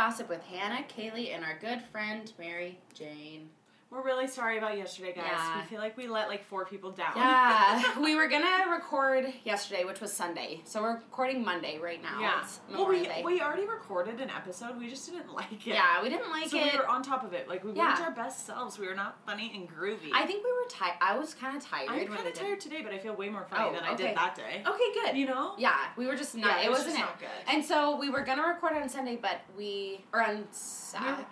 Gossip 0.00 0.30
with 0.30 0.42
Hannah, 0.44 0.82
Kaylee, 0.88 1.34
and 1.34 1.44
our 1.44 1.58
good 1.58 1.82
friend 1.92 2.32
Mary 2.38 2.78
Jane. 2.94 3.50
We're 3.90 4.04
really 4.04 4.28
sorry 4.28 4.56
about 4.56 4.78
yesterday, 4.78 5.12
guys. 5.12 5.24
Yeah. 5.32 5.60
We 5.62 5.66
feel 5.66 5.80
like 5.80 5.96
we 5.96 6.06
let 6.06 6.28
like 6.28 6.44
four 6.44 6.64
people 6.64 6.92
down. 6.92 7.10
Yeah, 7.16 8.00
we 8.00 8.14
were 8.14 8.28
gonna 8.28 8.70
record 8.70 9.26
yesterday, 9.42 9.82
which 9.82 10.00
was 10.00 10.12
Sunday, 10.12 10.60
so 10.64 10.80
we're 10.80 10.94
recording 10.94 11.44
Monday 11.44 11.76
right 11.78 12.00
now. 12.00 12.20
Yeah. 12.20 12.46
Well, 12.70 12.86
we, 12.86 13.02
Day. 13.02 13.22
we 13.24 13.40
already 13.40 13.66
recorded 13.66 14.20
an 14.20 14.30
episode. 14.30 14.78
We 14.78 14.88
just 14.88 15.10
didn't 15.10 15.34
like 15.34 15.66
it. 15.66 15.74
yeah, 15.74 16.00
we 16.00 16.08
didn't 16.08 16.30
like 16.30 16.46
it. 16.46 16.50
so 16.50 16.58
it. 16.58 16.72
we 16.72 16.78
were 16.78 16.86
on 16.86 17.02
top 17.02 17.24
of 17.24 17.32
it. 17.32 17.48
Like 17.48 17.64
we 17.64 17.72
Yeah. 17.72 17.88
weren't 17.88 18.00
our 18.00 18.10
best 18.12 18.46
selves. 18.46 18.78
We 18.78 18.86
were 18.86 18.94
not 18.94 19.18
funny 19.26 19.50
and 19.56 19.68
groovy. 19.68 20.10
I 20.14 20.24
think 20.24 20.44
we 20.44 20.52
were 20.52 20.68
tired. 20.70 20.94
I 21.00 21.18
was 21.18 21.34
kind 21.34 21.56
of 21.56 21.64
tired. 21.64 21.90
I'm 21.90 22.06
kind 22.06 22.28
of 22.28 22.34
tired 22.34 22.60
today, 22.60 22.82
but 22.82 22.92
I 22.92 22.98
feel 22.98 23.16
way 23.16 23.28
more 23.28 23.44
funny 23.50 23.70
Oh, 23.70 23.72
than 23.74 23.82
I 23.82 23.96
did 23.96 24.16
that 24.16 24.36
day. 24.36 24.62
Okay, 24.64 24.92
good. 25.04 25.16
You 25.16 25.26
know? 25.26 25.54
Yeah, 25.58 25.74
we 25.96 26.06
were 26.06 26.14
just 26.14 26.36
not. 26.36 26.46
Yeah, 26.46 26.60
it, 26.60 26.66
it 26.66 26.70
was 26.70 26.84
wasn't 26.84 26.98
not 27.00 27.18
good. 27.18 27.28
And 27.48 27.64
so 27.64 27.96
we 27.96 28.08
were 28.08 28.20
gonna 28.22 28.46
record 28.46 28.74
on 28.74 28.88
Sunday, 28.88 29.16
but 29.20 29.40
we 29.58 30.04
or 30.12 30.22
on 30.22 30.46
Saturday. 30.52 31.26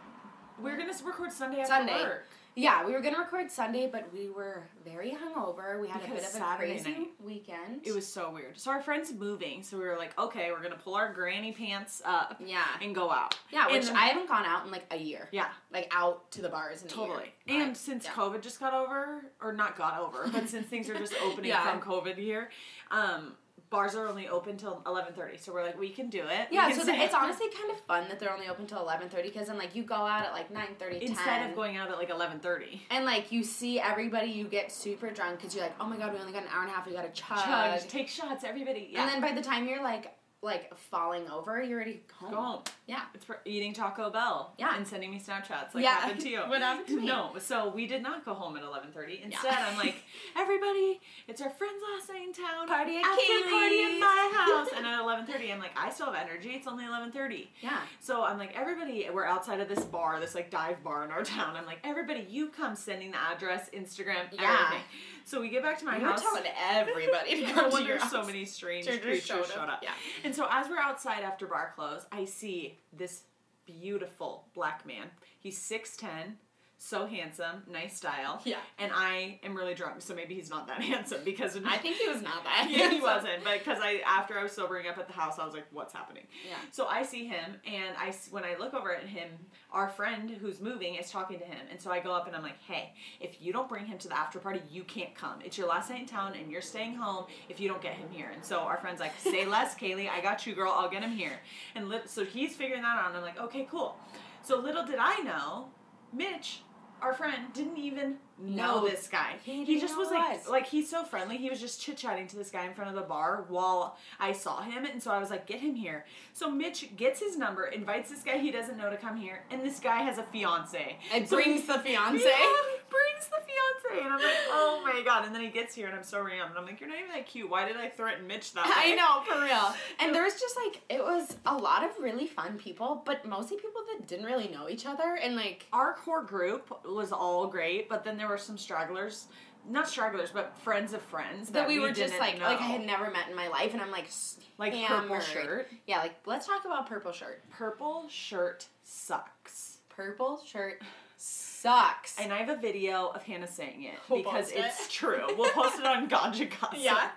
We're 0.61 0.77
gonna 0.77 0.93
record 1.05 1.31
Sunday 1.31 1.61
after 1.61 1.73
Sunday. 1.75 2.03
work. 2.03 2.25
Yeah, 2.59 2.85
we 2.85 2.93
were 2.93 3.01
gonna 3.01 3.19
record 3.21 3.51
Sunday, 3.53 3.87
but 3.91 4.13
we 4.13 4.29
were 4.31 4.65
very 4.85 5.13
hungover. 5.13 5.81
We 5.81 5.87
had 5.87 6.03
a 6.03 6.09
bit 6.09 6.19
of 6.19 6.25
a 6.25 6.27
Saturday 6.27 6.73
crazy 6.75 6.91
night- 6.91 7.09
weekend. 7.21 7.87
It 7.87 7.95
was 7.95 8.05
so 8.05 8.31
weird. 8.31 8.59
So 8.59 8.73
our 8.73 8.83
friend's 8.83 9.13
moving, 9.13 9.63
so 9.63 9.79
we 9.79 9.85
were 9.85 9.97
like, 9.97 10.19
okay, 10.19 10.51
we're 10.51 10.61
gonna 10.61 10.75
pull 10.77 10.97
our 10.97 11.13
granny 11.13 11.53
pants 11.53 12.03
up 12.05 12.37
Yeah. 12.45 12.65
and 12.83 12.95
go 12.97 13.13
out. 13.13 13.39
Yeah, 13.51 13.71
which 13.71 13.87
then- 13.87 13.97
I 13.97 14.07
haven't 14.07 14.27
gone 14.27 14.45
out 14.45 14.65
in 14.65 14.73
like 14.73 14.87
a 14.91 14.97
year. 14.97 15.29
Yeah. 15.31 15.51
Like 15.71 15.87
out 15.95 16.31
to 16.33 16.43
the 16.43 16.49
bars 16.49 16.83
in 16.83 16.89
a 16.89 16.91
Totally. 16.91 17.33
And 17.47 17.69
But, 17.75 17.77
since 17.77 18.05
yeah. 18.07 18.11
COVID 18.13 18.41
just 18.43 18.59
got 18.59 18.75
over, 18.75 19.31
or 19.41 19.53
not 19.53 19.77
got 19.77 19.99
over, 20.01 20.27
but 20.33 20.49
since 20.49 20.67
things 20.67 20.91
are 20.91 20.99
just 20.99 21.15
opening 21.23 21.51
Yeah. 21.51 21.63
from 21.71 21.81
COVID 21.81 22.17
here, 22.17 22.51
um, 22.91 23.37
bars 23.71 23.95
are 23.95 24.07
only 24.07 24.29
open 24.29 24.57
till 24.57 24.83
eleven 24.87 25.13
thirty. 25.15 25.37
So 25.39 25.53
we're 25.53 25.65
like, 25.65 25.79
we 25.79 25.91
can 25.91 26.09
do 26.11 26.23
it. 26.27 26.49
Yeah, 26.51 26.71
so 26.73 26.83
it's 26.87 27.15
out. 27.15 27.25
honestly 27.25 27.47
kind 27.51 27.71
of 27.71 27.81
fun 27.81 28.09
that 28.09 28.19
they're 28.19 28.33
only 28.33 28.49
open 28.49 28.67
till 28.67 28.81
eleven 28.81 29.09
thirty 29.09 29.29
because 29.29 29.49
then 29.49 29.59
like 29.59 29.75
you 29.75 29.83
go 29.83 29.95
out 29.95 30.25
at 30.25 30.33
like 30.33 30.53
9.30, 30.53 31.01
instead 31.01 31.25
10, 31.25 31.51
of 31.51 31.57
going 31.57 31.77
out 31.77 31.91
at 31.91 31.99
like 31.99 32.11
eleven 32.11 32.39
thirty. 32.41 32.83
and 32.91 33.05
like 33.05 33.33
you 33.33 33.43
see 33.45 33.81
everybody, 33.81 34.31
you 34.31 34.45
get 34.45 34.71
super 34.73 35.11
drunk 35.11 35.39
because 35.39 35.55
you're 35.55 35.65
like, 35.65 35.75
oh 35.81 35.87
my 35.87 35.97
god, 35.97 36.13
we 36.13 36.21
only 36.21 36.33
got 36.33 36.43
an 36.43 36.49
hour 36.53 36.63
and 36.63 36.71
a 36.71 36.75
half, 36.75 36.87
we 36.87 36.93
got 36.93 37.03
to 37.03 37.21
chug. 37.21 37.39
Chug, 37.39 37.89
take 37.89 38.09
shots, 38.09 38.45
everybody. 38.45 38.89
Yeah. 38.91 39.03
And 39.03 39.11
then 39.11 39.21
by 39.21 39.33
the 39.33 39.43
time 39.43 39.67
you're 39.67 39.83
like 39.83 40.15
like 40.41 40.73
falling 40.77 41.29
over, 41.31 41.61
you're 41.61 41.77
already 41.79 42.01
home. 42.13 42.31
go 42.31 42.37
home. 42.41 42.63
Yeah. 42.87 43.01
It's 43.13 43.25
for 43.25 43.41
eating 43.45 43.73
Taco 43.75 44.09
Bell. 44.09 44.55
Yeah. 44.57 44.77
And 44.77 44.87
sending 44.87 45.11
me 45.11 45.19
Snapchats 45.19 45.75
like 45.75 45.83
Yeah. 45.83 45.97
happened 45.97 46.21
to 46.21 46.29
you. 46.35 46.39
What 46.41 46.61
happened 46.63 46.87
to 46.89 46.97
me? 47.01 47.07
No. 47.07 47.33
So 47.41 47.71
we 47.71 47.89
did 47.89 48.03
not 48.03 48.25
go 48.25 48.35
home 48.35 48.57
at 48.57 48.63
eleven 48.63 48.93
thirty. 48.93 49.21
Instead, 49.25 49.53
Yeah. 49.53 49.67
I'm 49.69 49.77
like, 49.77 49.97
everybody, 50.37 51.01
it's 51.27 51.41
our 51.43 51.51
friend's 51.51 51.83
last 51.93 52.09
night 52.09 52.23
in 52.29 52.33
town. 52.33 52.69
Party 52.69 52.99
at 52.99 53.05
After 53.05 53.17
party 53.17 53.83
at 53.83 53.91
Kaylee's." 53.91 54.01
my 54.01 54.33
house. 54.47 54.69
and 54.77 54.87
at 54.87 55.01
eleven 55.01 55.27
thirty, 55.27 55.53
I'm 55.53 55.59
like, 55.59 55.77
I 55.77 55.91
still 55.91 56.07
have 56.13 56.15
energy. 56.15 56.51
It's 56.51 56.69
only 56.69 56.85
eleven 56.85 57.11
thirty. 57.11 57.51
Yeah. 57.61 57.81
So 57.99 58.23
I'm 58.23 58.39
like, 58.39 58.57
everybody, 58.57 59.09
we're 59.13 59.25
outside 59.27 59.59
of 59.59 59.69
this 59.69 59.85
bar, 59.85 60.21
this 60.21 60.37
like 60.37 60.51
dive 60.51 60.85
bar 60.85 61.05
in 61.05 61.11
our 61.11 61.25
town. 61.25 61.57
I'm 61.57 61.67
like, 61.67 61.81
everybody, 61.83 62.25
you 62.31 62.49
come 62.51 62.77
sending 62.77 63.11
the 63.11 63.19
address, 63.19 63.69
Instagram, 63.75 64.27
Yeah. 64.33 64.67
everything. 64.67 64.85
So 65.29 65.43
we 65.43 65.51
get 65.51 65.63
back 65.63 65.79
to 65.81 65.85
my 65.85 65.97
You 65.99 66.05
were 66.05 66.09
house. 66.09 66.23
telling 66.23 66.45
everybody 66.59 67.45
to 67.45 67.53
come 67.53 67.71
to 67.71 67.83
your 67.83 67.99
so 68.01 68.25
many 68.25 68.47
strange 68.47 68.87
creatures 68.87 69.27
showed 69.27 69.45
showed 69.47 69.59
up. 69.61 69.69
up. 69.69 69.81
Yeah. 69.83 69.91
And 70.25 70.35
so 70.35 70.47
as 70.51 70.71
we're 70.71 70.79
outside 70.79 71.23
after 71.23 71.47
bar 71.47 71.73
close, 71.77 72.07
I 72.11 72.25
see 72.25 72.79
this 72.95 73.25
beautiful 73.67 74.47
black 74.55 74.87
man. 74.87 75.09
He's 75.39 75.59
6'10", 75.59 76.37
so 76.81 77.07
handsome, 77.07 77.65
nice 77.71 77.97
style. 77.97 78.41
Yeah. 78.45 78.59
And 78.79 78.93
I 78.95 79.41
am 79.43 79.57
really 79.57 79.75
drunk, 79.75 80.01
so 80.01 80.15
maybe 80.15 80.35
he's 80.35 80.49
not 80.49 80.69
that 80.69 80.81
handsome 80.83 81.21
because 81.25 81.57
I 81.67 81.77
think 81.77 81.97
he 81.97 82.09
was 82.09 82.23
not 82.23 82.45
that. 82.45 82.69
yeah, 82.71 82.89
he 82.89 83.01
wasn't. 83.01 83.43
But 83.45 83.59
because 83.59 83.79
I 83.83 84.01
after 84.07 84.39
I 84.39 84.45
was 84.45 84.53
sobering 84.53 84.87
up 84.87 84.97
at 84.97 85.09
the 85.09 85.13
house, 85.13 85.39
I 85.39 85.45
was 85.45 85.55
like, 85.55 85.67
"What's 85.73 85.93
happening?" 85.93 86.25
Yeah. 86.49 86.55
So 86.71 86.87
I 86.87 87.03
see 87.03 87.27
him, 87.27 87.57
and 87.67 87.97
I 87.99 88.15
when 88.31 88.45
I 88.45 88.57
look 88.59 88.75
over 88.75 88.95
at 88.95 89.05
him, 89.05 89.29
our 89.73 89.89
friend 89.89 90.31
who's 90.31 90.61
moving 90.61 90.95
is 90.95 91.11
talking 91.11 91.39
to 91.41 91.45
him, 91.45 91.59
and 91.71 91.81
so 91.81 91.91
I 91.91 91.99
go 91.99 92.13
up 92.13 92.29
and 92.29 92.37
I'm 92.37 92.43
like, 92.43 92.63
"Hey, 92.63 92.93
if 93.21 93.43
you 93.43 93.53
don't 93.53 93.69
bring 93.69 93.85
him 93.85 93.99
to 93.99 94.09
the 94.09 94.17
after 94.17 94.39
party, 94.39 94.63
you 94.71 94.85
can't 94.85 95.15
come. 95.17 95.41
It's 95.45 95.59
your 95.59 95.69
last 95.69 95.91
night 95.91 96.01
in 96.03 96.07
town, 96.07 96.35
and 96.41 96.51
you're 96.51 96.63
staying 96.63 96.95
home 96.95 97.27
if 97.49 97.59
you 97.59 97.69
don't 97.69 97.83
get 97.83 97.95
him 97.95 98.09
here." 98.11 98.31
And 98.33 98.45
so 98.45 98.61
our 98.61 98.79
friend's 98.79 99.01
like, 99.01 99.19
"Say 99.19 99.47
less, 99.57 99.75
Kaylee. 99.75 100.09
I 100.09 100.21
got 100.21 100.47
you, 100.47 100.55
girl. 100.55 100.73
I'll 100.75 100.91
get 100.91 101.03
him 101.03 101.11
here." 101.13 101.41
And 101.75 101.93
so 102.07 102.25
he's 102.25 102.55
figuring 102.55 102.83
that 102.83 102.99
out, 102.99 103.09
and 103.09 103.17
I'm 103.17 103.23
like, 103.23 103.41
"Okay, 103.41 103.67
cool." 103.69 103.97
So 104.43 104.61
little 104.61 104.87
did 104.87 104.99
I 105.01 105.19
know, 105.23 105.67
Mitch. 106.13 106.61
Our 107.01 107.13
friend 107.15 107.53
didn't 107.55 107.79
even 107.79 108.17
know 108.39 108.81
No, 108.81 108.89
this 108.89 109.09
guy. 109.09 109.35
he 109.45 109.65
He, 109.65 109.81
just 109.81 109.97
was 109.97 110.11
like, 110.11 110.39
was. 110.39 110.49
like 110.49 110.67
he's 110.67 110.89
so 110.91 111.05
friendly. 111.05 111.37
He 111.37 111.49
was 111.51 111.61
just 111.61 111.81
chit 111.81 111.97
chatting 111.97 112.27
to 112.29 112.37
this 112.37 112.51
guy 112.51 112.67
in 112.67 112.75
front 112.75 112.91
of 112.91 112.97
the 112.97 113.03
bar 113.09 113.45
while 113.49 113.97
I 114.21 114.33
saw 114.33 114.63
him, 114.63 114.85
and 114.85 115.03
so 115.03 115.11
I 115.11 115.19
was 115.19 115.31
like, 115.31 115.47
"Get 115.47 115.61
him 115.61 115.75
here." 115.75 116.05
So 116.33 116.51
Mitch 116.51 116.97
gets 116.97 117.21
his 117.21 117.37
number, 117.37 117.67
invites 117.67 118.11
this 118.11 118.23
guy 118.23 118.39
he 118.39 118.51
doesn't 118.51 118.77
know 118.77 118.91
to 118.91 118.97
come 118.97 119.17
here, 119.17 119.45
and 119.51 119.63
this 119.65 119.81
guy 119.81 120.03
has 120.03 120.19
a 120.19 120.23
fiance. 120.25 120.99
And 121.13 121.29
So 121.29 121.37
brings 121.37 121.63
he- 121.63 121.67
the 121.67 121.79
fiance. 121.79 122.25
Yeah, 122.25 122.78
brings 122.91 123.27
the 123.29 123.37
fiance, 123.45 124.05
and 124.05 124.13
I'm 124.15 124.21
like, 124.21 124.37
"Oh 124.51 124.83
my 124.85 125.03
god!" 125.03 125.25
And 125.27 125.35
then 125.35 125.43
he 125.43 125.49
gets 125.49 125.75
here, 125.75 125.87
and 125.87 125.97
I'm 125.97 126.03
so 126.03 126.21
ram, 126.21 126.49
and 126.49 126.59
I'm 126.59 126.65
like, 126.67 126.81
"You're 126.81 126.89
not 126.89 126.99
even 126.99 127.11
that 127.13 127.27
cute. 127.27 127.49
Why 127.49 127.67
did 127.67 127.77
I 127.77 127.89
threaten 127.89 128.27
Mitch 128.27 128.53
that 128.55 128.65
I 128.67 128.95
know, 128.95 129.23
for 129.25 129.41
real. 129.43 129.75
And 130.01 130.15
there 130.15 130.23
was 130.25 130.41
just 130.41 130.57
like 130.57 130.81
it 130.89 131.03
was 131.03 131.37
a 131.47 131.57
lot 131.57 131.85
of 131.85 131.91
really 132.01 132.27
fun 132.27 132.57
people, 132.59 133.03
but 133.05 133.25
mostly 133.27 133.57
people 133.57 133.83
that 133.97 134.07
didn't 134.07 134.27
really 134.27 134.49
know 134.49 134.69
each 134.69 134.87
other 134.87 135.19
and 135.23 135.37
like 135.37 135.67
Our 135.73 135.95
core 135.95 136.23
group 136.23 136.73
was 136.85 137.13
all 137.13 137.47
great, 137.47 137.89
but 137.89 138.05
then 138.05 138.17
there 138.17 138.29
were 138.29 138.39
some 138.39 138.59
stragglers. 138.59 139.27
Not 139.69 139.87
stragglers, 139.89 140.31
but 140.31 140.57
friends 140.59 140.95
of 140.95 141.03
friends 141.03 141.51
that, 141.51 141.69
we, 141.69 141.79
were 141.79 141.93
just 141.93 142.19
like 142.19 142.39
know. 142.39 142.47
like 142.47 142.59
I 142.61 142.65
had 142.65 142.87
never 142.87 143.11
met 143.11 143.29
in 143.29 143.37
my 143.37 143.49
life 143.49 143.75
and 143.75 143.83
I'm 143.83 143.91
like 143.91 144.09
Like 144.57 144.73
hammered. 144.73 145.09
purple 145.09 145.21
shirt. 145.21 145.69
Yeah, 145.87 145.99
like 145.99 146.15
let's 146.25 146.47
talk 146.47 146.65
about 146.65 146.89
purple 146.89 147.13
shirt. 147.13 147.43
Purple 147.51 148.07
shirt 148.09 148.67
sucks. 148.83 149.79
Purple 149.91 150.41
shirt 150.47 150.81
sucks. 151.19 152.19
And 152.19 152.33
I 152.33 152.39
have 152.39 152.49
a 152.49 152.57
video 152.61 153.09
of 153.09 153.23
Hannah 153.25 153.49
saying 153.49 153.83
it 153.85 153.95
We'll 154.09 154.23
because 154.23 154.51
it. 154.53 154.59
it's 154.61 154.93
true. 154.93 155.27
We'll 155.37 155.51
post 155.51 155.79
it 155.79 155.85
on 155.85 156.09
Ganja 156.09 156.49
Gossip. 156.49 156.79
Yeah. 156.79 157.09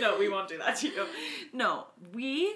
no, 0.00 0.18
we 0.18 0.28
won't 0.28 0.48
do 0.48 0.58
that 0.58 0.76
to 0.78 0.88
you. 0.88 1.06
No, 1.52 1.86
we, 2.14 2.54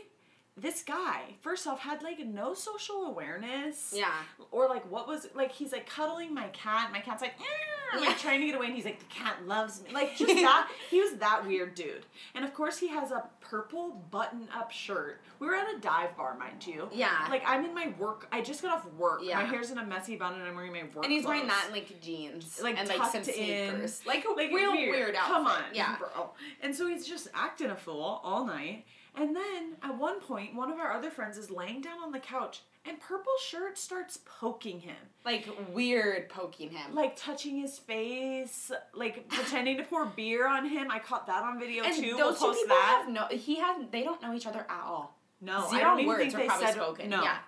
this 0.56 0.82
guy, 0.82 1.22
first 1.40 1.66
off, 1.66 1.80
had 1.80 2.02
like 2.02 2.18
no 2.26 2.52
social 2.52 3.04
awareness. 3.06 3.94
Yeah. 3.96 4.10
Or 4.50 4.68
like, 4.68 4.90
what 4.90 5.08
was, 5.08 5.26
like, 5.34 5.50
he's 5.50 5.72
like 5.72 5.88
cuddling 5.88 6.34
my 6.34 6.48
cat. 6.48 6.90
My 6.92 7.00
cat's 7.00 7.22
like, 7.22 7.34
"Eh," 7.40 7.98
like 8.00 8.18
trying 8.18 8.40
to 8.40 8.46
get 8.46 8.54
away, 8.56 8.66
and 8.66 8.74
he's 8.76 8.84
like, 8.84 8.98
the 8.98 9.06
cat 9.06 9.46
loves 9.46 9.82
me. 9.82 9.90
Like, 9.92 10.14
just 10.16 10.34
that. 10.34 10.68
He 10.90 11.00
was 11.00 11.14
that 11.14 11.46
weird 11.46 11.74
dude. 11.74 12.04
And 12.34 12.44
of 12.44 12.52
course, 12.52 12.76
he 12.78 12.88
has 12.88 13.10
a 13.10 13.24
purple 13.40 14.02
button 14.10 14.46
up 14.54 14.70
shirt. 14.70 15.22
We 15.38 15.46
were 15.46 15.54
at 15.54 15.74
a 15.74 15.78
dive 15.80 16.16
bar, 16.18 16.36
mind 16.38 16.66
you. 16.66 16.86
Yeah. 16.92 17.26
Like, 17.30 17.42
I'm 17.46 17.64
in 17.64 17.74
my 17.74 17.94
work, 17.98 18.28
I 18.30 18.42
just 18.42 18.60
got 18.60 18.76
off 18.76 18.86
work. 18.98 19.20
Yeah. 19.24 19.36
My 19.38 19.44
hair's 19.46 19.70
in 19.70 19.78
a 19.78 19.86
messy 19.86 20.16
bun, 20.16 20.34
and 20.34 20.42
I'm 20.42 20.54
wearing 20.54 20.72
my 20.72 20.82
work 20.94 21.04
and 21.04 21.12
he's 21.12 21.24
wearing 21.24 21.46
that 21.46 21.64
in 21.68 21.72
like 21.72 21.98
jeans. 22.02 22.60
like 22.62 22.78
and 22.78 22.86
like 22.88 23.10
some 23.10 23.22
in, 23.22 23.24
sneakers. 23.24 24.02
Like 24.06 24.26
a 24.26 24.32
like 24.32 24.50
real 24.52 24.72
weird, 24.72 25.14
outfit. 25.16 25.32
Come 25.34 25.46
on, 25.46 25.62
Yeah. 25.72 25.96
bro. 25.96 26.30
And 26.60 26.74
so 26.76 26.86
he's 26.88 27.06
just 27.06 27.28
acting 27.34 27.70
a 27.70 27.76
fool 27.76 28.20
all 28.22 28.44
night. 28.44 28.84
And 29.14 29.36
then 29.36 29.76
at 29.82 29.98
one 29.98 30.20
point, 30.20 30.54
one 30.54 30.70
of 30.72 30.78
our 30.78 30.92
other 30.92 31.10
friends 31.10 31.36
is 31.36 31.50
laying 31.50 31.82
down 31.82 32.02
on 32.02 32.12
the 32.12 32.18
couch, 32.18 32.62
and 32.86 32.98
purple 32.98 33.32
shirt 33.46 33.76
starts 33.78 34.18
poking 34.24 34.80
him, 34.80 34.96
Like 35.24 35.46
weird 35.72 36.30
poking 36.30 36.70
him. 36.70 36.94
like 36.94 37.14
touching 37.14 37.56
his 37.60 37.78
face, 37.78 38.72
like 38.94 39.28
pretending 39.28 39.76
to 39.76 39.82
pour 39.84 40.06
beer 40.06 40.48
on 40.48 40.66
him. 40.68 40.90
I 40.90 40.98
caught 40.98 41.26
that 41.26 41.42
on 41.44 41.60
video 41.60 41.84
and 41.84 41.94
too. 41.94 42.16
those 42.16 42.40
we'll 42.40 42.54
two 42.54 42.60
people 42.62 42.76
that. 42.76 43.02
have 43.04 43.12
no 43.12 43.26
he 43.36 43.56
has 43.60 43.84
they 43.90 44.02
don't 44.02 44.20
know 44.22 44.34
each 44.34 44.46
other 44.46 44.66
at 44.68 44.82
all. 44.82 45.16
no, 45.42 45.68
Zero 45.68 45.80
I 45.80 45.84
don't 45.84 45.98
even 46.00 46.08
words 46.08 46.20
think 46.22 46.36
they 46.36 46.46
probably 46.46 46.66
said 46.66 46.74
spoken. 46.74 47.10
No, 47.10 47.22
Yeah. 47.22 47.38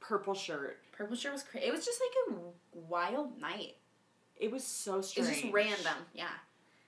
purple 0.00 0.34
shirt. 0.34 0.78
Purple 0.92 1.14
shirt 1.16 1.32
was 1.32 1.44
crazy. 1.44 1.66
It 1.68 1.72
was 1.72 1.84
just 1.84 2.00
like 2.00 2.36
a 2.36 2.40
wild 2.76 3.40
night. 3.40 3.76
It 4.36 4.50
was 4.50 4.64
so 4.64 4.94
It 4.94 4.96
was 4.96 5.08
strange. 5.10 5.30
just 5.42 5.52
random. 5.54 5.94
Yeah. 6.12 6.26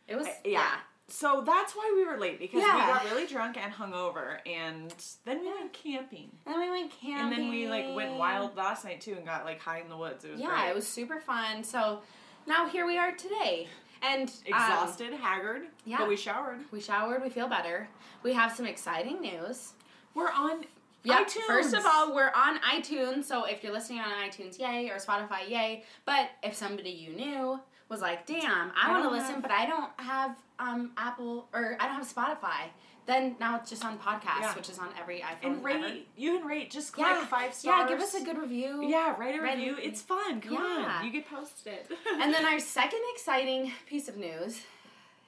It 0.09 0.17
was 0.17 0.27
I- 0.27 0.37
yeah. 0.45 0.75
So 1.13 1.43
that's 1.45 1.75
why 1.75 1.93
we 1.95 2.05
were 2.05 2.17
late 2.19 2.39
because 2.39 2.63
Yeah. 2.63 2.75
we 2.87 2.93
got 2.93 3.05
really 3.05 3.27
drunk 3.27 3.57
and 3.57 3.73
hungover, 3.73 4.39
and 4.47 4.95
then 5.25 5.41
we 5.41 5.47
went 5.49 5.73
camping. 5.73 6.31
And 6.47 6.55
then 6.55 6.61
we 6.61 6.71
went 6.71 6.91
camping. 6.93 7.21
And 7.25 7.33
then 7.33 7.51
we 7.51 7.69
like 7.69 7.95
went 7.95 8.15
wild 8.17 8.57
last 8.57 8.85
night 8.85 9.01
too 9.01 9.15
and 9.15 9.25
got 9.27 9.45
like 9.45 9.61
high 9.61 9.81
in 9.81 9.89
the 9.89 9.97
woods. 9.97 10.25
It 10.25 10.33
was 10.33 10.41
Yeah, 10.41 10.49
great. 10.49 10.69
it 10.71 10.75
was 10.75 10.87
super 10.87 11.21
fun. 11.21 11.65
So 11.65 12.03
now 12.47 12.69
here 12.69 12.87
we 12.87 12.97
are 12.99 13.13
today. 13.13 13.69
And 14.03 14.29
um, 14.31 14.35
exhausted, 14.47 15.13
haggard. 15.13 15.63
yeah. 15.85 15.99
But 15.99 16.09
we 16.09 16.17
showered. 16.17 16.61
we 16.71 16.81
showered, 16.81 17.23
we 17.23 17.29
feel 17.29 17.49
better. 17.49 17.89
We 18.23 18.33
have 18.33 18.51
some 18.53 18.65
exciting 18.67 19.21
news. 19.21 19.75
We're 20.15 20.31
on 20.31 20.65
Yep. 21.03 21.27
iTunes. 21.29 21.47
First 21.47 21.75
of 21.75 21.85
all, 21.87 22.15
we're 22.15 22.33
on 22.35 22.59
iTunes, 22.61 23.25
so 23.25 23.45
if 23.45 23.63
you're 23.65 23.73
listening 23.73 24.01
on 24.01 24.11
iTunes, 24.11 24.59
yay, 24.59 24.91
or 24.91 24.97
Spotify, 24.97 25.49
yay. 25.49 25.85
But 26.05 26.31
if 26.43 26.55
somebody 26.55 26.91
you 26.91 27.13
knew 27.15 27.61
was 27.89 28.01
like, 28.01 28.27
"Damn, 28.27 28.71
I, 28.77 28.89
I 28.89 28.91
want 28.93 29.05
to 29.05 29.11
listen, 29.11 29.35
have- 29.35 29.43
but 29.43 29.51
I 29.51 29.67
don't 29.67 29.91
have 29.99 30.37
um, 30.59 30.93
Apple 30.97 31.49
or 31.55 31.77
I 31.81 31.87
don't 31.87 31.97
have 31.97 32.07
Spotify," 32.15 32.69
then 33.07 33.35
now 33.41 33.57
it's 33.57 33.71
just 33.71 33.85
on 33.85 33.99
podcast, 33.99 34.41
Yeah. 34.43 34.55
which 34.55 34.69
is 34.69 34.79
on 34.79 34.89
every 35.01 35.21
iPhone. 35.21 35.45
and 35.45 35.65
rate 35.65 35.83
ever. 35.85 35.95
you 36.17 36.39
can 36.39 36.47
rate 36.47 36.71
just 36.71 36.93
click 36.93 37.07
Yeah, 37.09 37.25
five 37.27 37.55
stars. 37.55 37.81
yeah, 37.81 37.89
give 37.89 37.99
us 38.01 38.15
a 38.15 38.23
good 38.23 38.37
review. 38.39 38.83
Yeah, 38.87 39.17
write 39.19 39.35
a 39.39 39.43
Write 39.43 39.55
a- 39.59 39.61
review. 39.63 39.77
It's 39.83 40.03
fun. 40.03 40.41
Come 40.43 40.53
Yeah. 40.53 40.97
on. 40.99 41.05
You 41.07 41.11
get 41.11 41.29
posted. 41.29 41.79
And 42.13 42.33
then 42.33 42.45
our 42.45 42.61
second 42.79 43.01
exciting 43.15 43.73
piece 43.87 44.09
of 44.09 44.17
news 44.19 44.61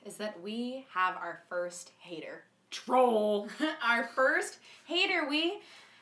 is 0.05 0.17
that 0.19 0.41
we 0.43 0.87
have 0.95 1.17
our 1.17 1.43
first 1.49 1.93
hater. 1.99 2.45
Troll. 2.73 3.49
Our 3.87 4.05
first 4.15 4.59
hater, 4.87 5.29
we 5.29 5.61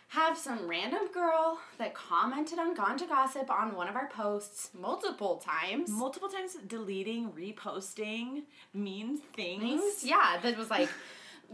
have 0.08 0.36
some 0.38 0.66
random 0.66 1.12
girl 1.12 1.60
that 1.78 1.94
commented 1.94 2.58
on 2.58 2.74
Ganja 2.74 3.08
Gossip 3.08 3.50
on 3.50 3.76
one 3.76 3.88
of 3.88 3.94
our 3.94 4.08
posts 4.08 4.70
multiple 4.78 5.36
times. 5.44 5.88
Multiple 5.88 6.28
times 6.28 6.56
deleting, 6.66 7.30
reposting, 7.30 8.42
mean 8.74 9.18
things. 9.36 9.62
things. 9.62 10.04
Yeah, 10.04 10.38
that 10.42 10.56
was 10.58 10.68
like, 10.68 10.88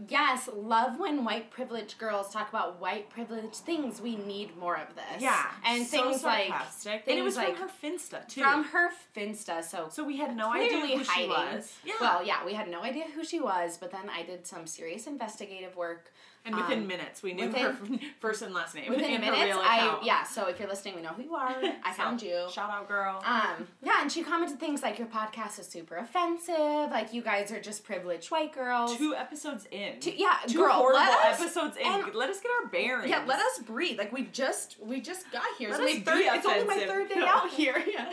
yes, 0.07 0.49
love 0.53 0.99
when 0.99 1.23
white 1.23 1.49
privileged 1.49 1.97
girls 1.97 2.31
talk 2.31 2.49
about 2.49 2.79
white 2.79 3.09
privileged 3.09 3.55
things. 3.55 4.01
We 4.01 4.15
need 4.15 4.57
more 4.57 4.75
of 4.77 4.95
this. 4.95 5.21
Yeah. 5.21 5.45
and 5.65 5.85
so 5.85 6.03
things 6.03 6.23
like 6.23 6.47
sarcastic. 6.47 7.05
things 7.05 7.07
and 7.07 7.19
it 7.19 7.23
was 7.23 7.35
like 7.35 7.57
from 7.57 7.67
her 7.67 7.73
Finsta 7.83 8.27
too. 8.27 8.41
from 8.41 8.63
her 8.65 8.89
Finsta. 9.15 9.63
So 9.63 9.87
so 9.89 10.03
we 10.03 10.17
had 10.17 10.35
no 10.35 10.53
idea 10.53 10.97
who 10.97 11.03
hiding. 11.03 11.05
she 11.05 11.27
was. 11.27 11.73
Yeah. 11.83 11.93
Well, 11.99 12.25
yeah, 12.25 12.45
we 12.45 12.53
had 12.53 12.69
no 12.69 12.83
idea 12.83 13.05
who 13.15 13.23
she 13.23 13.39
was, 13.39 13.77
but 13.77 13.91
then 13.91 14.09
I 14.09 14.23
did 14.23 14.45
some 14.45 14.67
serious 14.67 15.07
investigative 15.07 15.75
work. 15.75 16.13
And 16.47 16.55
within 16.55 16.79
um, 16.79 16.87
minutes, 16.87 17.21
we 17.21 17.33
knew 17.33 17.47
within- 17.47 17.61
her 17.61 17.77
first 18.19 18.41
and 18.41 18.53
last 18.53 18.73
name. 18.73 18.89
Within 18.89 19.21
minutes, 19.21 19.55
I 19.59 19.99
yeah. 20.03 20.23
So 20.23 20.47
if 20.47 20.59
you're 20.59 20.67
listening, 20.67 20.95
we 20.95 21.01
know 21.03 21.09
who 21.09 21.23
you 21.23 21.35
are. 21.35 21.49
I 21.83 21.91
So, 21.91 21.97
found 22.03 22.21
you. 22.21 22.47
Shout 22.51 22.69
out, 22.71 22.87
girl. 22.87 23.21
Um, 23.25 23.67
yeah, 23.83 24.01
and 24.01 24.11
she 24.11 24.23
commented 24.23 24.59
things 24.59 24.81
like 24.81 24.97
your 24.97 25.07
podcast 25.07 25.59
is 25.59 25.67
super 25.67 25.97
offensive, 25.97 26.89
like 26.91 27.13
you 27.13 27.21
guys 27.21 27.51
are 27.51 27.61
just 27.61 27.83
privileged 27.83 28.31
white 28.31 28.53
girls. 28.53 28.97
Two 28.97 29.13
episodes 29.15 29.67
in. 29.71 29.99
Two- 29.99 30.11
yeah, 30.15 30.37
Two 30.47 30.59
girl, 30.59 30.73
horrible 30.73 30.99
us- 30.99 31.39
episodes 31.41 31.77
in. 31.77 31.85
and- 31.85 32.15
let 32.15 32.29
us 32.29 32.39
get 32.39 32.51
our 32.63 32.67
bearings. 32.69 33.09
yeah, 33.09 33.23
let 33.27 33.39
us 33.39 33.59
breathe. 33.59 33.97
Like 33.99 34.11
we 34.11 34.23
just 34.23 34.77
we 34.81 35.01
just 35.01 35.29
got 35.31 35.43
here. 35.59 35.69
Let 35.69 35.79
only, 35.81 35.91
us 35.93 35.97
be 35.99 36.03
third, 36.05 36.21
it's 36.21 36.45
only 36.45 36.65
my 36.65 36.85
third 36.85 37.09
day 37.09 37.23
out 37.25 37.49
here. 37.49 37.83
Yeah. 37.85 38.09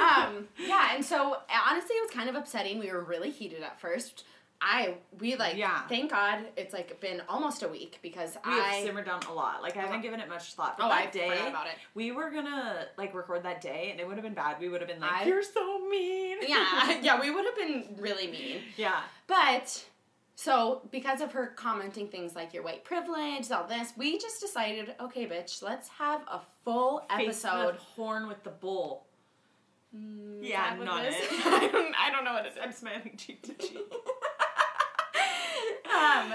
um, 0.00 0.48
yeah, 0.58 0.94
and 0.94 1.04
so 1.04 1.36
honestly, 1.68 1.94
it 1.96 2.02
was 2.02 2.10
kind 2.12 2.28
of 2.28 2.34
upsetting. 2.34 2.78
We 2.78 2.90
were 2.90 3.02
really 3.02 3.30
heated 3.30 3.62
at 3.62 3.80
first. 3.80 4.24
I 4.60 4.96
we 5.20 5.36
like 5.36 5.56
Yeah. 5.56 5.86
thank 5.88 6.10
God 6.10 6.40
it's 6.56 6.72
like 6.72 7.00
been 7.00 7.22
almost 7.28 7.62
a 7.62 7.68
week 7.68 8.00
because 8.02 8.36
we 8.44 8.52
I 8.52 8.56
have 8.56 8.84
simmered 8.84 9.04
down 9.06 9.20
a 9.30 9.32
lot. 9.32 9.62
Like 9.62 9.76
I 9.76 9.82
haven't 9.82 10.00
given 10.02 10.18
it 10.18 10.28
much 10.28 10.54
thought. 10.54 10.76
But 10.76 10.86
oh 10.86 10.88
that 10.88 11.08
I 11.08 11.10
day, 11.10 11.28
forgot 11.30 11.48
about 11.48 11.66
it. 11.68 11.74
we 11.94 12.10
were 12.10 12.30
gonna 12.30 12.86
like 12.96 13.14
record 13.14 13.44
that 13.44 13.60
day, 13.60 13.90
and 13.92 14.00
it 14.00 14.06
would 14.06 14.16
have 14.16 14.24
been 14.24 14.34
bad. 14.34 14.58
We 14.60 14.68
would 14.68 14.80
have 14.80 14.88
been 14.88 15.00
like, 15.00 15.12
I- 15.12 15.24
"You're 15.26 15.42
so 15.44 15.88
mean." 15.88 16.38
Yeah, 16.46 16.98
yeah, 17.02 17.20
we 17.20 17.30
would 17.30 17.44
have 17.44 17.54
been 17.56 17.84
really 17.98 18.26
mean. 18.26 18.62
yeah. 18.76 19.02
But 19.28 19.84
so 20.34 20.82
because 20.90 21.20
of 21.20 21.32
her 21.32 21.48
commenting 21.54 22.08
things 22.08 22.34
like 22.34 22.52
your 22.52 22.62
white 22.64 22.84
privilege, 22.84 23.50
all 23.52 23.66
this, 23.66 23.92
we 23.96 24.18
just 24.18 24.40
decided, 24.40 24.94
okay, 25.00 25.26
bitch, 25.26 25.62
let's 25.62 25.88
have 25.88 26.22
a 26.28 26.40
full 26.64 27.00
Face 27.16 27.44
episode. 27.44 27.76
horn 27.76 28.26
with 28.28 28.42
the 28.44 28.50
bull. 28.50 29.06
Mm, 29.96 30.38
Yeah, 30.42 30.76
not 30.82 31.04
it. 31.04 31.14
I, 31.46 31.68
don't, 31.72 31.94
I 31.98 32.10
don't 32.10 32.24
know 32.24 32.34
what 32.34 32.44
it 32.46 32.52
is. 32.52 32.58
I'm 32.62 32.72
smiling 32.72 33.14
cheek 33.16 33.42
to 33.44 33.54
cheek. 33.54 33.78
Um, 35.98 36.32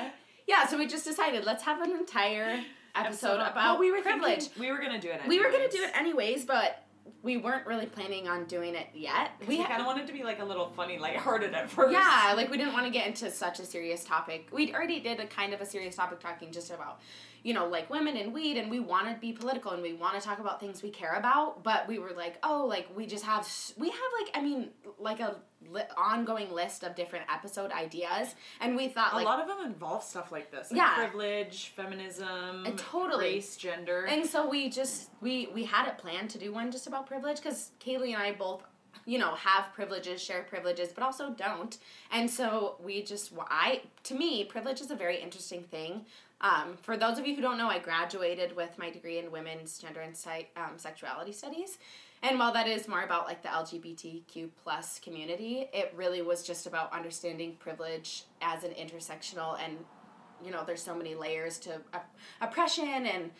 yeah, 0.47 0.67
so 0.67 0.77
we 0.77 0.87
just 0.87 1.05
decided 1.05 1.45
let's 1.45 1.63
have 1.63 1.81
an 1.81 1.91
entire 1.91 2.61
episode 2.95 3.35
about 3.35 3.55
Well, 3.55 3.79
we 3.79 3.91
were 3.91 4.01
privilege. 4.01 4.43
Thinking, 4.43 4.59
we 4.61 4.71
were 4.71 4.79
gonna 4.79 4.99
do 4.99 5.09
it. 5.09 5.21
Anyways. 5.21 5.29
we 5.29 5.39
were 5.39 5.51
gonna 5.51 5.69
do 5.69 5.83
it 5.83 5.91
anyways, 5.95 6.45
but 6.45 6.83
we 7.21 7.37
weren't 7.37 7.65
really 7.65 7.85
planning 7.85 8.27
on 8.27 8.45
doing 8.45 8.75
it 8.75 8.87
yet. 8.93 9.31
We, 9.47 9.57
ha- 9.57 9.67
kind 9.67 9.81
of 9.81 9.87
wanted 9.87 10.07
to 10.07 10.13
be 10.13 10.23
like 10.23 10.39
a 10.39 10.45
little 10.45 10.67
funny, 10.75 10.97
lighthearted 10.97 11.53
at 11.53 11.69
first. 11.69 11.93
Yeah, 11.93 12.33
like 12.35 12.51
we 12.51 12.57
didn't 12.57 12.73
want 12.73 12.85
to 12.85 12.91
get 12.91 13.07
into 13.07 13.31
such 13.31 13.59
a 13.59 13.65
serious 13.65 14.03
topic. 14.03 14.49
We 14.51 14.73
already 14.73 14.99
did 14.99 15.19
a 15.19 15.25
kind 15.25 15.53
of 15.53 15.61
a 15.61 15.65
serious 15.65 15.95
topic 15.95 16.19
talking 16.19 16.51
just 16.51 16.69
about, 16.69 16.99
you 17.43 17.53
know, 17.53 17.67
like 17.67 17.89
women 17.89 18.15
and 18.17 18.33
weed, 18.33 18.57
and 18.57 18.71
we 18.71 18.79
want 18.79 19.07
to 19.09 19.15
be 19.19 19.33
political 19.33 19.71
and 19.71 19.81
we 19.81 19.93
want 19.93 20.19
to 20.19 20.25
talk 20.25 20.39
about 20.39 20.59
things 20.59 20.81
we 20.81 20.89
care 20.89 21.13
about. 21.13 21.63
But 21.63 21.87
we 21.87 21.99
were 21.99 22.11
like, 22.11 22.37
oh, 22.43 22.65
like 22.67 22.87
we 22.95 23.05
just 23.05 23.25
have 23.25 23.47
we 23.77 23.89
have 23.89 23.99
like 24.21 24.31
I 24.35 24.41
mean 24.41 24.69
like 24.97 25.19
a 25.19 25.35
li- 25.69 25.81
ongoing 25.97 26.51
list 26.51 26.83
of 26.83 26.95
different 26.95 27.25
episode 27.29 27.71
ideas, 27.71 28.35
and 28.61 28.75
we 28.75 28.87
thought 28.87 29.13
A 29.13 29.17
lot 29.19 29.41
of 29.41 29.47
them 29.47 29.65
involve 29.65 30.03
stuff 30.03 30.31
like 30.31 30.51
this. 30.51 30.71
Like 30.71 30.77
Yeah. 30.77 30.95
Privilege, 30.95 31.73
feminism, 31.75 32.65
Uh, 32.65 32.71
totally. 32.77 33.25
race, 33.35 33.57
gender. 33.57 34.05
And 34.05 34.25
so 34.25 34.47
we 34.49 34.69
just 34.69 35.09
we 35.21 35.49
we 35.53 35.65
had 35.65 35.87
it 35.87 35.97
planned 35.97 36.29
to 36.31 36.37
do 36.37 36.53
one 36.53 36.71
just 36.71 36.87
about 36.87 37.07
privilege 37.07 37.37
because 37.37 37.71
Kaylee 37.79 38.13
and 38.13 38.23
I 38.23 38.31
both 38.31 38.63
you 39.05 39.17
know 39.17 39.35
have 39.35 39.73
privileges, 39.73 40.21
share 40.21 40.43
privileges, 40.43 40.89
but 40.95 41.03
also 41.03 41.31
don't. 41.31 41.77
And 42.09 42.29
so 42.29 42.77
we 42.81 43.03
just 43.03 43.33
I 43.49 43.81
to 44.03 44.15
me 44.15 44.45
privilege 44.45 44.79
is 44.79 44.91
a 44.91 44.95
very 44.95 45.17
interesting 45.21 45.63
thing. 45.63 46.05
Um, 46.43 46.77
for 46.81 46.97
those 46.97 47.17
of 47.17 47.25
you 47.25 47.35
who 47.35 47.41
don't 47.41 47.57
know, 47.57 47.69
I 47.69 47.79
graduated 47.79 48.53
with 48.55 48.77
my 48.77 48.89
degree 48.89 49.17
in 49.17 49.31
women's 49.31 49.79
gender 49.79 50.01
and 50.01 50.15
se- 50.15 50.49
um, 50.57 50.73
sexuality 50.77 51.31
studies. 51.31 51.77
And 52.21 52.37
while 52.37 52.53
that 52.53 52.67
is 52.67 52.87
more 52.87 53.01
about 53.01 53.25
like 53.25 53.41
the 53.41 53.49
LGBTQ 53.49 54.49
plus 54.61 54.99
community, 54.99 55.69
it 55.73 55.93
really 55.95 56.21
was 56.21 56.43
just 56.43 56.67
about 56.67 56.91
understanding 56.93 57.55
privilege 57.59 58.25
as 58.41 58.63
an 58.63 58.71
intersectional 58.71 59.57
and 59.63 59.77
you 60.43 60.51
know 60.51 60.63
there's 60.65 60.81
so 60.81 60.95
many 60.95 61.15
layers 61.15 61.57
to 61.57 61.75
op- 61.93 62.15
oppression 62.41 63.05
and 63.05 63.31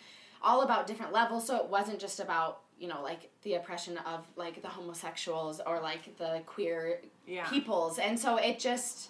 all 0.42 0.62
about 0.62 0.88
different 0.88 1.12
levels 1.12 1.46
so 1.46 1.58
it 1.58 1.68
wasn't 1.68 2.00
just 2.00 2.20
about 2.20 2.62
you 2.80 2.88
know 2.88 3.02
like 3.02 3.30
the 3.44 3.56
oppression 3.56 3.98
of 4.00 4.26
like 4.36 4.62
the 4.62 4.68
homosexuals 4.68 5.60
or 5.66 5.80
like 5.82 6.18
the 6.18 6.42
queer 6.46 7.02
yeah. 7.28 7.46
peoples 7.50 8.00
and 8.00 8.18
so 8.18 8.38
it 8.38 8.60
just 8.60 9.10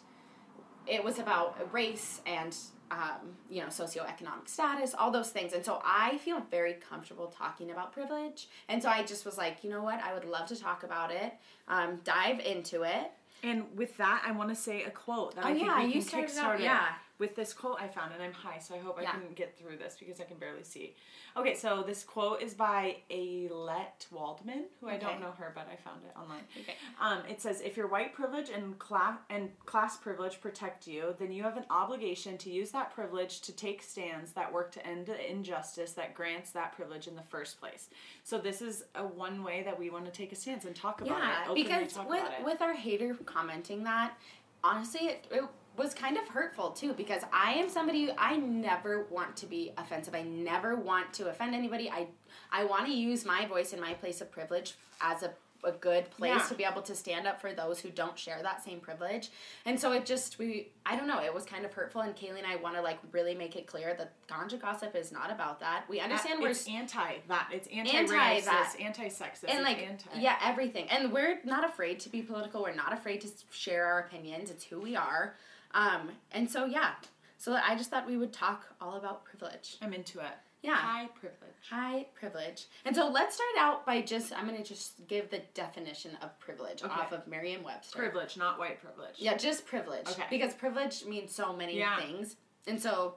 it 0.88 1.04
was 1.04 1.20
about 1.20 1.72
race 1.72 2.22
and 2.26 2.56
um, 2.94 3.36
you 3.50 3.62
know 3.62 3.68
socioeconomic 3.68 4.48
status 4.48 4.94
all 4.94 5.12
those 5.12 5.30
things. 5.30 5.54
And 5.54 5.66
so 5.66 5.82
i 5.84 6.18
feel 6.20 6.40
very 6.52 6.74
comfortable 6.90 7.28
talking 7.28 7.72
about 7.72 7.92
privilege. 7.94 8.48
And 8.70 8.82
so 8.84 8.90
i 8.90 9.04
just 9.04 9.26
was 9.26 9.38
like 9.38 9.64
you 9.64 9.70
know 9.70 9.84
what? 9.84 10.00
I 10.02 10.14
would 10.14 10.26
love 10.26 10.48
to 10.48 10.56
talk 10.56 10.84
about 10.84 11.12
it 11.12 11.34
um, 11.68 12.00
dive 12.04 12.40
into 12.40 12.84
it. 12.84 13.12
And 13.44 13.66
with 13.76 13.98
that, 13.98 14.24
I 14.26 14.32
want 14.32 14.50
to 14.50 14.56
say 14.56 14.84
a 14.84 14.90
quote 14.90 15.36
that 15.36 15.44
Oh, 15.46 15.50
I 15.50 15.54
think 15.54 15.66
yeah, 15.66 15.80
we 15.80 15.88
you 15.88 16.02
can 16.02 16.28
started 16.30 16.30
kickstart 16.32 16.60
yeah. 16.64 16.88
With 17.20 17.36
this 17.36 17.54
quote 17.54 17.78
I 17.80 17.88
found, 17.88 18.12
and 18.14 18.22
I'm 18.22 18.34
high, 18.34 18.58
so 18.58 18.76
I 18.76 18.80
hope 18.80 18.98
I 19.00 19.06
can 19.06 19.22
get 19.36 19.58
through 19.58 19.78
this 19.78 19.96
because 20.00 20.20
I 20.20 20.24
can 20.24 20.38
barely 20.38 20.64
see. 20.64 20.96
Okay, 21.38 21.56
so 21.56 21.84
this 21.86 22.04
quote 22.04 22.42
is 22.42 22.54
by 22.54 22.98
Ayelet 23.10 24.12
Waldman, 24.12 24.66
who 24.82 24.90
I 24.90 24.98
don't 24.98 25.20
know 25.20 25.32
her, 25.38 25.52
but 25.56 25.68
I 25.72 25.76
found 25.76 26.02
it 26.06 26.18
online. 26.18 26.44
okay 26.60 26.76
Um, 27.00 27.20
it 27.30 27.42
says, 27.42 27.62
if 27.62 27.78
your 27.78 27.88
white 27.88 28.14
privilege 28.14 28.50
and 28.50 28.78
class 28.80 29.18
and 29.30 29.52
class 29.66 29.96
privilege 29.98 30.42
protect 30.42 30.88
you, 30.88 31.16
then 31.20 31.32
you 31.32 31.44
have 31.44 31.56
an 31.56 31.66
obligation 31.70 32.38
to 32.40 32.50
use 32.50 32.72
that 32.72 32.94
privilege 32.94 33.42
to 33.42 33.52
take 33.52 33.84
stands 33.84 34.32
that 34.34 34.52
work 34.52 34.72
to 34.74 34.86
end 34.86 35.06
the 35.06 35.32
injustice 35.32 35.92
that 35.94 36.14
grants 36.14 36.52
that 36.52 36.74
privilege 36.74 37.08
in 37.08 37.16
the 37.16 37.24
first 37.24 37.60
place. 37.60 37.90
So 38.24 38.38
this 38.38 38.62
is 38.62 38.84
a 38.96 39.06
one 39.06 39.44
way 39.44 39.64
that 39.64 39.78
we 39.78 39.90
want 39.90 40.06
to 40.06 40.12
take 40.12 40.32
a 40.32 40.36
stance 40.36 40.66
and 40.66 40.76
talk 40.76 41.02
about 41.02 41.20
yeah, 41.20 41.44
it. 41.44 41.50
Openly 41.50 41.64
because 41.64 41.98
with 42.08 42.24
with 42.44 42.62
our 42.62 42.74
hater 42.74 43.16
commenting 43.26 43.84
that, 43.84 44.18
honestly, 44.64 45.08
it, 45.08 45.28
it 45.32 45.44
was 45.78 45.94
kind 45.94 46.18
of 46.18 46.28
hurtful 46.28 46.72
too. 46.72 46.94
Because 46.94 47.24
I 47.32 47.54
am 47.54 47.70
somebody 47.70 48.12
I 48.18 48.38
never 48.38 49.04
want 49.10 49.36
to 49.38 49.46
be 49.46 49.72
offensive. 49.78 50.16
I 50.16 50.24
never 50.24 50.76
want 50.76 51.14
to 51.14 51.30
offend 51.30 51.56
anybody. 51.56 51.90
I 51.90 52.08
I 52.52 52.66
want 52.66 52.86
to 52.86 52.94
use 52.94 53.26
my 53.26 53.46
voice 53.46 53.74
and 53.74 53.82
my 53.82 53.94
place 53.94 54.22
of 54.22 54.32
privilege 54.32 54.76
as 55.02 55.24
a 55.24 55.32
a 55.66 55.72
good 55.72 56.12
place 56.12 56.36
Yeah. 56.36 56.46
to 56.50 56.56
be 56.56 56.66
able 56.66 56.82
to 56.82 56.94
stand 56.94 57.26
up 57.26 57.40
for 57.40 57.54
those 57.54 57.80
who 57.80 57.90
don't 57.90 58.20
share 58.20 58.44
that 58.44 58.62
same 58.66 58.82
privilege. 58.82 59.30
And 59.66 59.80
so 59.80 59.94
it 59.94 60.06
just 60.06 60.38
we 60.38 60.68
I 60.86 60.98
don't 60.98 61.08
know, 61.08 61.22
it 61.24 61.34
was 61.34 61.46
kind 61.46 61.64
of 61.64 61.72
hurtful 61.74 62.02
and 62.02 62.14
Kaylee 62.14 62.40
and 62.40 62.46
I 62.46 62.58
want 62.58 62.76
to 62.76 62.82
like 62.82 63.00
really 63.14 63.34
make 63.34 63.56
it 63.56 63.66
clear 63.66 63.94
that 63.94 64.12
ganja 64.28 64.60
gossip 64.60 64.94
is 64.94 65.12
not 65.14 65.32
about 65.32 65.62
that. 65.62 65.86
We 65.88 66.02
understand 66.02 66.42
we're 66.42 66.50
it's 66.50 66.68
anti 66.68 67.14
that. 67.30 67.48
It's 67.54 67.70
anti 67.70 67.98
racist, 68.14 68.44
that. 68.44 68.76
anti 68.78 69.06
sexist, 69.08 69.46
and 69.50 69.64
like 69.64 69.82
anti. 69.82 70.20
yeah 70.20 70.36
everything 70.44 70.90
and 70.90 71.14
we're 71.14 71.40
not 71.46 71.64
afraid 71.64 71.98
to 72.02 72.10
be 72.10 72.22
political 72.22 72.62
we're 72.62 72.76
not 72.76 72.92
afraid 72.92 73.22
to 73.22 73.30
share 73.52 73.86
our 73.86 74.00
opinions 74.02 74.50
it's 74.52 74.66
who 74.66 74.82
we 74.82 74.98
are 74.98 75.36
um 75.74 76.10
and 76.32 76.50
so 76.50 76.66
yeah 76.66 76.92
so 77.38 77.54
i 77.66 77.76
just 77.76 77.90
thought 77.90 78.08
we 78.08 78.18
would 78.18 78.34
talk 78.34 78.66
all 78.82 78.96
about 78.98 79.26
privilege 79.26 79.78
I'm 79.82 79.94
into 79.94 80.20
it. 80.20 80.34
yeah 80.62 80.76
High 80.76 81.08
privilege. 81.20 81.64
high 81.70 82.06
privilege 82.14 82.66
and 82.86 82.96
so 82.96 83.08
let's 83.10 83.36
start 83.36 83.50
out 83.60 83.86
by 83.86 84.02
just 84.02 84.34
i'm 84.38 84.46
gonna 84.46 84.64
just 84.64 85.08
give 85.08 85.30
the 85.30 85.42
definition 85.54 86.12
of 86.22 86.38
privilege 86.40 86.84
Okay. 86.84 86.92
off 86.94 87.12
of 87.12 87.26
merriam-webster 87.28 87.98
Privilege, 87.98 88.38
not 88.38 88.60
white 88.60 88.82
privilege. 88.82 89.16
yeah 89.18 89.36
just 89.36 89.66
privilege 89.66 90.08
Okay. 90.10 90.24
because 90.30 90.54
privilege 90.54 91.06
means 91.06 91.34
so 91.34 91.54
many 91.56 91.78
Yeah. 91.78 91.98
things 92.00 92.36
and 92.68 92.82
so 92.82 93.16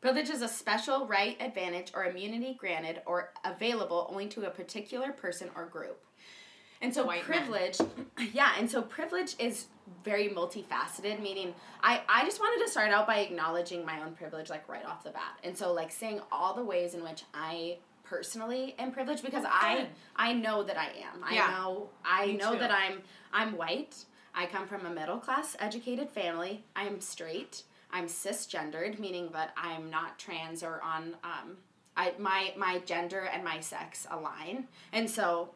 Privilege 0.00 0.30
is 0.30 0.42
a 0.42 0.48
special 0.48 1.06
right, 1.06 1.40
advantage, 1.40 1.92
or 1.94 2.06
immunity 2.06 2.54
granted 2.58 3.02
or 3.06 3.32
available 3.44 4.08
only 4.10 4.26
to 4.30 4.44
a 4.48 4.50
particular 4.50 5.12
person 5.12 5.48
or 5.54 5.66
group. 5.66 6.04
And 6.82 6.92
so 6.94 7.06
White 7.06 7.26
men. 7.28 7.38
privilege, 7.38 7.78
yeah, 8.32 8.52
and 8.58 8.70
so 8.70 8.82
privilege 8.82 9.34
is 9.38 9.66
very 10.04 10.28
multifaceted, 10.28 11.20
meaning 11.22 11.54
I, 11.82 12.00
I 12.08 12.24
just 12.24 12.40
wanted 12.40 12.64
to 12.64 12.70
start 12.70 12.90
out 12.90 13.06
by 13.06 13.18
acknowledging 13.20 13.86
my 13.86 14.02
own 14.02 14.12
privilege 14.14 14.50
like 14.50 14.68
right 14.68 14.84
off 14.84 15.04
the 15.04 15.10
bat. 15.10 15.38
And 15.44 15.56
so 15.56 15.72
like 15.72 15.90
saying 15.92 16.20
all 16.30 16.54
the 16.54 16.64
ways 16.64 16.94
in 16.94 17.02
which 17.02 17.22
I 17.32 17.78
personally 18.04 18.74
am 18.78 18.90
privileged 18.92 19.22
because 19.24 19.44
I. 19.48 19.86
I 20.16 20.32
know 20.34 20.62
that 20.64 20.76
I 20.76 20.86
am. 20.86 21.22
I 21.24 21.34
Yeah. 21.34 21.46
know 21.48 21.88
I 22.04 22.26
Me 22.26 22.36
know 22.36 22.52
too. 22.52 22.58
that 22.58 22.70
I'm 22.70 23.00
I'm 23.32 23.56
white. 23.56 23.94
I 24.34 24.46
come 24.46 24.66
from 24.66 24.84
a 24.86 24.90
middle 24.90 25.18
class 25.18 25.56
educated 25.60 26.10
family. 26.10 26.64
I 26.74 26.84
am 26.84 27.00
straight. 27.00 27.62
I'm 27.92 28.06
cisgendered, 28.06 28.98
meaning 28.98 29.30
that 29.34 29.52
I'm 29.56 29.88
not 29.90 30.18
trans 30.18 30.62
or 30.62 30.80
on 30.82 31.16
um, 31.22 31.56
I 31.96 32.12
my 32.18 32.52
my 32.56 32.78
gender 32.80 33.28
and 33.32 33.44
my 33.44 33.60
sex 33.60 34.06
align. 34.10 34.66
And 34.92 35.08
so 35.08 35.50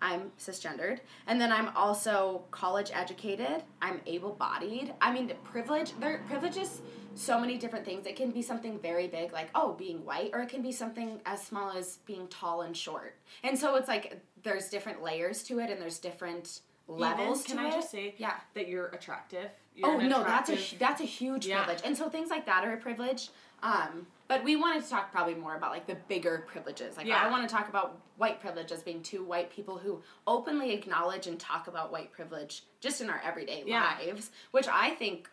I'm 0.00 0.32
cisgendered, 0.38 1.00
and 1.26 1.40
then 1.40 1.52
I'm 1.52 1.68
also 1.76 2.42
college 2.50 2.90
educated. 2.94 3.62
I'm 3.82 4.00
able 4.06 4.32
bodied. 4.32 4.94
I 5.00 5.12
mean, 5.12 5.32
privilege. 5.44 5.92
There, 5.98 6.22
privilege 6.28 6.56
is 6.56 6.80
so 7.14 7.40
many 7.40 7.58
different 7.58 7.84
things. 7.84 8.06
It 8.06 8.16
can 8.16 8.30
be 8.30 8.42
something 8.42 8.78
very 8.78 9.08
big, 9.08 9.32
like 9.32 9.50
oh, 9.54 9.72
being 9.72 10.04
white, 10.04 10.30
or 10.32 10.40
it 10.40 10.48
can 10.48 10.62
be 10.62 10.72
something 10.72 11.20
as 11.26 11.42
small 11.44 11.70
as 11.70 11.98
being 12.06 12.28
tall 12.28 12.62
and 12.62 12.76
short. 12.76 13.16
And 13.42 13.58
so 13.58 13.76
it's 13.76 13.88
like 13.88 14.20
there's 14.42 14.68
different 14.68 15.02
layers 15.02 15.42
to 15.44 15.58
it, 15.58 15.70
and 15.70 15.80
there's 15.80 15.98
different 15.98 16.60
levels 16.86 17.44
Even, 17.44 17.50
to 17.50 17.56
can 17.56 17.66
it. 17.66 17.68
I 17.68 17.70
just 17.72 17.90
say 17.90 18.14
yeah. 18.18 18.34
that 18.54 18.68
you're 18.68 18.86
attractive? 18.88 19.50
You're 19.74 19.88
Oh 19.90 19.98
no, 19.98 20.22
that's 20.24 20.50
a 20.50 20.76
that's 20.78 21.00
a 21.00 21.04
huge 21.04 21.46
Yeah. 21.46 21.64
privilege, 21.64 21.82
and 21.84 21.96
so 21.96 22.08
things 22.08 22.30
like 22.30 22.46
that 22.46 22.64
are 22.64 22.72
a 22.74 22.78
privilege. 22.78 23.30
Um, 23.62 24.06
but 24.28 24.44
we 24.44 24.56
wanted 24.56 24.84
to 24.84 24.90
talk 24.90 25.10
probably 25.10 25.34
more 25.34 25.56
about 25.56 25.70
like 25.72 25.86
the 25.86 25.94
bigger 26.06 26.44
privileges. 26.46 26.96
Like 26.96 27.06
Yeah. 27.06 27.22
I 27.22 27.30
want 27.30 27.48
to 27.48 27.52
talk 27.54 27.68
about 27.68 27.98
white 28.18 28.40
privilege 28.40 28.70
as 28.70 28.82
being 28.82 29.02
two 29.02 29.24
white 29.24 29.50
people 29.50 29.78
who 29.78 30.02
openly 30.26 30.72
acknowledge 30.72 31.26
and 31.26 31.40
talk 31.40 31.66
about 31.66 31.90
white 31.90 32.12
privilege 32.12 32.62
just 32.80 33.00
in 33.00 33.08
our 33.10 33.20
everyday 33.24 33.64
Yeah. 33.66 33.96
lives, 33.98 34.30
which 34.50 34.68
I 34.68 34.90
think 34.90 35.28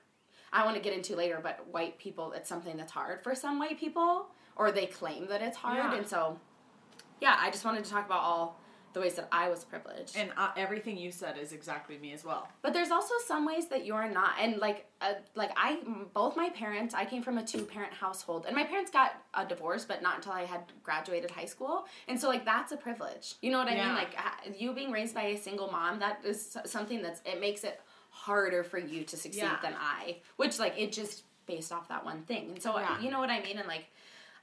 I 0.54 0.64
want 0.64 0.78
to 0.78 0.82
get 0.82 0.94
into 0.94 1.16
later. 1.16 1.40
But 1.44 1.68
white 1.68 1.98
people, 1.98 2.32
it's 2.32 2.48
something 2.48 2.78
that's 2.78 2.92
hard 2.94 3.22
for 3.22 3.36
some 3.36 3.60
white 3.60 3.78
people, 3.80 4.28
or 4.56 4.72
they 4.72 4.86
claim 4.86 5.28
that 5.28 5.42
it's 5.42 5.58
hard, 5.58 5.78
Yeah. 5.78 5.94
and 5.96 6.08
so 6.08 6.40
yeah, 7.20 7.36
I 7.40 7.52
just 7.52 7.66
wanted 7.66 7.84
to 7.84 7.90
talk 7.92 8.06
about 8.06 8.22
all 8.22 8.60
the 8.96 9.02
ways 9.02 9.14
that 9.16 9.28
I 9.32 9.50
was 9.50 9.64
privileged. 9.66 10.16
And 10.18 10.32
uh, 10.38 10.52
everything 10.56 10.98
you 10.98 11.12
said 11.12 11.38
is 11.38 11.52
exactly 11.52 11.98
me 11.98 12.14
as 12.14 12.24
well. 12.24 12.48
But 12.62 12.72
there's 12.72 12.92
also 12.92 13.14
some 13.28 13.46
ways 13.46 13.68
that 13.68 13.86
you're 13.86 14.10
not, 14.10 14.32
and 14.40 14.58
like, 14.58 14.86
uh, 15.02 15.16
like 15.36 15.52
I, 15.58 15.80
both 16.14 16.38
my 16.38 16.50
parents, 16.50 16.96
I 16.96 17.04
came 17.04 17.22
from 17.22 17.38
a 17.38 17.46
two 17.46 17.64
parent 17.66 17.94
household, 17.94 18.46
and 18.48 18.56
my 18.56 18.64
parents 18.64 18.90
got 18.90 19.12
a 19.34 19.46
divorce, 19.46 19.84
but 19.84 20.02
not 20.02 20.16
until 20.16 20.32
I 20.32 20.46
had 20.46 20.62
graduated 20.82 21.30
high 21.30 21.46
school, 21.46 21.86
and 22.08 22.18
so 22.20 22.30
like 22.30 22.46
that's 22.46 22.72
a 22.72 22.78
privilege. 22.78 23.36
You 23.42 23.52
know 23.52 23.58
what 23.60 23.68
I 23.68 23.75
Yeah. 23.75 23.86
mean? 23.88 23.96
Like 23.96 24.16
you 24.58 24.74
being 24.74 24.92
raised 24.92 25.14
by 25.14 25.24
a 25.24 25.38
single 25.38 25.70
mom, 25.70 26.00
that 26.00 26.22
is 26.24 26.58
something 26.66 27.02
that's 27.02 27.22
it 27.25 27.42
makes 27.42 27.66
it 27.66 27.82
harder 28.12 28.64
for 28.64 28.78
you 28.80 29.04
to 29.04 29.18
succeed 29.18 29.42
Yeah. 29.42 29.58
than 29.62 29.75
I, 29.78 30.22
which 30.38 30.58
like 30.58 30.80
it 30.80 30.94
just 30.94 31.24
based 31.48 31.74
off 31.74 31.90
that 31.90 32.06
one 32.06 32.24
thing, 32.24 32.52
and 32.52 32.64
so 32.64 32.80
Yeah. 32.80 32.98
you 33.02 33.12
know 33.12 33.20
what 33.20 33.30
I 33.30 33.42
mean, 33.42 33.58
and 33.58 33.68
like. 33.68 33.88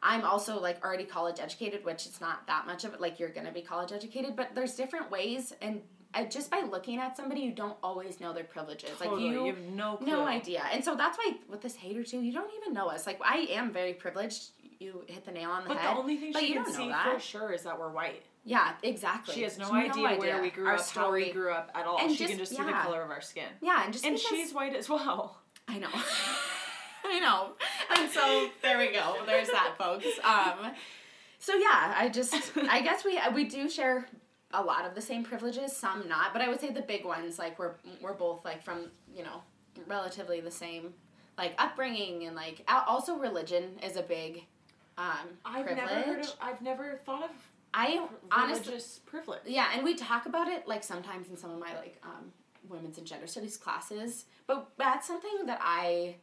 I'm 0.03 0.25
also 0.25 0.61
like 0.61 0.85
already 0.85 1.05
college 1.05 1.39
educated, 1.41 1.85
which 1.85 2.07
it's 2.07 2.21
not 2.21 2.47
that 2.49 2.67
much 2.67 2.85
of 2.85 2.93
it. 2.95 3.01
Like 3.01 3.21
you're 3.21 3.29
gonna 3.29 3.53
be 3.53 3.63
college 3.63 3.93
educated, 3.93 4.35
but 4.37 4.55
there's 4.55 4.75
different 4.75 5.11
ways, 5.11 5.53
and 5.63 5.81
uh, 6.15 6.25
just 6.25 6.51
by 6.51 6.61
looking 6.61 6.99
at 6.99 7.17
somebody, 7.17 7.41
you 7.41 7.53
don't 7.53 7.77
always 7.83 8.21
know 8.21 8.33
their 8.33 8.45
privileges. 8.45 8.91
Totally. 8.99 9.25
Like 9.25 9.33
you, 9.33 9.41
you 9.47 9.55
have 9.55 9.63
no 9.65 9.97
clue. 9.97 10.07
no 10.09 10.25
idea. 10.27 10.63
And 10.73 10.85
so 10.85 10.95
that's 10.97 11.17
why 11.17 11.35
with 11.49 11.63
this 11.63 11.75
hater 11.77 12.03
too, 12.03 12.21
you 12.21 12.33
don't 12.33 12.51
even 12.61 12.75
know 12.75 12.89
us. 12.89 13.07
Like 13.07 13.21
I 13.25 13.47
am 13.51 13.73
very 13.73 13.95
privileged. 13.95 14.51
You 14.81 15.05
hit 15.07 15.25
the 15.25 15.31
nail 15.31 15.51
on 15.51 15.63
the 15.63 15.69
But 15.69 15.79
head. 15.79 15.95
the 15.97 16.01
only 16.01 16.17
thing 16.17 16.33
but 16.33 16.43
she 16.43 16.53
can 16.55 16.67
see 16.73 16.89
that. 16.89 17.15
for 17.15 17.21
sure 17.21 17.53
is 17.53 17.63
that 17.63 17.79
we're 17.79 17.93
white. 17.93 18.25
Yeah, 18.45 18.73
exactly. 18.83 19.33
She 19.33 19.43
has 19.45 19.57
no, 19.57 19.69
No 19.71 19.75
idea, 19.79 20.19
where 20.19 20.43
we 20.43 20.51
grew 20.51 20.67
Our 20.67 20.75
up, 20.75 20.89
how 20.89 21.13
we 21.13 21.31
grew 21.31 21.53
up 21.53 21.71
at 21.77 21.87
all. 21.87 22.01
And 22.01 22.11
she 22.11 22.17
just- 22.19 22.31
can 22.31 22.39
just 22.41 22.51
see 22.57 22.63
the 22.63 22.73
color 22.73 23.01
of 23.01 23.11
our 23.11 23.21
skin. 23.21 23.47
Yeah, 23.61 23.85
and 23.85 23.93
just 23.93 24.05
And 24.05 24.17
because, 24.17 24.29
she's 24.29 24.53
white 24.53 24.75
as 24.75 24.89
well. 24.89 25.39
I 25.69 25.79
know. 25.79 25.89
I 27.05 27.19
know. 27.19 27.53
And 27.97 28.11
so 28.11 28.51
there 28.63 28.79
we 28.79 28.93
go. 28.93 29.17
There's 29.27 29.49
that, 29.49 29.75
folks. 29.79 30.07
Um, 30.25 30.73
so 31.39 31.55
yeah, 31.55 31.95
I 31.97 32.09
just 32.09 32.53
I 32.69 32.81
guess 32.83 33.05
we 33.05 33.19
we 33.35 33.45
do 33.45 33.69
share 33.69 34.07
a 34.55 34.63
lot 34.63 34.85
of 34.85 34.95
the 34.95 35.01
same 35.01 35.25
privileges, 35.25 35.75
some 35.77 36.09
not, 36.09 36.33
but 36.33 36.43
I 36.43 36.49
would 36.49 36.61
say 36.61 36.71
the 36.71 36.83
big 36.83 37.05
ones 37.05 37.39
like 37.39 37.59
we're 37.59 37.75
we're 38.01 38.15
both 38.15 38.45
like 38.45 38.63
from 38.63 38.91
you 39.15 39.25
know 39.25 39.43
relatively 39.87 40.41
the 40.41 40.51
same 40.51 40.95
like 41.39 41.55
upbringing 41.59 42.25
and 42.27 42.37
like 42.37 42.63
also 42.69 43.17
religion 43.17 43.79
is 43.83 43.97
a 43.97 44.03
big 44.03 44.45
um, 44.99 45.39
I've 45.45 45.65
privilege. 45.65 45.87
never 45.89 46.03
heard 46.03 46.25
of, 46.25 46.35
I've 46.41 46.61
never 46.63 47.01
thought 47.05 47.25
of 47.25 47.31
I 47.75 48.07
honestly 48.31 48.67
religious 48.67 49.01
privilege. 49.07 49.41
yeah, 49.47 49.69
and 49.75 49.83
we 49.83 49.95
talk 49.95 50.27
about 50.27 50.49
it 50.49 50.69
like 50.69 50.85
sometimes 50.85 51.29
in 51.31 51.37
some 51.37 51.51
of 51.51 51.59
my 51.59 51.75
like 51.75 52.01
um, 52.05 52.31
women's 52.69 52.99
and 52.99 53.07
gender 53.07 53.27
studies 53.27 53.57
classes, 53.57 54.27
but 54.47 54.69
that's 54.77 55.07
something 55.07 55.47
that 55.47 55.59
I 55.63 56.17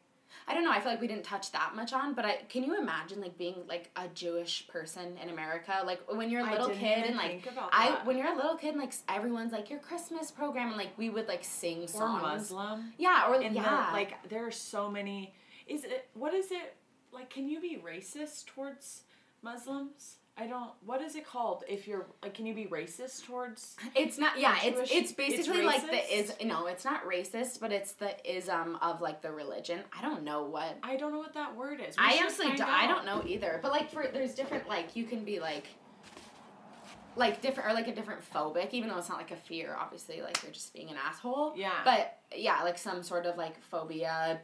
I 0.47 0.53
don't 0.53 0.63
know. 0.63 0.71
I 0.71 0.79
feel 0.79 0.91
like 0.91 1.01
we 1.01 1.07
didn't 1.07 1.23
touch 1.23 1.51
that 1.51 1.75
much 1.75 1.93
on, 1.93 2.13
but 2.13 2.25
I 2.25 2.37
can 2.49 2.63
you 2.63 2.79
imagine 2.79 3.21
like 3.21 3.37
being 3.37 3.55
like 3.67 3.89
a 3.95 4.07
Jewish 4.09 4.67
person 4.67 5.17
in 5.21 5.29
America, 5.29 5.81
like 5.85 6.01
when 6.13 6.29
you're 6.29 6.45
a 6.45 6.51
little 6.51 6.69
kid 6.69 7.05
and 7.05 7.15
like 7.15 7.47
I 7.71 7.99
when 8.03 8.17
you're 8.17 8.31
a 8.31 8.35
little 8.35 8.55
kid, 8.55 8.71
and 8.71 8.79
like 8.79 8.93
everyone's 9.07 9.51
like 9.51 9.69
your 9.69 9.79
Christmas 9.79 10.31
program, 10.31 10.69
and 10.69 10.77
like 10.77 10.97
we 10.97 11.09
would 11.09 11.27
like 11.27 11.43
sing 11.43 11.83
or 11.83 11.87
songs. 11.87 12.21
Muslim. 12.21 12.93
Yeah, 12.97 13.29
or 13.29 13.41
And 13.41 13.55
yeah, 13.55 13.87
the, 13.89 13.93
like 13.93 14.29
there 14.29 14.45
are 14.45 14.51
so 14.51 14.89
many. 14.89 15.33
Is 15.67 15.83
it 15.83 16.09
what 16.13 16.33
is 16.33 16.51
it 16.51 16.75
like? 17.11 17.29
Can 17.29 17.47
you 17.47 17.59
be 17.59 17.77
racist 17.77 18.45
towards 18.45 19.03
Muslims? 19.41 20.18
I 20.39 20.47
don't. 20.47 20.71
What 20.85 21.01
is 21.01 21.15
it 21.15 21.25
called? 21.25 21.63
If 21.67 21.87
you're 21.87 22.07
like, 22.23 22.33
can 22.33 22.45
you 22.45 22.53
be 22.53 22.65
racist 22.65 23.25
towards? 23.25 23.75
It's 23.95 24.17
not. 24.17 24.39
Yeah, 24.39 24.55
it's 24.63 24.77
Jewish- 24.77 24.91
it's 24.91 25.09
it's 25.09 25.11
basically 25.11 25.63
like 25.63 25.85
the 25.85 26.17
is 26.17 26.33
no, 26.43 26.67
it's 26.67 26.85
not 26.85 27.05
racist, 27.05 27.59
but 27.59 27.71
it's 27.71 27.93
the 27.93 28.15
ism 28.37 28.77
of 28.81 29.01
like 29.01 29.21
the 29.21 29.31
religion. 29.31 29.81
I 29.97 30.01
don't 30.01 30.23
know 30.23 30.43
what. 30.43 30.77
I 30.81 30.95
don't 30.95 31.11
know 31.11 31.19
what 31.19 31.33
that 31.33 31.55
word 31.55 31.81
is. 31.85 31.97
We 31.97 32.03
I 32.03 32.17
honestly 32.21 32.55
do, 32.55 32.63
I 32.63 32.87
don't 32.87 33.05
know 33.05 33.21
either. 33.25 33.59
But 33.61 33.71
like 33.71 33.91
for 33.91 34.07
there's 34.07 34.33
different 34.33 34.69
like 34.69 34.95
you 34.95 35.03
can 35.03 35.25
be 35.25 35.39
like 35.39 35.67
like 37.15 37.41
different 37.41 37.69
or 37.69 37.73
like 37.73 37.87
a 37.87 37.93
different 37.95 38.21
phobic, 38.33 38.69
even 38.71 38.89
though 38.89 38.97
it's 38.97 39.09
not 39.09 39.17
like 39.17 39.31
a 39.31 39.35
fear. 39.35 39.75
Obviously, 39.77 40.21
like 40.21 40.41
you're 40.41 40.53
just 40.53 40.73
being 40.73 40.89
an 40.89 40.95
asshole. 41.05 41.53
Yeah. 41.57 41.71
But 41.83 42.17
yeah, 42.35 42.63
like 42.63 42.77
some 42.77 43.03
sort 43.03 43.25
of 43.25 43.37
like 43.37 43.61
phobia 43.63 44.39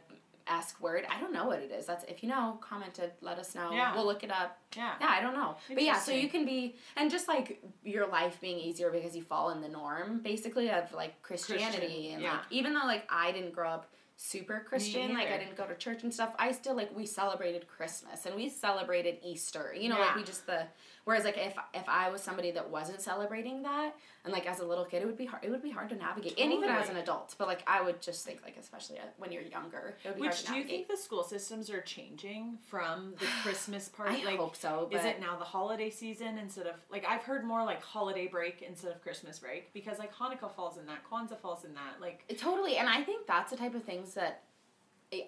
esque 0.48 0.80
word. 0.80 1.06
I 1.10 1.20
don't 1.20 1.32
know 1.32 1.46
what 1.46 1.60
it 1.60 1.70
is. 1.70 1.86
That's 1.86 2.04
if 2.04 2.22
you 2.22 2.28
know, 2.28 2.58
comment 2.60 2.98
it. 2.98 3.16
Let 3.20 3.38
us 3.38 3.54
know. 3.54 3.72
Yeah. 3.72 3.94
We'll 3.94 4.06
look 4.06 4.22
it 4.22 4.30
up. 4.30 4.58
Yeah. 4.76 4.94
Yeah, 5.00 5.08
I 5.08 5.20
don't 5.20 5.34
know. 5.34 5.56
But 5.68 5.82
yeah, 5.82 5.98
so 5.98 6.12
you 6.12 6.28
can 6.28 6.44
be 6.44 6.76
and 6.96 7.10
just 7.10 7.28
like 7.28 7.62
your 7.84 8.06
life 8.06 8.40
being 8.40 8.58
easier 8.58 8.90
because 8.90 9.16
you 9.16 9.22
fall 9.22 9.50
in 9.50 9.60
the 9.60 9.68
norm 9.68 10.20
basically 10.20 10.70
of 10.70 10.92
like 10.92 11.20
Christianity 11.22 11.78
Christian, 11.78 12.12
and 12.14 12.22
yeah. 12.22 12.32
like 12.32 12.40
even 12.50 12.74
though 12.74 12.86
like 12.86 13.08
I 13.10 13.32
didn't 13.32 13.52
grow 13.52 13.70
up 13.70 13.90
super 14.16 14.64
Christian, 14.66 15.14
like 15.14 15.28
I 15.28 15.38
didn't 15.38 15.56
go 15.56 15.66
to 15.66 15.74
church 15.74 16.02
and 16.02 16.12
stuff, 16.12 16.32
I 16.38 16.52
still 16.52 16.74
like 16.74 16.94
we 16.96 17.06
celebrated 17.06 17.66
Christmas 17.68 18.26
and 18.26 18.34
we 18.34 18.48
celebrated 18.48 19.18
Easter. 19.22 19.74
You 19.78 19.90
know, 19.90 19.98
like 19.98 20.16
we 20.16 20.22
just 20.22 20.46
the 20.46 20.66
whereas 21.06 21.24
like 21.24 21.38
if 21.38 21.54
if 21.72 21.88
I 21.88 22.10
was 22.10 22.20
somebody 22.20 22.50
that 22.50 22.68
wasn't 22.68 23.00
celebrating 23.00 23.62
that 23.62 23.94
and 24.24 24.32
like 24.32 24.46
as 24.46 24.58
a 24.60 24.66
little 24.66 24.84
kid 24.84 25.02
it 25.02 25.06
would 25.06 25.16
be 25.16 25.24
hard 25.24 25.42
it 25.44 25.50
would 25.50 25.62
be 25.62 25.70
hard 25.70 25.88
to 25.90 25.96
navigate. 25.96 26.38
And 26.38 26.52
even 26.52 26.68
as 26.68 26.90
an 26.90 26.96
adult, 26.96 27.34
but 27.38 27.46
like 27.46 27.62
I 27.66 27.80
would 27.80 28.02
just 28.02 28.26
think 28.26 28.42
like 28.42 28.56
especially 28.60 28.98
uh, 28.98 29.02
when 29.16 29.32
you're 29.32 29.42
younger, 29.42 29.96
it 30.04 30.08
would 30.08 30.16
be 30.16 30.22
hard 30.22 30.32
Which 30.32 30.44
do 30.44 30.54
you 30.56 30.64
think 30.64 30.88
the 30.88 30.96
school 30.96 31.22
systems 31.22 31.70
are 31.70 31.80
changing 31.80 32.58
from 32.68 33.14
the 33.18 33.26
Christmas 33.42 33.88
I 33.94 33.96
party? 33.96 34.24
like, 34.24 34.38
hope 34.38 34.56
so, 34.56 34.88
but 34.90 34.98
is 34.98 35.06
it 35.06 35.20
now 35.20 35.36
the 35.36 35.44
holiday 35.44 35.90
season 35.90 36.38
instead 36.38 36.66
of 36.66 36.74
like 36.90 37.06
I've 37.08 37.22
heard 37.22 37.44
more 37.44 37.64
like 37.64 37.82
holiday 37.82 38.26
break 38.26 38.62
instead 38.68 38.90
of 38.92 39.00
Christmas 39.00 39.38
break 39.38 39.72
because 39.72 39.98
like 39.98 40.12
Hanukkah 40.14 40.52
falls 40.54 40.76
in 40.76 40.86
that, 40.86 40.98
Kwanzaa 41.10 41.38
falls 41.38 41.64
in 41.64 41.72
that. 41.74 42.00
Like 42.00 42.24
Totally, 42.36 42.76
and 42.76 42.88
I 42.88 43.02
think 43.02 43.26
that's 43.26 43.52
the 43.52 43.56
type 43.56 43.74
of 43.74 43.84
things 43.84 44.14
that 44.14 44.42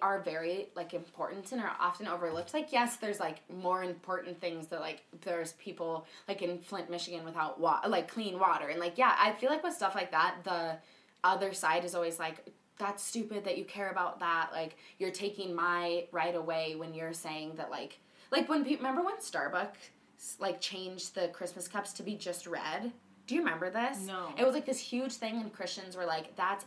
are 0.01 0.19
very 0.21 0.67
like 0.75 0.93
important 0.93 1.51
and 1.51 1.61
are 1.61 1.75
often 1.79 2.07
overlooked. 2.07 2.53
Like 2.53 2.71
yes, 2.71 2.97
there's 2.97 3.19
like 3.19 3.41
more 3.49 3.83
important 3.83 4.39
things 4.39 4.67
that 4.67 4.81
like 4.81 5.03
there's 5.21 5.53
people 5.53 6.05
like 6.27 6.41
in 6.41 6.59
Flint, 6.59 6.89
Michigan 6.89 7.23
without 7.23 7.59
wa- 7.59 7.81
like 7.87 8.11
clean 8.11 8.39
water 8.39 8.67
and 8.67 8.79
like 8.79 8.97
yeah, 8.97 9.15
I 9.17 9.31
feel 9.33 9.49
like 9.49 9.63
with 9.63 9.73
stuff 9.73 9.95
like 9.95 10.11
that, 10.11 10.35
the 10.43 10.77
other 11.23 11.53
side 11.53 11.85
is 11.85 11.95
always 11.95 12.19
like 12.19 12.45
that's 12.77 13.03
stupid 13.03 13.43
that 13.45 13.57
you 13.57 13.65
care 13.65 13.89
about 13.89 14.19
that. 14.19 14.49
Like 14.51 14.77
you're 14.97 15.11
taking 15.11 15.53
my 15.55 16.05
right 16.11 16.35
away 16.35 16.75
when 16.75 16.93
you're 16.93 17.13
saying 17.13 17.53
that 17.55 17.71
like 17.71 17.99
like 18.31 18.49
when 18.49 18.63
people 18.63 18.85
remember 18.85 19.05
when 19.05 19.17
Starbucks 19.17 20.39
like 20.39 20.59
changed 20.59 21.15
the 21.15 21.29
Christmas 21.29 21.67
cups 21.67 21.93
to 21.93 22.03
be 22.03 22.15
just 22.15 22.47
red. 22.47 22.91
Do 23.27 23.35
you 23.35 23.41
remember 23.41 23.69
this? 23.69 23.99
No. 24.07 24.33
It 24.37 24.43
was 24.43 24.55
like 24.55 24.65
this 24.65 24.79
huge 24.79 25.13
thing, 25.13 25.35
and 25.39 25.53
Christians 25.53 25.95
were 25.95 26.05
like, 26.05 26.35
"That's 26.35 26.65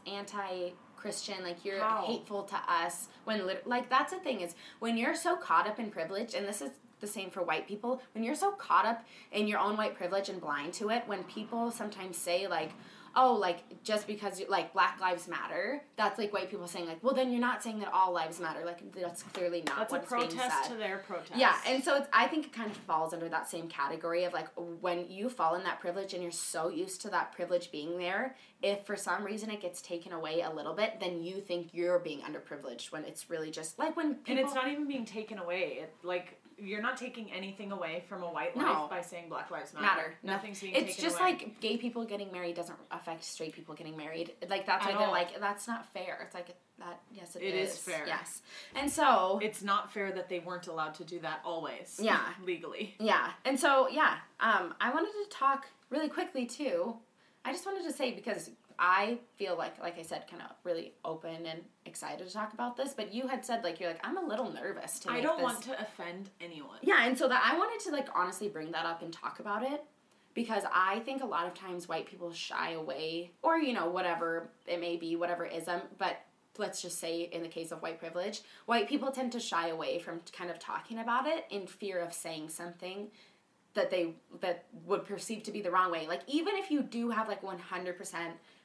anti-Christian. 1.03 1.43
Like 1.43 1.65
you're 1.65 1.81
How? 1.81 2.05
hateful 2.07 2.43
to 2.45 2.57
us." 2.69 3.09
When 3.25 3.47
lit- 3.47 3.67
like 3.67 3.89
that's 3.89 4.13
the 4.13 4.19
thing 4.19 4.41
is 4.41 4.55
when 4.79 4.97
you're 4.97 5.15
so 5.15 5.37
caught 5.37 5.67
up 5.67 5.79
in 5.79 5.91
privilege, 5.91 6.35
and 6.35 6.47
this 6.47 6.63
is 6.63 6.71
the 7.01 7.07
same 7.07 7.31
for 7.31 7.43
white 7.43 7.67
people. 7.67 8.01
When 8.15 8.25
you're 8.25 8.35
so 8.35 8.53
caught 8.53 8.87
up 8.87 9.05
in 9.33 9.49
your 9.49 9.59
own 9.59 9.77
white 9.77 9.95
privilege 9.97 10.29
and 10.29 10.41
blind 10.41 10.73
to 10.75 10.91
it, 10.91 11.03
when 11.07 11.25
people 11.25 11.71
sometimes 11.71 12.17
say 12.17 12.47
like. 12.47 12.71
Oh, 13.15 13.35
like 13.35 13.83
just 13.83 14.07
because 14.07 14.41
you, 14.41 14.47
like 14.49 14.73
Black 14.73 15.01
Lives 15.01 15.29
Matter, 15.29 15.83
that's 15.97 16.19
like 16.19 16.33
white 16.33 16.51
people 16.51 16.67
saying 16.67 16.87
like, 16.87 17.03
well, 17.03 17.15
then 17.15 17.31
you're 17.31 17.41
not 17.41 17.63
saying 17.63 17.81
that 17.81 17.93
all 17.93 18.13
lives 18.13 18.41
matter. 18.41 18.65
Like 18.65 18.93
that's 18.95 19.23
clearly 19.23 19.63
not 19.67 19.79
that's 19.79 19.93
a 19.93 19.97
what's 19.97 20.11
being 20.13 20.29
protest 20.29 20.65
said. 20.65 20.73
to 20.73 20.79
their 20.79 20.99
protest. 20.99 21.33
Yeah, 21.37 21.55
and 21.67 21.83
so 21.83 21.97
it's, 21.97 22.09
I 22.13 22.27
think 22.27 22.47
it 22.47 22.53
kind 22.53 22.71
of 22.71 22.77
falls 22.79 23.13
under 23.13 23.29
that 23.29 23.49
same 23.49 23.69
category 23.69 24.25
of 24.25 24.33
like 24.33 24.49
when 24.81 25.11
you 25.11 25.29
fall 25.29 25.55
in 25.55 25.63
that 25.65 25.81
privilege 25.81 26.15
and 26.15 26.23
you're 26.23 26.33
so 26.33 26.69
used 26.69 27.01
to 27.03 27.11
that 27.11 27.33
privilege 27.33 27.71
being 27.71 27.99
there, 27.99 28.37
if 28.63 28.87
for 28.87 28.97
some 28.97 29.25
reason 29.25 29.51
it 29.51 29.61
gets 29.61 29.83
taken 29.83 30.13
away 30.13 30.43
a 30.43 30.51
little 30.51 30.75
bit, 30.75 30.99
then 31.01 31.23
you 31.23 31.41
think 31.41 31.71
you're 31.73 31.99
being 31.99 32.21
underprivileged 32.21 32.93
when 32.93 33.05
it's 33.05 33.29
really 33.29 33.51
just 33.51 33.79
like 33.79 33.97
when 33.97 34.15
people. 34.15 34.39
and 34.39 34.47
it's 34.47 34.55
not 34.55 34.69
even 34.69 34.87
being 34.87 35.05
taken 35.05 35.39
away. 35.39 35.79
It 35.83 35.95
like 36.03 36.39
you're 36.59 36.83
not 36.83 36.97
taking 36.97 37.31
anything 37.33 37.73
away 37.73 38.05
from 38.09 38.23
a 38.23 38.31
white 38.31 38.57
No. 38.57 38.65
life 38.65 38.91
by 38.91 39.01
saying 39.03 39.29
Black 39.29 39.51
Lives 39.51 39.73
Matter. 39.75 39.85
matter. 39.87 40.15
Nothing's 40.23 40.61
being 40.61 40.75
It's 40.75 40.97
just 40.97 41.19
away. 41.21 41.33
like 41.33 41.61
gay 41.61 41.77
people 41.77 42.05
getting 42.05 42.31
married 42.33 42.57
doesn't 42.57 42.79
affect 42.91 43.25
straight 43.25 43.53
people 43.55 43.75
getting 43.75 43.97
married. 43.97 44.33
Like 44.49 44.67
that's 44.67 44.85
At 44.87 44.93
why 44.93 44.99
they're 44.99 45.07
all. 45.07 45.13
like 45.13 45.39
that's 45.41 45.67
not 45.69 45.93
fair. 45.93 46.19
It's 46.25 46.35
like 46.35 46.49
that. 46.79 47.01
Yes, 47.13 47.37
It 47.37 47.43
is 47.55 47.73
is 47.75 47.79
fair. 47.79 48.05
Yes, 48.07 48.43
and 48.75 48.91
so 48.91 49.39
it's 49.43 49.63
not 49.63 49.93
fair 49.93 50.13
that 50.13 50.29
they 50.29 50.39
weren't 50.41 50.67
allowed 50.67 50.95
to 50.95 51.05
do 51.05 51.19
that 51.21 51.41
always. 51.45 51.99
Yeah. 52.03 52.21
legally. 52.45 52.95
Yeah, 52.99 53.31
and 53.45 53.59
so 53.59 53.89
yeah, 53.89 54.17
um, 54.41 54.75
I 54.81 54.93
wanted 54.93 55.13
to 55.13 55.31
talk 55.31 55.67
really 55.91 56.09
quickly 56.09 56.47
too 56.47 56.97
I 57.45 57.51
just 57.51 57.67
wanted 57.67 57.83
to 57.83 57.93
say 57.93 58.13
because 58.13 58.51
I 58.85 59.19
feel 59.37 59.57
like, 59.57 59.79
like 59.79 59.97
I 59.97 60.03
said, 60.03 60.27
kind 60.29 60.43
of 60.43 60.51
really 60.65 60.93
open 61.05 61.47
and 61.47 61.61
excited 61.87 62.27
to 62.27 62.33
talk 62.33 62.53
about 62.53 62.77
this. 62.77 62.95
But 62.95 63.15
you 63.15 63.29
had 63.29 63.47
said 63.47 63.63
like 63.63 63.79
you're 63.79 63.89
like 63.89 64.05
I'm 64.05 64.19
a 64.19 64.27
little 64.27 64.53
nervous 64.53 64.99
to. 65.01 65.11
I 65.13 65.21
don't 65.21 65.37
this. 65.37 65.45
want 65.45 65.63
to 65.63 65.81
offend 65.81 66.31
anyone. 66.41 66.79
Yeah, 66.83 67.07
and 67.07 67.17
so 67.17 67.29
that 67.29 67.49
I 67.49 67.57
wanted 67.57 67.79
to 67.85 67.93
like 67.93 68.09
honestly 68.13 68.49
bring 68.49 68.73
that 68.73 68.85
up 68.85 69.01
and 69.01 69.13
talk 69.13 69.39
about 69.39 69.63
it 69.63 69.85
because 70.35 70.65
I 70.75 70.99
think 71.01 71.23
a 71.23 71.27
lot 71.27 71.47
of 71.47 71.55
times 71.55 71.89
white 71.89 72.07
people 72.07 72.33
shy 72.33 72.73
away 72.73 73.31
or 73.41 73.57
you 73.57 73.73
know 73.73 73.89
whatever 73.89 74.51
it 74.67 74.81
may 74.81 74.97
be, 74.97 75.15
whatever 75.15 75.47
ism, 75.47 75.83
but 75.97 76.17
let's 76.59 76.83
just 76.83 76.99
say 76.99 77.23
in 77.33 77.43
the 77.43 77.49
case 77.49 77.71
of 77.71 77.83
white 77.83 78.01
privilege, 78.01 78.41
white 78.67 78.89
people 78.89 79.13
tend 79.13 79.31
to 79.33 79.41
shy 79.41 79.69
away 79.69 80.01
from 80.01 80.21
kind 80.37 80.51
of 80.51 80.59
talking 80.59 80.99
about 80.99 81.29
it 81.29 81.47
in 81.51 81.69
fear 81.69 82.01
of 82.01 82.13
saying 82.13 82.49
something 82.49 83.09
that 83.75 83.91
they 83.91 84.15
that 84.41 84.65
would 84.85 85.05
perceive 85.05 85.45
to 85.45 85.53
be 85.53 85.63
the 85.63 85.71
wrong 85.71 85.93
way. 85.93 86.09
Like 86.09 86.23
even 86.27 86.57
if 86.57 86.69
you 86.69 86.83
do 86.83 87.11
have 87.11 87.29
like 87.29 87.43
100% 87.43 87.57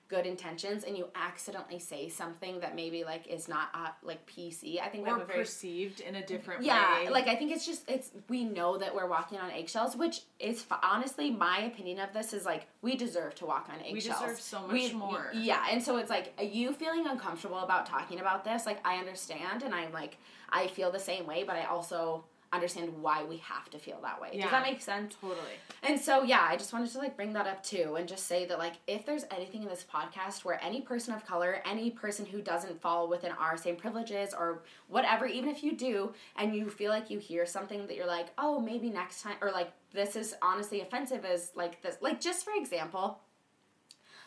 good 0.07 0.25
intentions 0.25 0.83
and 0.83 0.97
you 0.97 1.07
accidentally 1.15 1.79
say 1.79 2.07
something 2.07 2.59
that 2.59 2.75
maybe 2.75 3.03
like 3.03 3.27
is 3.27 3.47
not 3.47 3.69
uh, 3.73 3.89
like 4.01 4.25
PC, 4.25 4.81
I 4.81 4.87
think 4.87 5.05
we 5.05 5.11
Or 5.11 5.15
have 5.15 5.23
a 5.23 5.25
very 5.25 5.39
perceived 5.39 5.99
in 5.99 6.15
a 6.15 6.25
different 6.25 6.63
yeah, 6.63 6.95
way. 6.95 7.03
Yeah, 7.05 7.09
like 7.09 7.27
I 7.27 7.35
think 7.35 7.51
it's 7.51 7.65
just 7.65 7.89
it's 7.89 8.11
we 8.29 8.43
know 8.43 8.77
that 8.77 8.95
we're 8.95 9.07
walking 9.07 9.37
on 9.39 9.51
eggshells, 9.51 9.95
which 9.95 10.21
is 10.39 10.65
f- 10.69 10.79
honestly 10.83 11.29
my 11.31 11.59
opinion 11.59 11.99
of 11.99 12.13
this 12.13 12.33
is 12.33 12.45
like 12.45 12.67
we 12.81 12.95
deserve 12.95 13.35
to 13.35 13.45
walk 13.45 13.69
on 13.69 13.79
eggshells. 13.79 13.93
We 13.93 14.27
deserve 14.27 14.39
so 14.39 14.67
much 14.67 14.93
more. 14.93 15.31
Yeah, 15.33 15.65
and 15.69 15.81
so 15.81 15.97
it's 15.97 16.09
like 16.09 16.33
are 16.37 16.43
you 16.43 16.73
feeling 16.73 17.07
uncomfortable 17.07 17.59
about 17.59 17.85
talking 17.85 18.19
about 18.19 18.43
this. 18.43 18.65
Like 18.65 18.79
I 18.85 18.97
understand, 18.97 19.63
and 19.63 19.73
I'm 19.75 19.91
like 19.91 20.17
I 20.49 20.67
feel 20.67 20.91
the 20.91 20.99
same 20.99 21.25
way, 21.25 21.43
but 21.43 21.55
I 21.55 21.65
also 21.65 22.23
understand 22.53 22.91
why 23.01 23.23
we 23.23 23.37
have 23.37 23.69
to 23.69 23.77
feel 23.77 23.99
that 24.01 24.21
way. 24.21 24.29
Yeah. 24.33 24.43
Does 24.43 24.51
that 24.51 24.63
make 24.63 24.81
sense? 24.81 25.15
totally. 25.19 25.39
And 25.83 25.99
so 25.99 26.23
yeah, 26.23 26.45
I 26.49 26.55
just 26.55 26.73
wanted 26.73 26.89
to 26.91 26.97
like 26.97 27.15
bring 27.15 27.33
that 27.33 27.47
up 27.47 27.63
too 27.63 27.95
and 27.97 28.07
just 28.07 28.27
say 28.27 28.45
that 28.45 28.57
like 28.57 28.73
if 28.87 29.05
there's 29.05 29.25
anything 29.31 29.63
in 29.63 29.69
this 29.69 29.85
podcast 29.91 30.45
where 30.45 30.63
any 30.63 30.81
person 30.81 31.13
of 31.13 31.25
color, 31.25 31.61
any 31.65 31.91
person 31.91 32.25
who 32.25 32.41
doesn't 32.41 32.81
fall 32.81 33.07
within 33.07 33.31
our 33.33 33.57
same 33.57 33.75
privileges 33.75 34.33
or 34.33 34.63
whatever, 34.87 35.25
even 35.25 35.49
if 35.49 35.63
you 35.63 35.75
do 35.75 36.13
and 36.37 36.55
you 36.55 36.69
feel 36.69 36.91
like 36.91 37.09
you 37.09 37.19
hear 37.19 37.45
something 37.45 37.85
that 37.87 37.95
you're 37.95 38.07
like, 38.07 38.27
"Oh, 38.37 38.59
maybe 38.59 38.89
next 38.89 39.21
time," 39.21 39.35
or 39.41 39.51
like 39.51 39.71
this 39.93 40.15
is 40.15 40.35
honestly 40.41 40.81
offensive 40.81 41.25
as 41.25 41.51
like 41.55 41.81
this. 41.81 41.97
Like 42.01 42.21
just 42.21 42.45
for 42.45 42.53
example, 42.55 43.19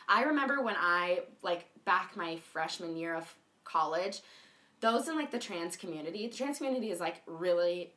I 0.08 0.24
remember 0.24 0.62
when 0.62 0.76
I 0.78 1.20
like 1.42 1.66
back 1.84 2.16
my 2.16 2.36
freshman 2.36 2.96
year 2.96 3.14
of 3.14 3.32
college, 3.64 4.22
those 4.80 5.08
in 5.08 5.16
like 5.16 5.30
the 5.30 5.38
trans 5.38 5.76
community, 5.76 6.26
the 6.26 6.36
trans 6.36 6.58
community 6.58 6.90
is 6.90 7.00
like 7.00 7.22
really 7.26 7.92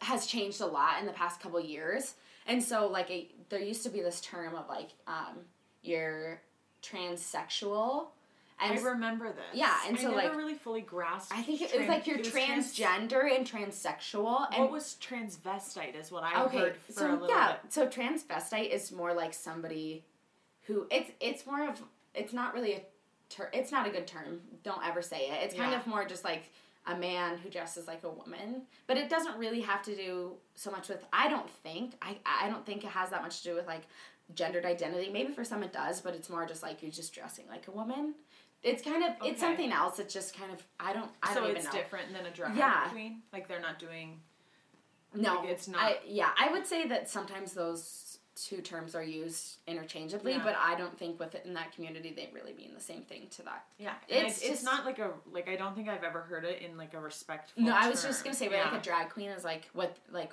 has 0.00 0.26
changed 0.26 0.60
a 0.60 0.66
lot 0.66 1.00
in 1.00 1.06
the 1.06 1.12
past 1.12 1.40
couple 1.40 1.60
years. 1.60 2.14
And 2.46 2.62
so 2.62 2.86
like 2.86 3.10
a, 3.10 3.28
there 3.48 3.60
used 3.60 3.82
to 3.84 3.90
be 3.90 4.00
this 4.00 4.20
term 4.20 4.54
of 4.54 4.68
like 4.68 4.90
um 5.06 5.38
you're 5.82 6.40
transsexual 6.82 8.08
and 8.62 8.78
I 8.78 8.82
remember 8.82 9.32
this. 9.32 9.54
Yeah, 9.54 9.74
and 9.86 9.96
I 9.96 10.02
so, 10.02 10.10
never 10.10 10.28
like, 10.28 10.36
really 10.36 10.54
fully 10.54 10.82
grasped. 10.82 11.32
I 11.34 11.42
think 11.42 11.62
it, 11.62 11.78
was 11.78 11.88
like 11.88 12.06
you're 12.06 12.18
it 12.18 12.24
was 12.24 12.32
trans- 12.32 12.76
transgender 12.78 13.34
and 13.34 13.46
transsexual 13.50 14.48
and 14.52 14.64
what 14.64 14.70
was 14.70 14.96
transvestite? 15.00 15.98
Is 15.98 16.12
what 16.12 16.24
I 16.24 16.42
okay, 16.44 16.58
heard 16.58 16.76
for 16.76 16.92
so 16.92 17.10
a 17.10 17.12
little 17.12 17.28
yeah, 17.28 17.56
bit. 17.62 17.72
so 17.72 17.86
transvestite 17.86 18.70
is 18.70 18.92
more 18.92 19.14
like 19.14 19.32
somebody 19.32 20.04
who 20.62 20.86
it's 20.90 21.10
it's 21.20 21.46
more 21.46 21.68
of 21.68 21.80
it's 22.14 22.32
not 22.32 22.52
really 22.52 22.74
a 22.74 22.82
ter- 23.30 23.50
it's 23.52 23.72
not 23.72 23.86
a 23.86 23.90
good 23.90 24.06
term. 24.06 24.40
Don't 24.62 24.84
ever 24.86 25.00
say 25.00 25.30
it. 25.30 25.38
It's 25.42 25.54
kind 25.54 25.72
Yeah. 25.72 25.80
of 25.80 25.86
more 25.86 26.04
just 26.04 26.24
like 26.24 26.50
a 26.86 26.96
man 26.96 27.36
who 27.38 27.50
dresses 27.50 27.86
like 27.86 28.02
a 28.04 28.08
woman, 28.10 28.62
but 28.86 28.96
it 28.96 29.08
doesn't 29.10 29.36
really 29.38 29.60
have 29.60 29.82
to 29.82 29.94
do 29.94 30.32
so 30.54 30.70
much 30.70 30.88
with. 30.88 31.04
I 31.12 31.28
don't 31.28 31.48
think 31.62 31.94
I 32.02 32.16
I 32.24 32.48
don't 32.48 32.64
think 32.64 32.84
it 32.84 32.90
has 32.90 33.10
that 33.10 33.22
much 33.22 33.38
to 33.42 33.50
do 33.50 33.54
with 33.54 33.66
like 33.66 33.82
gendered 34.34 34.64
identity. 34.64 35.10
Maybe 35.12 35.32
for 35.32 35.44
some 35.44 35.62
it 35.62 35.72
does, 35.72 36.00
but 36.00 36.14
it's 36.14 36.30
more 36.30 36.46
just 36.46 36.62
like 36.62 36.82
you're 36.82 36.90
just 36.90 37.12
dressing 37.14 37.44
like 37.48 37.68
a 37.68 37.70
woman. 37.70 38.14
It's 38.62 38.82
kind 38.82 39.02
of 39.04 39.12
it's 39.24 39.40
something 39.40 39.72
else. 39.72 39.98
It's 39.98 40.12
just 40.12 40.36
kind 40.36 40.52
of 40.52 40.62
I 40.78 40.92
don't 40.92 41.10
I 41.22 41.34
so 41.34 41.40
don't 41.40 41.50
it's 41.50 41.60
even 41.60 41.72
know. 41.74 41.78
different 41.82 42.12
than 42.12 42.26
a 42.26 42.30
drag 42.30 42.56
Yeah. 42.56 42.88
queen. 42.88 43.22
Like 43.32 43.46
they're 43.48 43.60
not 43.60 43.78
doing. 43.78 44.20
No, 45.12 45.36
Like, 45.40 45.48
it's 45.48 45.66
not- 45.66 45.80
I, 45.82 45.98
yeah, 46.06 46.30
I 46.38 46.52
would 46.52 46.66
say 46.66 46.86
that 46.86 47.10
sometimes 47.10 47.52
those 47.52 48.09
two 48.36 48.60
terms 48.62 48.94
are 48.94 49.02
used 49.02 49.56
interchangeably, 49.66 50.32
Yeah. 50.32 50.44
but 50.44 50.56
I 50.56 50.74
don't 50.74 50.96
think 50.98 51.18
within 51.20 51.52
that 51.54 51.72
community 51.74 52.12
they 52.14 52.30
really 52.32 52.52
mean 52.54 52.72
the 52.74 52.80
same 52.80 53.02
thing 53.02 53.26
to 53.32 53.42
that. 53.42 53.64
Yeah, 53.78 53.94
It's 54.08 54.40
it's 54.42 54.62
not 54.62 54.84
like 54.86 54.98
a 54.98 55.10
like 55.30 55.48
I 55.48 55.56
don't 55.56 55.74
think 55.74 55.88
I've 55.88 56.04
ever 56.04 56.22
heard 56.22 56.44
it 56.44 56.62
in 56.62 56.76
like 56.78 56.94
a 56.94 57.00
respectful. 57.00 57.62
No, 57.62 57.74
I 57.76 57.88
was 57.90 58.02
just 58.02 58.24
gonna 58.24 58.34
say, 58.36 58.48
but 58.48 58.56
yeah. 58.56 58.70
like 58.70 58.80
a 58.80 58.84
drag 58.84 59.10
queen 59.10 59.30
is 59.30 59.44
like 59.44 59.68
what 59.74 59.96
like 60.10 60.32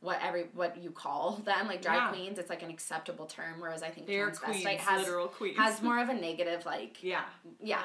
what 0.00 0.20
every 0.22 0.44
what 0.54 0.76
you 0.82 0.90
call 0.90 1.32
them 1.44 1.66
like 1.68 1.82
drag 1.82 1.96
Yeah. 1.96 2.08
queens. 2.10 2.38
It's 2.38 2.48
like 2.50 2.62
an 2.62 2.70
acceptable 2.70 3.26
term, 3.26 3.60
whereas 3.60 3.82
I 3.82 3.88
think 3.90 4.06
transvestite 4.08 4.40
queens, 4.62 4.80
has 4.80 5.02
literal 5.02 5.28
queens. 5.28 5.56
has 5.58 5.82
more 5.88 5.98
of 6.00 6.08
a 6.08 6.14
negative 6.14 6.64
like 6.66 7.02
yeah 7.02 7.22
yeah. 7.60 7.82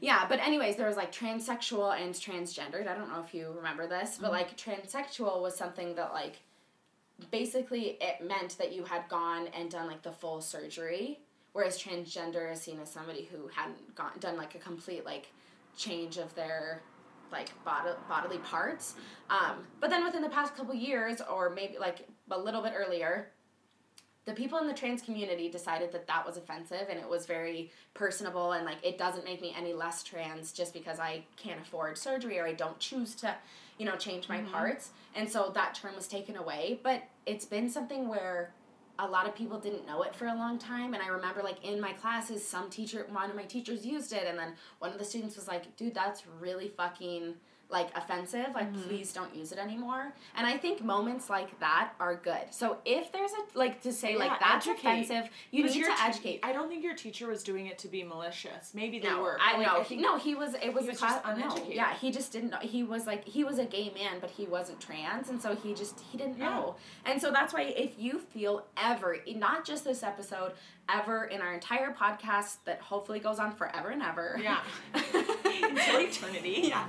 Yeah, 0.00 0.26
but 0.28 0.38
anyways, 0.40 0.76
there 0.76 0.86
was 0.86 0.96
like 0.96 1.12
transsexual 1.12 1.98
and 2.00 2.14
transgendered. 2.14 2.86
I 2.86 2.94
don't 2.94 3.08
know 3.08 3.20
if 3.20 3.32
you 3.34 3.52
remember 3.56 3.86
this, 3.86 4.18
but 4.20 4.28
Mhm. 4.28 4.32
like 4.34 4.56
transsexual 4.56 5.40
was 5.40 5.56
something 5.56 5.94
that 5.94 6.12
like 6.12 6.40
basically 7.30 7.98
it 8.00 8.26
meant 8.26 8.58
that 8.58 8.72
you 8.72 8.84
had 8.84 9.08
gone 9.08 9.48
and 9.48 9.70
done 9.70 9.86
like 9.86 10.02
the 10.02 10.12
full 10.12 10.40
surgery, 10.40 11.20
whereas 11.52 11.80
transgender 11.80 12.50
is 12.52 12.60
seen 12.60 12.80
as 12.80 12.90
somebody 12.90 13.28
who 13.30 13.48
hadn't 13.48 13.94
gone 13.94 14.12
done 14.20 14.36
like 14.36 14.54
a 14.54 14.58
complete 14.58 15.04
like 15.04 15.32
change 15.76 16.18
of 16.18 16.34
their 16.34 16.82
like 17.30 17.50
bod- 17.64 17.96
bodily 18.08 18.38
parts. 18.38 18.94
Um, 19.30 19.66
but 19.80 19.90
then 19.90 20.04
within 20.04 20.22
the 20.22 20.28
past 20.28 20.54
couple 20.54 20.74
years, 20.74 21.20
or 21.30 21.50
maybe 21.50 21.78
like 21.78 22.06
a 22.30 22.38
little 22.38 22.62
bit 22.62 22.74
earlier, 22.76 23.30
the 24.24 24.32
people 24.32 24.58
in 24.58 24.68
the 24.68 24.74
trans 24.74 25.02
community 25.02 25.48
decided 25.48 25.90
that 25.92 26.06
that 26.06 26.24
was 26.24 26.36
offensive 26.36 26.86
and 26.88 26.98
it 26.98 27.08
was 27.08 27.26
very 27.26 27.70
personable 27.92 28.52
and 28.52 28.64
like 28.64 28.76
it 28.84 28.96
doesn't 28.96 29.24
make 29.24 29.40
me 29.42 29.52
any 29.56 29.72
less 29.72 30.02
trans 30.04 30.52
just 30.52 30.72
because 30.72 31.00
I 31.00 31.24
can't 31.36 31.60
afford 31.60 31.98
surgery 31.98 32.38
or 32.38 32.46
I 32.46 32.52
don't 32.52 32.78
choose 32.78 33.14
to, 33.16 33.34
you 33.78 33.86
know, 33.86 33.96
change 33.96 34.28
my 34.28 34.38
Mhm. 34.38 34.52
parts. 34.52 34.90
And 35.14 35.28
so 35.30 35.50
that 35.54 35.74
term 35.74 35.96
was 35.96 36.06
taken 36.06 36.36
away, 36.36 36.78
but 36.82 37.02
it's 37.26 37.44
been 37.44 37.68
something 37.68 38.06
where 38.06 38.54
a 38.98 39.06
lot 39.08 39.26
of 39.26 39.34
people 39.34 39.58
didn't 39.58 39.86
know 39.86 40.02
it 40.02 40.14
for 40.14 40.26
a 40.26 40.34
long 40.34 40.58
time 40.58 40.94
and 40.94 41.02
I 41.02 41.08
remember 41.08 41.42
like 41.42 41.64
in 41.64 41.80
my 41.80 41.92
classes 41.94 42.46
some 42.46 42.70
teacher 42.70 43.06
one 43.10 43.30
of 43.30 43.34
my 43.34 43.44
teachers 43.44 43.84
used 43.84 44.12
it 44.12 44.26
and 44.26 44.38
then 44.38 44.54
one 44.78 44.92
of 44.92 44.98
the 44.98 45.04
students 45.04 45.34
was 45.34 45.48
like, 45.48 45.74
"Dude, 45.76 45.94
that's 45.94 46.24
really 46.38 46.68
fucking 46.68 47.34
like 47.72 47.96
offensive. 47.96 48.48
Like 48.54 48.72
Mhm. 48.72 48.86
please 48.86 49.12
don't 49.12 49.34
use 49.34 49.50
it 49.52 49.58
anymore." 49.58 50.14
And 50.36 50.46
I 50.46 50.56
think 50.58 50.82
moments 50.82 51.28
like 51.30 51.58
that 51.60 51.92
are 51.98 52.14
good. 52.14 52.52
So 52.52 52.78
if 52.84 53.10
there's 53.10 53.32
a 53.32 53.58
like 53.58 53.80
to 53.82 53.92
say 53.92 54.12
Yeah, 54.12 54.18
like 54.18 54.40
that's 54.40 54.66
educate. 54.68 54.88
offensive, 55.02 55.30
you 55.50 55.64
need 55.64 55.72
to 55.72 55.84
te- 55.84 55.92
educate. 56.00 56.40
I 56.42 56.52
don't 56.52 56.68
think 56.68 56.84
your 56.84 56.94
teacher 56.94 57.26
was 57.26 57.42
doing 57.42 57.66
it 57.66 57.78
to 57.78 57.88
be 57.88 58.04
malicious. 58.04 58.72
Maybe 58.74 58.98
they 59.00 59.08
no, 59.08 59.22
were. 59.22 59.38
I 59.40 59.56
like, 59.56 59.66
know. 59.66 59.80
I 59.80 59.84
think 59.84 60.00
no, 60.02 60.16
he 60.18 60.34
was. 60.34 60.54
It 60.54 60.72
was, 60.72 60.82
he 60.84 60.88
a 60.88 60.92
was 60.92 60.98
class. 60.98 61.14
just 61.14 61.24
No, 61.26 61.32
uneducated. 61.32 61.74
yeah, 61.74 61.94
he 61.94 62.10
just 62.10 62.32
didn't 62.32 62.50
know. 62.50 62.58
He 62.58 62.82
was 62.82 63.06
like 63.06 63.24
he 63.24 63.42
was 63.44 63.58
a 63.58 63.64
gay 63.64 63.90
man, 63.94 64.18
but 64.20 64.30
he 64.30 64.46
wasn't 64.46 64.80
trans, 64.80 65.28
and 65.30 65.40
so 65.40 65.54
he 65.56 65.74
just 65.74 65.98
he 66.10 66.18
didn't 66.18 66.38
Yeah. 66.38 66.50
know. 66.50 66.76
And 67.04 67.20
so 67.20 67.30
that's 67.30 67.52
why 67.54 67.62
if 67.62 67.98
you 67.98 68.18
feel 68.18 68.66
ever, 68.76 69.18
not 69.34 69.64
just 69.64 69.84
this 69.84 70.02
episode, 70.02 70.52
ever 70.88 71.24
in 71.24 71.40
our 71.40 71.52
entire 71.54 71.92
podcast 71.92 72.56
that 72.64 72.80
hopefully 72.80 73.20
goes 73.20 73.38
on 73.38 73.52
forever 73.54 73.90
and 73.90 74.02
ever. 74.02 74.38
Yeah. 74.42 74.60
Until 74.94 76.00
eternity. 76.00 76.60
yeah. 76.64 76.86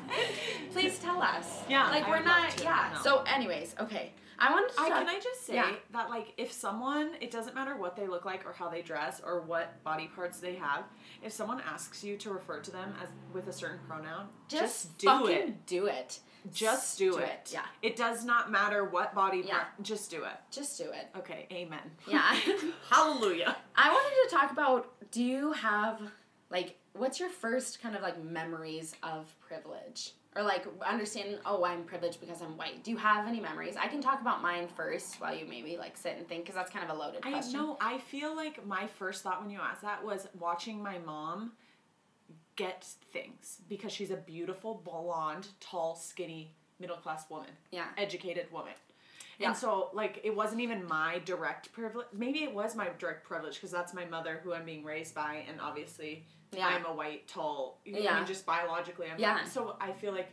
Please 0.72 0.98
tell 1.00 1.22
us. 1.22 1.62
Yeah, 1.70 1.90
Like 1.90 2.06
I 2.06 2.10
we're 2.10 2.24
not. 2.24 2.50
to 2.52 2.64
Yeah. 2.64 2.92
know. 2.96 3.02
So, 3.02 3.24
anyways, 3.24 3.76
okay. 3.80 4.14
I 4.40 4.52
want 4.52 4.74
to. 4.74 4.82
I, 4.82 4.90
can 4.90 5.08
I 5.08 5.20
just 5.20 5.46
say 5.46 5.56
Yeah. 5.56 5.72
that 5.92 6.10
like 6.10 6.34
if 6.38 6.52
someone 6.52 7.12
it 7.22 7.30
doesn't 7.32 7.54
matter 7.56 7.78
what 7.78 7.96
they 7.96 8.08
look 8.08 8.26
like 8.26 8.46
or 8.46 8.52
how 8.52 8.68
they 8.68 8.82
dress 8.82 9.22
or 9.24 9.42
what 9.42 9.82
body 9.84 10.10
parts 10.14 10.40
they 10.40 10.56
have, 10.56 10.84
if 11.22 11.32
someone 11.32 11.62
asks 11.62 12.04
you 12.04 12.18
to 12.18 12.32
refer 12.32 12.60
to 12.60 12.72
them 12.72 12.94
as 13.02 13.10
with 13.32 13.48
a 13.48 13.54
certain 13.54 13.80
pronoun, 13.88 14.26
just, 14.50 14.98
do 14.98 15.06
fucking 15.08 15.30
it. 15.38 15.66
Do 15.68 15.86
it. 15.86 16.20
Just 16.52 16.98
do, 16.98 17.12
do 17.14 17.18
it. 17.20 17.24
it, 17.24 17.50
yeah. 17.54 17.66
It 17.82 17.96
does 17.96 18.26
not 18.26 18.52
matter 18.52 18.84
what 18.86 19.14
body 19.16 19.44
Yeah. 19.46 19.56
part. 19.56 19.68
Just 19.82 20.10
do 20.12 20.24
it. 20.24 20.34
Just 20.52 20.78
do 20.78 20.86
it. 20.86 21.08
Okay. 21.18 21.48
Amen. 21.52 21.80
Yeah. 22.08 22.36
Hallelujah. 22.90 23.56
I 23.76 23.92
wanted 23.92 24.30
to 24.30 24.36
talk 24.36 24.52
about 24.52 24.92
do 25.12 25.24
you 25.24 25.54
have 25.54 26.02
like 26.50 26.78
what's 26.94 27.20
your 27.20 27.30
first 27.30 27.82
kind 27.82 27.96
of 27.96 28.02
like 28.02 28.22
memories 28.24 28.96
of 29.04 29.34
privilege? 29.40 30.12
Or 30.36 30.42
like 30.42 30.66
understanding, 30.84 31.38
oh, 31.46 31.64
I'm 31.64 31.84
privileged 31.84 32.20
because 32.20 32.42
I'm 32.42 32.58
white. 32.58 32.84
Do 32.84 32.90
you 32.90 32.98
have 32.98 33.28
any 33.28 33.40
memories? 33.40 33.76
I 33.80 33.88
can 33.88 34.02
talk 34.02 34.20
about 34.20 34.42
mine 34.42 34.68
first 34.68 35.22
while 35.22 35.36
you 35.36 35.46
maybe 35.46 35.78
like 35.78 35.96
sit 35.96 36.16
and 36.18 36.28
think 36.28 36.44
because 36.46 36.56
that's 36.56 36.72
kind 36.72 36.84
of 36.90 36.96
a 36.96 37.00
loaded 37.00 37.22
I 37.24 37.30
question. 37.34 37.60
I 37.60 37.64
know. 37.64 37.78
I 37.80 38.00
feel 38.00 38.36
like 38.36 38.66
my 38.66 38.88
first 38.88 39.22
thought 39.22 39.42
when 39.42 39.52
you 39.52 39.60
asked 39.62 39.84
that 39.84 40.04
was 40.04 40.28
watching 40.40 40.82
my 40.82 40.98
mom 40.98 41.52
get 42.56 42.84
things 43.12 43.62
because 43.68 43.92
she's 43.92 44.12
a 44.12 44.18
beautiful, 44.18 44.76
blonde, 44.76 45.48
tall, 45.60 45.96
skinny, 45.96 46.56
middle 46.80 46.98
class 46.98 47.30
woman, 47.30 47.50
Yeah. 47.72 47.88
educated 47.98 48.52
woman. 48.52 48.74
Yeah. 49.40 49.48
And 49.50 49.58
so, 49.58 49.90
like, 49.94 50.20
it 50.24 50.36
wasn't 50.36 50.62
even 50.62 50.86
my 50.86 51.20
direct 51.26 51.72
privilege. 51.74 52.08
Maybe 52.14 52.44
it 52.44 52.54
was 52.54 52.76
my 52.76 52.90
direct 53.00 53.26
privilege 53.26 53.56
because 53.56 53.72
that's 53.72 53.94
my 53.94 54.06
mother 54.06 54.40
who 54.44 54.54
I'm 54.54 54.66
being 54.66 54.84
raised 54.84 55.16
by, 55.16 55.46
and 55.48 55.60
obviously 55.60 56.26
Yeah. 56.52 56.68
I'm 56.68 56.86
a 56.86 56.94
white, 56.94 57.28
tall. 57.28 57.82
I 57.88 57.90
Yeah. 57.98 58.18
mean, 58.18 58.28
just 58.28 58.46
biologically, 58.46 59.10
I'm. 59.10 59.20
Yeah. 59.20 59.44
So 59.46 59.76
I 59.82 59.92
feel 59.92 60.14
like 60.14 60.32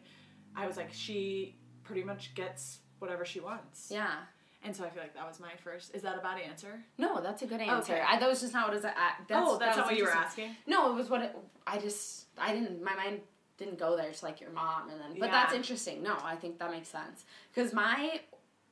I 0.54 0.66
was 0.66 0.76
like, 0.76 0.92
she 0.92 1.56
pretty 1.82 2.04
much 2.04 2.34
gets 2.34 2.80
whatever 2.98 3.24
she 3.24 3.40
wants. 3.40 3.90
Yeah. 3.90 4.26
And 4.62 4.76
so 4.76 4.84
I 4.84 4.90
feel 4.90 5.02
like 5.02 5.14
that 5.14 5.26
was 5.26 5.40
my 5.40 5.52
first. 5.64 5.94
Is 5.94 6.02
that 6.02 6.16
a 6.18 6.20
bad 6.20 6.38
answer? 6.38 6.82
No, 6.98 7.20
that's 7.20 7.42
a 7.42 7.46
good 7.46 7.60
answer. 7.60 7.94
Okay. 7.94 8.02
I, 8.06 8.18
that 8.18 8.28
was 8.28 8.40
just 8.42 8.52
not 8.52 8.66
what 8.68 8.74
was. 8.74 8.82
That's, 8.82 8.94
oh, 9.30 9.56
that's 9.58 9.76
that 9.76 9.80
not 9.82 9.86
what 9.86 9.96
you 9.96 10.04
were 10.04 10.10
asking. 10.10 10.54
No, 10.66 10.92
it 10.92 10.94
was 10.94 11.08
what 11.08 11.22
it, 11.22 11.36
I 11.66 11.78
just 11.78 12.26
I 12.36 12.52
didn't 12.52 12.82
my 12.82 12.94
mind 12.94 13.20
didn't 13.56 13.78
go 13.78 13.96
there 13.96 14.10
to 14.10 14.24
like 14.24 14.40
your 14.40 14.50
mom 14.50 14.90
and 14.90 15.00
then 15.00 15.18
but 15.18 15.26
Yeah. 15.26 15.32
that's 15.32 15.54
interesting. 15.54 16.02
No, 16.02 16.16
I 16.22 16.36
think 16.36 16.58
that 16.58 16.70
makes 16.70 16.88
sense 16.88 17.24
because 17.54 17.72
my 17.72 18.20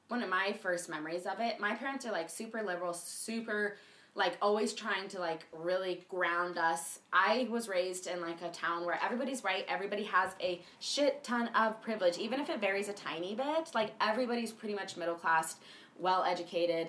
one 0.08 0.22
of 0.22 0.28
my 0.30 0.52
first 0.62 0.88
memories 0.88 1.26
of 1.26 1.40
it, 1.40 1.60
my 1.60 1.74
parents 1.74 2.04
are 2.06 2.12
like 2.12 2.28
super 2.30 2.62
liberal, 2.62 2.92
super 2.92 3.76
like 4.14 4.36
always 4.42 4.72
trying 4.72 5.06
to 5.08 5.20
like 5.20 5.46
really 5.52 6.04
ground 6.08 6.58
us. 6.58 6.98
I 7.12 7.46
was 7.50 7.68
raised 7.68 8.08
in 8.08 8.20
like 8.20 8.42
a 8.42 8.48
town 8.50 8.84
where 8.84 8.98
everybody's 9.02 9.44
right, 9.44 9.64
everybody 9.68 10.02
has 10.04 10.32
a 10.40 10.60
shit 10.80 11.22
ton 11.22 11.48
of 11.48 11.80
privilege, 11.82 12.18
even 12.18 12.40
if 12.40 12.50
it 12.50 12.60
varies 12.60 12.88
a 12.88 12.92
tiny 12.94 13.34
bit. 13.34 13.70
Like 13.74 13.90
everybody's 14.00 14.50
pretty 14.50 14.74
much 14.74 14.96
middle 14.96 15.14
class, 15.14 15.56
well 15.98 16.24
educated, 16.24 16.88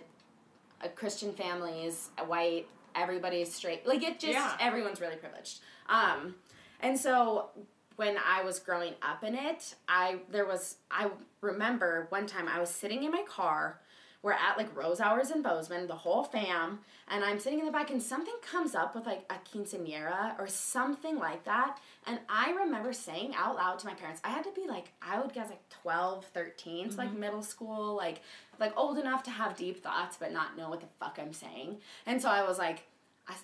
Christian 0.95 1.33
families, 1.33 2.09
white, 2.27 2.67
everybody's 2.95 3.53
straight. 3.53 3.85
Like 3.85 4.03
it 4.03 4.19
just 4.19 4.33
Yeah. 4.33 4.55
everyone's 4.59 5.01
really 5.01 5.15
privileged. 5.17 5.59
Um, 5.87 6.35
and 6.81 6.97
so 6.97 7.49
when 7.95 8.17
I 8.17 8.43
was 8.43 8.59
growing 8.59 8.93
up 9.01 9.23
in 9.23 9.35
it, 9.35 9.75
I 9.87 10.19
there 10.31 10.45
was 10.45 10.77
I 10.89 11.09
remember 11.41 12.07
one 12.09 12.25
time 12.27 12.47
I 12.47 12.59
was 12.59 12.69
sitting 12.69 13.03
in 13.03 13.11
my 13.11 13.23
car. 13.23 13.81
We're 14.21 14.33
at 14.33 14.57
like 14.57 14.75
Rosauers 14.75 15.33
in 15.33 15.41
Bozeman, 15.41 15.87
the 15.87 15.95
whole 15.95 16.23
fam, 16.23 16.79
and 17.07 17.23
I'm 17.23 17.39
sitting 17.39 17.59
in 17.59 17.65
the 17.65 17.71
back, 17.71 17.89
and 17.89 18.01
something 18.01 18.33
comes 18.41 18.75
up 18.75 18.93
with 18.93 19.05
like 19.05 19.29
a 19.29 19.35
quinceanera 19.49 20.37
or 20.37 20.47
something 20.47 21.17
like 21.17 21.45
that. 21.45 21.79
And 22.05 22.19
I 22.27 22.51
remember 22.51 22.91
saying 22.91 23.33
out 23.37 23.55
loud 23.55 23.79
to 23.79 23.87
my 23.87 23.93
parents, 23.93 24.19
I 24.23 24.29
had 24.29 24.43
to 24.43 24.51
be 24.51 24.67
like, 24.67 24.91
I 25.01 25.21
would 25.21 25.33
guess 25.33 25.49
like 25.49 25.67
12, 25.69 26.25
13, 26.33 26.91
so 26.91 26.97
like 26.97 27.09
mm-hmm. 27.09 27.19
middle 27.19 27.41
school, 27.41 27.95
like 27.95 28.21
like 28.59 28.77
old 28.77 28.97
enough 28.97 29.23
to 29.23 29.31
have 29.31 29.55
deep 29.55 29.81
thoughts 29.81 30.17
but 30.19 30.33
not 30.33 30.57
know 30.57 30.69
what 30.69 30.81
the 30.81 30.87
fuck 30.99 31.17
I'm 31.21 31.33
saying. 31.33 31.77
And 32.05 32.21
so 32.21 32.29
I 32.29 32.43
was 32.43 32.57
like, 32.57 32.83
I, 33.29 33.35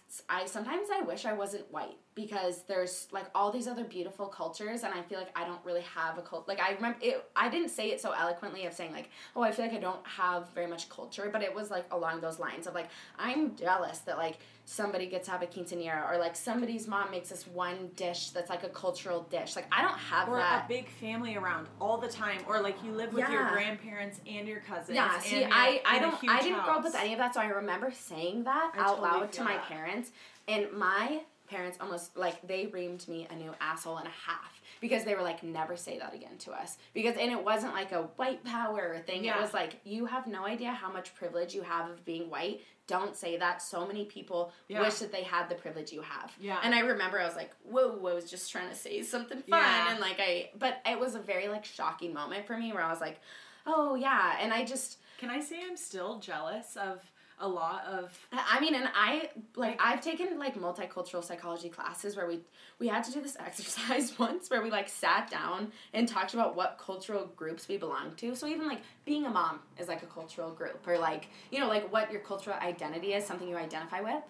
I 0.42 0.46
sometimes 0.46 0.88
I 0.92 1.02
wish 1.02 1.26
I 1.26 1.34
wasn't 1.34 1.72
white 1.72 1.98
because 2.16 2.64
there's 2.64 3.08
like 3.12 3.26
all 3.36 3.52
these 3.52 3.68
other 3.68 3.84
beautiful 3.84 4.28
cultures 4.28 4.84
and 4.84 4.94
I 4.94 5.02
feel 5.04 5.20
like 5.20 5.38
I 5.38 5.46
don't 5.46 5.64
really 5.64 5.82
have 5.82 6.18
a 6.18 6.22
cult 6.22 6.48
like 6.48 6.60
I 6.62 6.74
remember 6.74 6.98
it 7.02 7.24
I 7.36 7.50
didn't 7.50 7.70
say 7.70 7.92
it 7.92 8.02
so 8.02 8.12
eloquently 8.12 8.66
of 8.66 8.74
saying 8.74 8.94
like 8.94 9.10
oh 9.36 9.42
I 9.42 9.52
feel 9.52 9.66
like 9.66 9.76
I 9.76 9.80
don't 9.80 10.06
have 10.08 10.50
very 10.50 10.68
much 10.68 10.90
culture 10.90 11.30
but 11.32 11.44
it 11.44 11.54
was 11.54 11.70
like 11.70 11.86
along 11.92 12.22
those 12.22 12.40
lines 12.40 12.68
of 12.68 12.74
like 12.74 12.88
I'm 13.20 13.56
jealous 13.56 14.00
that 14.00 14.18
like 14.18 14.38
somebody 14.64 15.06
gets 15.06 15.26
to 15.26 15.32
have 15.32 15.44
a 15.44 15.46
quinceanera 15.46 16.10
or 16.12 16.18
like 16.18 16.36
somebody's 16.36 16.88
mom 16.88 17.12
makes 17.12 17.30
this 17.30 17.46
one 17.46 17.92
dish 17.96 18.30
that's 18.30 18.50
like 18.50 18.64
a 18.64 18.70
cultural 18.70 19.24
dish 19.30 19.56
like 19.56 19.68
I 19.72 19.82
don't 19.84 19.98
have 19.98 20.30
Or 20.30 20.38
that 20.38 20.66
a 20.66 20.68
big 20.68 20.88
family 20.90 21.36
around 21.36 21.68
all 21.80 21.98
the 21.98 22.08
time, 22.08 22.40
or 22.48 22.62
like 22.62 22.76
you 22.84 22.92
live 22.92 23.14
with 23.14 23.30
your 23.30 23.50
grandparents 23.50 24.20
and 24.28 24.48
your 24.48 24.60
cousins. 24.62 24.96
Yeah, 24.96 25.14
and 25.14 25.24
see, 25.24 25.40
you're 25.42 25.50
I, 25.52 25.82
I 25.86 26.00
don't, 26.00 26.16
I 26.28 26.42
didn't 26.42 26.64
grow 26.64 26.76
up 26.78 26.84
with 26.84 26.96
any 26.96 27.14
of 27.14 27.20
that, 27.20 27.34
so 27.34 27.42
I 27.42 27.48
remember 27.48 27.92
saying 27.92 28.44
that 28.46 28.72
I 28.76 28.80
out 28.80 28.98
totally 28.98 29.20
loud 29.22 29.32
to 29.34 29.44
my 29.44 29.54
that. 29.54 29.68
Parents, 29.76 30.12
and 30.48 30.72
my 30.72 31.22
parents 31.48 31.78
almost 31.80 32.18
like 32.18 32.38
they 32.48 32.66
reamed 32.66 33.08
me 33.08 33.28
a 33.30 33.36
new 33.36 33.52
asshole 33.62 33.98
and 33.98 34.08
a 34.08 34.18
half 34.28 34.62
because 34.82 35.04
they 35.04 35.14
were 35.14 35.22
like, 35.22 35.44
never 35.44 35.78
say 35.78 36.00
that 36.00 36.14
again 36.14 36.38
to 36.40 36.52
us 36.52 36.78
because, 36.94 37.16
and 37.18 37.32
it 37.32 37.44
wasn't 37.44 37.72
like 37.74 37.92
a 37.92 38.04
white 38.16 38.44
power 38.44 38.98
thing. 39.06 39.24
Yeah. 39.24 39.38
It 39.38 39.42
was 39.42 39.54
like 39.54 39.80
you 39.84 40.06
have 40.08 40.26
no 40.26 40.46
idea 40.46 40.72
how 40.72 40.92
much 40.92 41.14
privilege 41.14 41.54
you 41.54 41.62
have 41.62 41.90
of 41.90 42.04
being 42.04 42.30
white. 42.32 42.62
Don't 42.88 43.16
say 43.16 43.38
that. 43.38 43.62
So 43.62 43.86
many 43.86 44.06
people 44.06 44.52
Yeah. 44.68 44.82
wish 44.82 44.96
that 44.96 45.12
they 45.12 45.24
had 45.24 45.48
the 45.50 45.56
privilege 45.56 45.92
you 45.92 46.02
have. 46.02 46.32
Yeah. 46.40 46.60
And 46.64 46.74
I 46.74 46.80
remember 46.80 47.20
I 47.20 47.26
was 47.26 47.36
like, 47.36 47.52
whoa, 47.64 47.92
I 48.08 48.14
was 48.14 48.30
just 48.30 48.52
trying 48.52 48.70
to 48.70 48.76
say 48.76 49.02
something 49.04 49.40
fun. 49.50 49.60
Yeah. 49.60 49.92
And 49.92 50.00
like 50.00 50.18
I, 50.20 50.50
but 50.58 50.82
it 50.86 51.00
was 51.00 51.14
a 51.16 51.20
very 51.20 51.48
like 51.48 51.66
shocking 51.66 52.12
moment 52.14 52.46
for 52.48 52.58
me 52.58 52.74
where 52.74 52.84
I 52.84 52.90
was 52.90 53.02
like, 53.02 53.20
oh 53.68 53.94
yeah. 53.96 54.38
And 54.42 54.52
I 54.52 54.66
just, 54.66 54.98
Can 55.20 55.30
I 55.30 55.40
say 55.42 55.58
I'm 55.66 55.78
still 55.78 56.20
jealous 56.20 56.76
of 56.76 57.00
a 57.40 57.48
lot 57.48 57.86
of 57.86 58.18
I 58.32 58.60
mean, 58.60 58.76
and 58.76 58.88
I 58.96 59.30
like 59.56 59.80
I've 59.82 60.02
taken 60.02 60.40
like 60.40 60.56
multicultural 60.56 61.24
psychology 61.24 61.70
classes 61.70 62.16
where 62.16 62.28
we 62.28 62.40
we 62.80 62.88
had 62.88 63.04
to 63.06 63.12
do 63.12 63.22
this 63.22 63.36
exercise 63.40 64.18
once 64.20 64.50
where 64.50 64.62
we 64.62 64.72
like 64.72 64.88
sat 64.88 65.30
down 65.30 65.72
and 65.94 66.08
talked 66.08 66.34
about 66.34 66.56
what 66.56 66.80
cultural 66.84 67.30
groups 67.36 67.68
we 67.68 67.78
belong 67.78 68.14
to. 68.18 68.36
So 68.36 68.48
even 68.48 68.68
like 68.68 68.82
being 69.06 69.26
a 69.26 69.30
mom 69.30 69.60
is 69.78 69.88
like 69.88 70.04
a 70.04 70.08
cultural 70.08 70.52
group, 70.52 70.88
or 70.88 70.98
like 70.98 71.28
you 71.52 71.60
know 71.60 71.68
like 71.68 71.92
what 71.92 72.12
your 72.12 72.22
cultural 72.22 72.56
identity 72.58 73.14
is, 73.14 73.26
something 73.26 73.48
you 73.48 73.58
identify 73.58 74.02
with. 74.02 74.24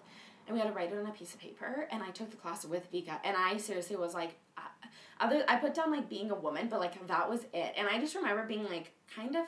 And 0.48 0.54
we 0.54 0.60
had 0.60 0.68
to 0.68 0.74
write 0.74 0.92
it 0.92 0.98
on 0.98 1.06
a 1.06 1.10
piece 1.10 1.34
of 1.34 1.40
paper. 1.40 1.88
And 1.90 2.04
I 2.04 2.10
took 2.10 2.30
the 2.30 2.36
class 2.36 2.64
with 2.64 2.92
Vika, 2.92 3.18
and 3.24 3.36
I 3.36 3.56
seriously 3.56 3.96
was 3.96 4.14
like, 4.14 4.36
uh, 4.56 4.60
other 5.20 5.44
I 5.48 5.56
put 5.56 5.74
down 5.74 5.90
like 5.90 6.08
being 6.08 6.30
a 6.30 6.36
woman, 6.36 6.68
but 6.68 6.80
like 6.80 7.06
that 7.06 7.30
was 7.30 7.44
it. 7.52 7.72
And 7.76 7.88
I 7.88 8.00
just 8.00 8.14
remember 8.14 8.44
being 8.46 8.64
like 8.64 8.92
kind 9.14 9.36
of 9.36 9.46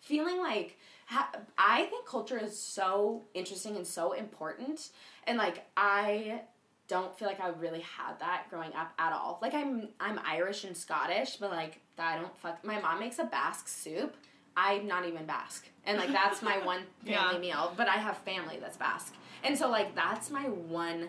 feeling 0.00 0.38
like 0.38 0.78
ha- 1.08 1.30
I 1.58 1.84
think 1.86 2.06
culture 2.06 2.38
is 2.38 2.58
so 2.58 3.24
interesting 3.34 3.76
and 3.76 3.86
so 3.86 4.12
important, 4.12 4.90
and 5.26 5.36
like 5.38 5.66
I 5.76 6.42
don't 6.88 7.16
feel 7.18 7.28
like 7.28 7.40
I 7.40 7.48
really 7.48 7.80
had 7.80 8.18
that 8.20 8.44
growing 8.48 8.72
up 8.74 8.92
at 8.98 9.12
all. 9.12 9.38
Like 9.42 9.54
I'm 9.54 9.88
I'm 10.00 10.18
Irish 10.24 10.64
and 10.64 10.76
Scottish, 10.76 11.36
but 11.36 11.50
like 11.50 11.80
I 11.98 12.16
don't 12.16 12.36
fuck. 12.38 12.64
My 12.64 12.80
mom 12.80 13.00
makes 13.00 13.18
a 13.18 13.24
Basque 13.24 13.68
soup. 13.68 14.16
I'm 14.56 14.86
not 14.88 15.06
even 15.06 15.24
Basque, 15.26 15.66
and 15.84 15.98
like 15.98 16.10
that's 16.12 16.42
my 16.42 16.58
one 16.64 16.80
family 17.04 17.34
Yeah. 17.34 17.38
meal. 17.38 17.72
But 17.76 17.88
I 17.88 17.96
have 17.96 18.16
family 18.18 18.58
that's 18.60 18.76
Basque, 18.76 19.14
and 19.44 19.56
so 19.58 19.68
like 19.70 19.94
that's 19.94 20.30
my 20.30 20.44
one 20.44 21.08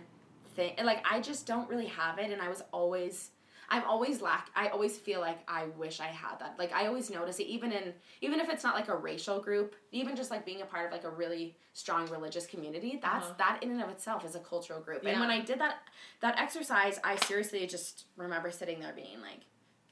thing. 0.55 0.73
And 0.77 0.85
like 0.85 1.03
I 1.09 1.19
just 1.21 1.45
don't 1.47 1.69
really 1.69 1.87
have 1.87 2.19
it, 2.19 2.31
and 2.31 2.41
I 2.41 2.49
was 2.49 2.61
always. 2.71 3.31
I'm 3.71 3.83
always 3.83 4.21
lack. 4.21 4.49
I 4.55 4.69
always 4.69 4.97
feel 4.97 5.19
like 5.21 5.39
I 5.47 5.65
wish 5.77 5.99
I 5.99 6.07
had 6.07 6.39
that. 6.39 6.55
Like 6.57 6.73
I 6.73 6.87
always 6.87 7.09
notice 7.09 7.39
it, 7.39 7.43
even 7.47 7.71
in 7.71 7.93
even 8.21 8.39
if 8.39 8.49
it's 8.49 8.63
not 8.63 8.75
like 8.75 8.87
a 8.87 8.95
racial 8.95 9.39
group, 9.39 9.75
even 9.91 10.15
just 10.15 10.31
like 10.31 10.45
being 10.45 10.61
a 10.61 10.65
part 10.65 10.85
of 10.87 10.91
like 10.91 11.03
a 11.03 11.09
really 11.09 11.55
strong 11.73 12.09
religious 12.09 12.45
community. 12.47 12.99
That's 13.01 13.25
Uh-huh. 13.25 13.33
that 13.37 13.59
in 13.63 13.71
and 13.71 13.81
of 13.81 13.89
itself 13.89 14.25
is 14.25 14.35
a 14.35 14.39
cultural 14.39 14.79
group. 14.81 15.05
And 15.05 15.19
when 15.19 15.29
I 15.29 15.39
did 15.41 15.59
that 15.59 15.77
that 16.21 16.39
exercise, 16.39 16.99
I 17.03 17.15
seriously 17.17 17.65
just 17.67 18.05
remember 18.17 18.49
sitting 18.51 18.79
there 18.79 18.93
being 18.93 19.21
like, 19.21 19.41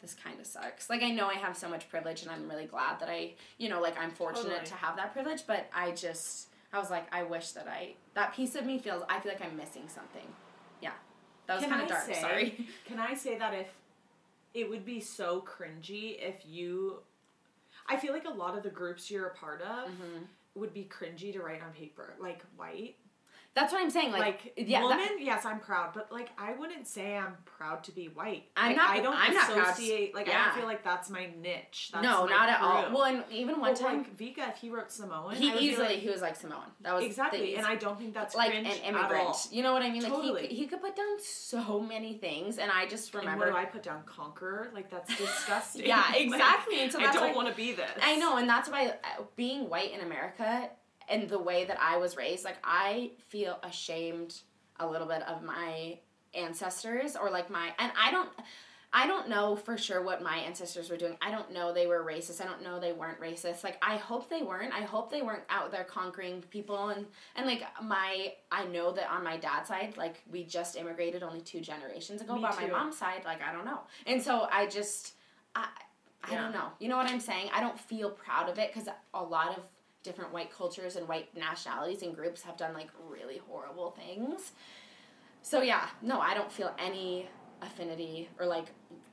this 0.02 0.14
kind 0.14 0.40
of 0.40 0.46
sucks. 0.46 0.90
Like 0.90 1.04
I 1.04 1.12
know 1.12 1.28
I 1.28 1.36
have 1.36 1.56
so 1.58 1.70
much 1.70 1.90
privilege, 1.90 2.22
and 2.24 2.32
I'm 2.32 2.50
really 2.50 2.66
glad 2.66 3.00
that 3.00 3.10
I, 3.10 3.34
you 3.58 3.70
know, 3.70 3.82
like 3.82 3.98
I'm 4.00 4.12
fortunate 4.12 4.50
Totally. 4.50 4.66
to 4.68 4.74
have 4.76 4.96
that 4.98 5.14
privilege. 5.14 5.44
But 5.48 5.70
I 5.74 5.92
just, 5.92 6.50
I 6.74 6.80
was 6.80 6.90
like, 6.90 7.08
I 7.14 7.24
wish 7.24 7.52
that 7.52 7.68
I 7.68 7.94
that 8.16 8.34
piece 8.36 8.56
of 8.56 8.66
me 8.66 8.80
feels. 8.80 9.04
I 9.10 9.20
feel 9.20 9.32
like 9.32 9.42
I'm 9.44 9.56
missing 9.58 9.88
something. 9.88 10.28
That 11.48 11.56
was 11.58 11.66
kind 11.66 11.82
of 11.82 11.88
dark. 11.88 12.06
say- 12.06 12.22
Sorry. 12.22 12.68
Can 12.86 13.00
I 13.00 13.14
say 13.14 13.38
that 13.38 13.54
if 13.54 13.68
it 14.54 14.70
would 14.70 14.86
be 14.86 15.00
so 15.00 15.44
cringy 15.48 16.18
if 16.20 16.42
you 16.48 17.00
I 17.90 17.96
feel 17.98 18.12
like 18.14 18.26
a 18.26 18.30
lot 18.34 18.58
of 18.58 18.64
the 18.64 18.70
groups 18.70 19.10
you're 19.10 19.28
a 19.28 19.34
part 19.36 19.62
of 19.62 19.90
Mm-hmm. 19.90 20.24
would 20.56 20.74
be 20.74 20.90
cringy 20.92 21.32
to 21.34 21.40
write 21.42 21.62
on 21.64 21.72
paper. 21.72 22.14
Like 22.20 22.42
white. 22.58 22.96
That's 23.58 23.74
what 23.74 23.82
I'm 23.82 23.90
saying. 23.90 24.12
Like, 24.12 24.22
Like, 24.22 24.54
yeah, 24.56 24.82
that- 24.82 24.84
woman, 25.00 25.10
yes, 25.20 25.44
I'm 25.46 25.60
proud, 25.60 25.90
but 25.96 26.12
like 26.12 26.30
I 26.38 26.54
wouldn't 26.54 26.86
say 26.88 27.18
I'm 27.18 27.36
proud 27.46 27.84
to 27.86 27.92
be 27.92 28.06
white. 28.20 28.44
I'm 28.56 28.68
Like, 28.68 28.76
not- 28.78 28.90
I 28.92 29.00
don't 29.00 29.16
I'm 29.16 29.34
not 29.34 29.50
proud 29.50 29.70
associate 29.70 30.14
like 30.14 30.30
I 30.30 30.34
don't 30.44 30.54
feel 30.58 30.66
like 30.66 30.84
that's 30.84 31.10
my 31.10 31.26
niche. 31.42 31.90
That's 31.92 32.04
no, 32.04 32.26
my 32.26 32.30
not 32.30 32.50
at 32.50 32.62
all. 32.62 32.92
Well, 32.94 33.04
and 33.06 33.24
even 33.32 33.60
one 33.60 33.74
time, 33.74 33.98
like 34.04 34.16
Vika, 34.16 34.48
if 34.50 34.58
he 34.58 34.70
wrote 34.70 34.92
Samoan, 34.92 35.36
he 35.36 35.48
easily 35.58 35.88
like, 35.88 35.98
he 36.06 36.10
was 36.10 36.22
like 36.22 36.36
Samoan. 36.36 36.68
That 36.82 36.94
was 36.94 37.04
exactly, 37.04 37.56
and 37.56 37.66
I 37.66 37.76
don't 37.76 37.98
think 37.98 38.14
that's 38.14 38.36
like 38.36 38.52
cringe 38.52 38.68
an 38.68 38.74
at 38.74 38.86
immigrant. 38.90 39.26
all. 39.26 39.40
You 39.52 39.64
know 39.64 39.74
what 39.74 39.82
I 39.82 39.90
mean? 39.90 40.04
Like 40.04 40.12
Totally. 40.12 40.48
he 40.48 40.56
he 40.56 40.68
could 40.68 40.82
put 40.82 40.96
down 40.96 41.16
so 41.20 41.80
many 41.80 42.14
things, 42.14 42.60
and 42.60 42.70
I 42.72 42.86
just 42.88 43.12
And 43.16 43.24
remember. 43.24 43.46
what 43.48 43.52
do 43.54 43.58
I 43.58 43.66
put 43.66 43.82
down? 43.84 44.04
Conqueror? 44.06 44.70
Like 44.74 44.92
that's 44.92 45.10
disgusting. 45.26 45.86
Yeah, 45.88 46.14
exactly. 46.16 46.82
and 46.82 46.92
so 46.92 47.00
I 47.00 47.12
don't 47.12 47.36
want 47.36 47.48
to 47.50 47.56
be 47.56 47.72
this. 47.72 47.90
I 48.04 48.18
know, 48.18 48.38
and 48.38 48.48
that's 48.48 48.70
why 48.70 48.90
uh, 48.90 49.24
being 49.36 49.68
white 49.70 49.92
in 49.94 50.02
America 50.02 50.70
and 51.10 51.30
the 51.30 51.40
way 51.40 51.66
that 51.66 51.80
I 51.80 51.98
was 51.98 52.18
raised, 52.18 52.44
like 52.46 52.58
I 52.64 53.12
feel 53.30 53.60
ashamed 53.64 54.42
a 54.80 54.88
little 54.88 55.08
bit 55.08 55.24
of 55.28 55.42
my 55.44 55.98
ancestors 56.34 57.16
or 57.16 57.30
like 57.30 57.50
my 57.50 57.70
and 57.80 57.92
I 58.00 58.12
don't 58.12 58.30
I 58.94 59.06
don't 59.06 59.28
know 59.28 59.56
for 59.58 59.78
sure 59.78 60.02
what 60.02 60.24
my 60.24 60.38
ancestors 60.38 60.90
were 60.90 60.96
doing. 60.98 61.18
I 61.22 61.30
don't 61.30 61.52
know 61.52 61.74
they 61.74 61.88
were 61.88 62.04
racist. 62.06 62.42
I 62.42 62.46
don't 62.46 62.64
know 62.64 62.80
they 62.80 62.94
weren't 62.94 63.20
racist. 63.20 63.64
Like 63.64 63.78
I 63.82 63.98
hope 63.98 64.30
they 64.30 64.42
weren't. 64.44 64.74
I 64.74 64.82
hope 64.82 65.12
they 65.12 65.22
weren't 65.22 65.44
out 65.50 65.72
there 65.72 65.84
conquering 65.84 66.42
people 66.50 66.90
and 66.90 67.06
and 67.36 67.46
like 67.46 67.64
my 67.84 68.34
I 68.52 68.66
know 68.66 68.92
that 68.94 69.10
on 69.12 69.24
my 69.24 69.38
dad's 69.38 69.68
side, 69.68 69.96
like 69.98 70.22
we 70.32 70.44
just 70.44 70.78
immigrated 70.78 71.22
only 71.24 71.42
two 71.42 71.60
generations 71.60 72.22
ago. 72.22 72.36
Me 72.36 72.42
but 72.42 72.52
on 72.58 72.62
my 72.64 72.68
mom's 72.70 72.98
side, 72.98 73.24
like 73.26 73.42
I 73.42 73.52
don't 73.52 73.66
know. 73.66 73.80
And 74.06 74.22
so 74.22 74.48
I 74.52 74.68
just 74.68 75.14
I 75.56 75.66
I 76.24 76.32
Yeah. 76.32 76.44
don't 76.44 76.54
know. 76.54 76.70
You 76.80 76.88
know 76.90 76.98
what 76.98 77.08
I'm 77.10 77.20
saying? 77.20 77.50
I 77.54 77.60
don't 77.60 77.80
feel 77.80 78.10
proud 78.10 78.50
of 78.50 78.58
it 78.58 78.74
because 78.74 78.88
a 79.14 79.24
lot 79.24 79.58
of 79.58 79.64
different 80.08 80.32
white 80.34 80.52
cultures 80.52 80.96
and 80.96 81.08
white 81.08 81.28
nationalities 81.38 82.02
and 82.02 82.16
groups 82.16 82.42
have 82.44 82.58
done 82.58 82.74
like 82.74 82.90
really 83.10 83.40
horrible 83.50 83.92
things. 83.92 84.52
So 85.42 85.62
yeah, 85.62 85.86
no, 86.02 86.20
I 86.20 86.34
don't 86.34 86.52
feel 86.52 86.74
any 86.80 87.28
affinity 87.62 88.30
or 88.40 88.46
like 88.46 88.68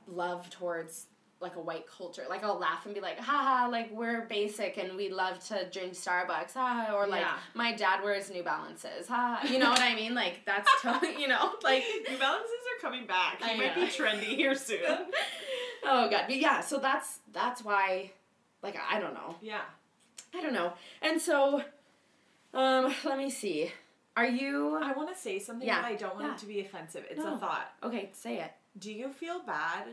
love 0.07 0.49
towards 0.49 1.07
like 1.41 1.57
a 1.57 1.59
white 1.61 1.85
culture. 1.85 2.23
Like 2.29 2.43
I'll 2.45 2.57
laugh 2.57 2.85
and 2.85 2.95
be 2.95 3.01
like, 3.01 3.19
haha, 3.19 3.69
like 3.69 3.91
we're 3.91 4.21
basic 4.27 4.77
and 4.77 4.95
we 4.95 5.09
love 5.09 5.37
to 5.49 5.67
drink 5.69 5.93
Starbucks, 5.93 6.53
haha, 6.53 6.95
or 6.95 7.07
like 7.07 7.21
Yeah. 7.21 7.35
my 7.53 7.73
dad 7.73 8.01
wears 8.03 8.31
New 8.31 8.41
Balances, 8.43 9.07
haha. 9.07 9.45
You 9.47 9.59
know 9.59 9.69
what 9.69 9.81
I 9.81 9.93
mean? 9.95 10.13
Like 10.15 10.39
that's 10.45 10.69
totally, 10.81 11.19
you 11.21 11.27
know, 11.27 11.51
like 11.63 11.83
New 12.09 12.17
Balances 12.17 12.51
are 12.77 12.81
coming 12.81 13.05
back. 13.05 13.39
I 13.43 13.55
might 13.57 13.75
know. 13.75 13.85
be 13.85 13.91
trendy 13.91 14.35
here 14.41 14.55
soon. 14.55 14.79
oh 15.83 16.09
god, 16.09 16.23
but 16.27 16.37
yeah. 16.37 16.61
So 16.61 16.77
that's 16.79 17.19
that's 17.33 17.63
why, 17.63 18.11
like 18.63 18.77
I 18.89 18.99
don't 18.99 19.13
know. 19.13 19.35
yeah. 19.41 19.61
I 20.35 20.41
don't 20.41 20.53
know. 20.53 20.73
And 21.01 21.21
so, 21.21 21.63
um, 22.53 22.93
let 23.05 23.17
me 23.17 23.29
see. 23.29 23.71
Are 24.17 24.25
you 24.25 24.75
I 24.81 24.93
want 24.93 25.13
to 25.13 25.19
say 25.19 25.39
something, 25.39 25.67
Yeah, 25.67 25.81
but 25.81 25.87
I 25.87 25.95
don't 25.95 26.15
want 26.15 26.27
yeah. 26.27 26.33
it 26.33 26.37
to 26.39 26.45
be 26.45 26.59
offensive. 26.61 27.05
It's 27.09 27.19
No. 27.19 27.35
a 27.35 27.37
thought. 27.37 27.71
okay? 27.83 28.09
Say 28.13 28.39
it. 28.39 28.51
Do 28.77 28.91
you 28.91 29.09
feel 29.09 29.39
bad 29.39 29.87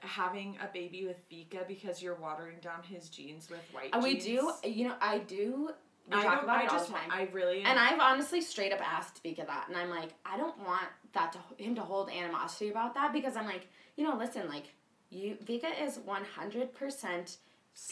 having 0.00 0.56
a 0.62 0.66
baby 0.72 1.06
with 1.06 1.16
Vika 1.30 1.66
because 1.66 2.02
you're 2.02 2.14
watering 2.14 2.58
down 2.60 2.82
his 2.82 3.08
genes 3.08 3.48
with 3.50 3.60
white 3.72 3.90
Uh, 3.94 4.00
we 4.02 4.18
do. 4.18 4.52
You 4.64 4.88
know, 4.88 4.94
I 5.00 5.18
do. 5.18 5.70
We 6.08 6.16
I 6.16 6.22
talk 6.22 6.42
about 6.44 6.58
I 6.58 6.64
it 6.64 6.70
all 6.72 6.80
the 6.84 6.92
time. 6.92 7.10
I 7.10 7.28
really. 7.32 7.62
And 7.62 7.78
I've 7.78 7.98
honestly 7.98 8.40
straight 8.40 8.72
up 8.72 8.80
asked 8.80 9.22
Vika 9.24 9.46
that, 9.46 9.66
and 9.68 9.76
I'm 9.76 9.90
like, 9.90 10.10
I 10.24 10.36
don't 10.36 10.56
want 10.64 10.86
that 11.14 11.32
to 11.32 11.38
him 11.62 11.74
to 11.74 11.80
hold 11.80 12.10
animosity 12.10 12.70
about 12.70 12.94
that 12.94 13.12
because 13.12 13.36
I'm 13.36 13.46
like, 13.46 13.66
you 13.96 14.04
know, 14.04 14.16
listen, 14.16 14.46
like, 14.48 14.66
you 15.10 15.36
Vika 15.44 15.70
is 15.82 15.98
100 15.98 16.74
percent 16.74 17.38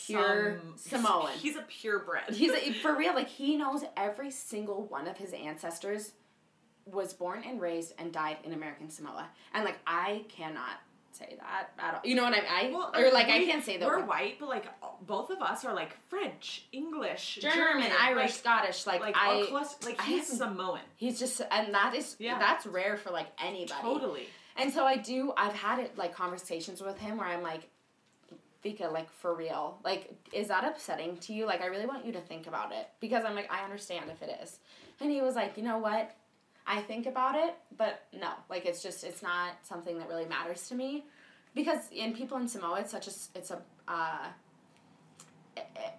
pure 0.07 0.59
Some- 0.77 1.03
Samoan. 1.03 1.31
He's 1.39 1.57
a 1.57 1.63
purebred. 1.63 2.23
He's 2.35 2.53
a, 2.53 2.73
for 2.83 2.95
real, 2.97 3.15
like 3.15 3.29
he 3.29 3.57
knows 3.57 3.85
every 3.97 4.31
single 4.31 4.87
one 4.87 5.07
of 5.07 5.17
his 5.17 5.33
ancestors 5.33 6.13
was 6.87 7.15
born 7.15 7.43
and 7.47 7.61
raised 7.61 7.95
and 7.99 8.13
died 8.13 8.39
in 8.45 8.53
American 8.53 8.91
Samoa, 8.91 9.27
and 9.55 9.65
like 9.65 9.79
I 9.87 10.25
cannot 10.29 10.81
say 11.13 11.37
that 11.39 11.71
at 11.79 11.95
all. 11.95 12.01
You 12.05 12.17
know 12.17 12.25
what 12.25 12.33
I 12.35 12.37
mean? 12.41 12.47
I 12.51 12.71
Well, 12.73 12.91
or 12.95 13.13
like 13.13 13.27
I 13.29 13.45
can't 13.45 13.65
say 13.65 13.77
that 13.79 13.87
we're 13.87 14.01
word. 14.01 14.09
white, 14.09 14.39
but 14.41 14.49
like 14.49 14.67
both 15.07 15.31
of 15.31 15.41
us 15.41 15.65
are 15.65 15.73
like 15.75 15.97
French, 16.09 16.67
English, 16.73 17.39
German, 17.41 17.57
German, 17.59 17.93
Irish, 18.01 18.23
like, 18.23 18.31
Scottish. 18.33 18.87
Like, 18.87 19.01
like 19.01 19.17
I, 19.17 19.47
all 19.51 19.63
like 19.85 20.01
I 20.01 20.05
he's 20.05 20.29
haven't- 20.31 20.39
Samoan. 20.57 20.81
he's 20.97 21.19
just, 21.21 21.41
and 21.51 21.73
that 21.73 21.95
is 21.95 22.17
Yeah. 22.19 22.39
that's 22.39 22.67
rare 22.67 22.97
for 22.97 23.11
like 23.11 23.29
anybody. 23.43 23.81
Totally. 23.81 24.27
And 24.57 24.73
so 24.73 24.85
I 24.85 24.97
do. 24.97 25.33
I've 25.37 25.55
had 25.55 25.79
it 25.79 25.97
like 25.97 26.15
conversations 26.15 26.81
with 26.83 26.99
him 26.99 27.17
where 27.19 27.29
I'm 27.29 27.43
like, 27.43 27.71
Vika, 28.65 28.93
like 28.93 29.11
for 29.11 29.35
real, 29.35 29.79
like 29.85 30.13
is 30.33 30.49
that 30.49 30.65
upsetting 30.65 31.17
to 31.19 31.33
you? 31.33 31.47
Like 31.47 31.61
I 31.61 31.67
really 31.67 31.87
want 31.87 32.05
you 32.05 32.13
to 32.13 32.21
think 32.21 32.47
about 32.47 32.73
it 32.73 32.89
because 33.01 33.25
I'm 33.25 33.35
like 33.35 33.53
I 33.53 33.63
understand 33.65 34.11
if 34.11 34.23
it 34.23 34.39
is. 34.43 34.59
And 35.01 35.11
he 35.11 35.21
was 35.21 35.35
like, 35.35 35.57
you 35.57 35.63
know 35.63 35.79
what? 35.79 36.15
I 36.67 36.81
think 36.81 37.07
about 37.07 37.35
it, 37.35 37.55
but 37.77 38.05
no, 38.19 38.31
like 38.49 38.65
it's 38.65 38.83
just 38.83 39.05
it's 39.05 39.23
not 39.23 39.53
something 39.63 39.99
that 39.99 40.09
really 40.09 40.25
matters 40.25 40.67
to 40.69 40.75
me 40.75 41.05
because 41.55 41.79
in 41.93 42.15
people 42.15 42.39
in 42.39 42.49
Samoa, 42.49 42.81
it's 42.81 42.91
such 42.91 43.07
a 43.07 43.13
it's 43.35 43.51
a 43.51 43.59
uh, 43.87 44.27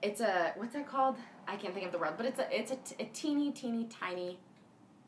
it's 0.01 0.21
a 0.21 0.53
what's 0.55 0.73
that 0.73 0.87
called? 0.87 1.17
I 1.47 1.55
can't 1.55 1.73
think 1.73 1.85
of 1.85 1.91
the 1.91 1.99
word, 1.99 2.13
but 2.17 2.25
it's 2.25 2.39
a 2.39 2.59
it's 2.59 2.71
a, 2.71 2.75
t- 2.77 2.95
a 2.99 3.05
teeny 3.13 3.51
teeny 3.51 3.85
tiny 3.85 4.39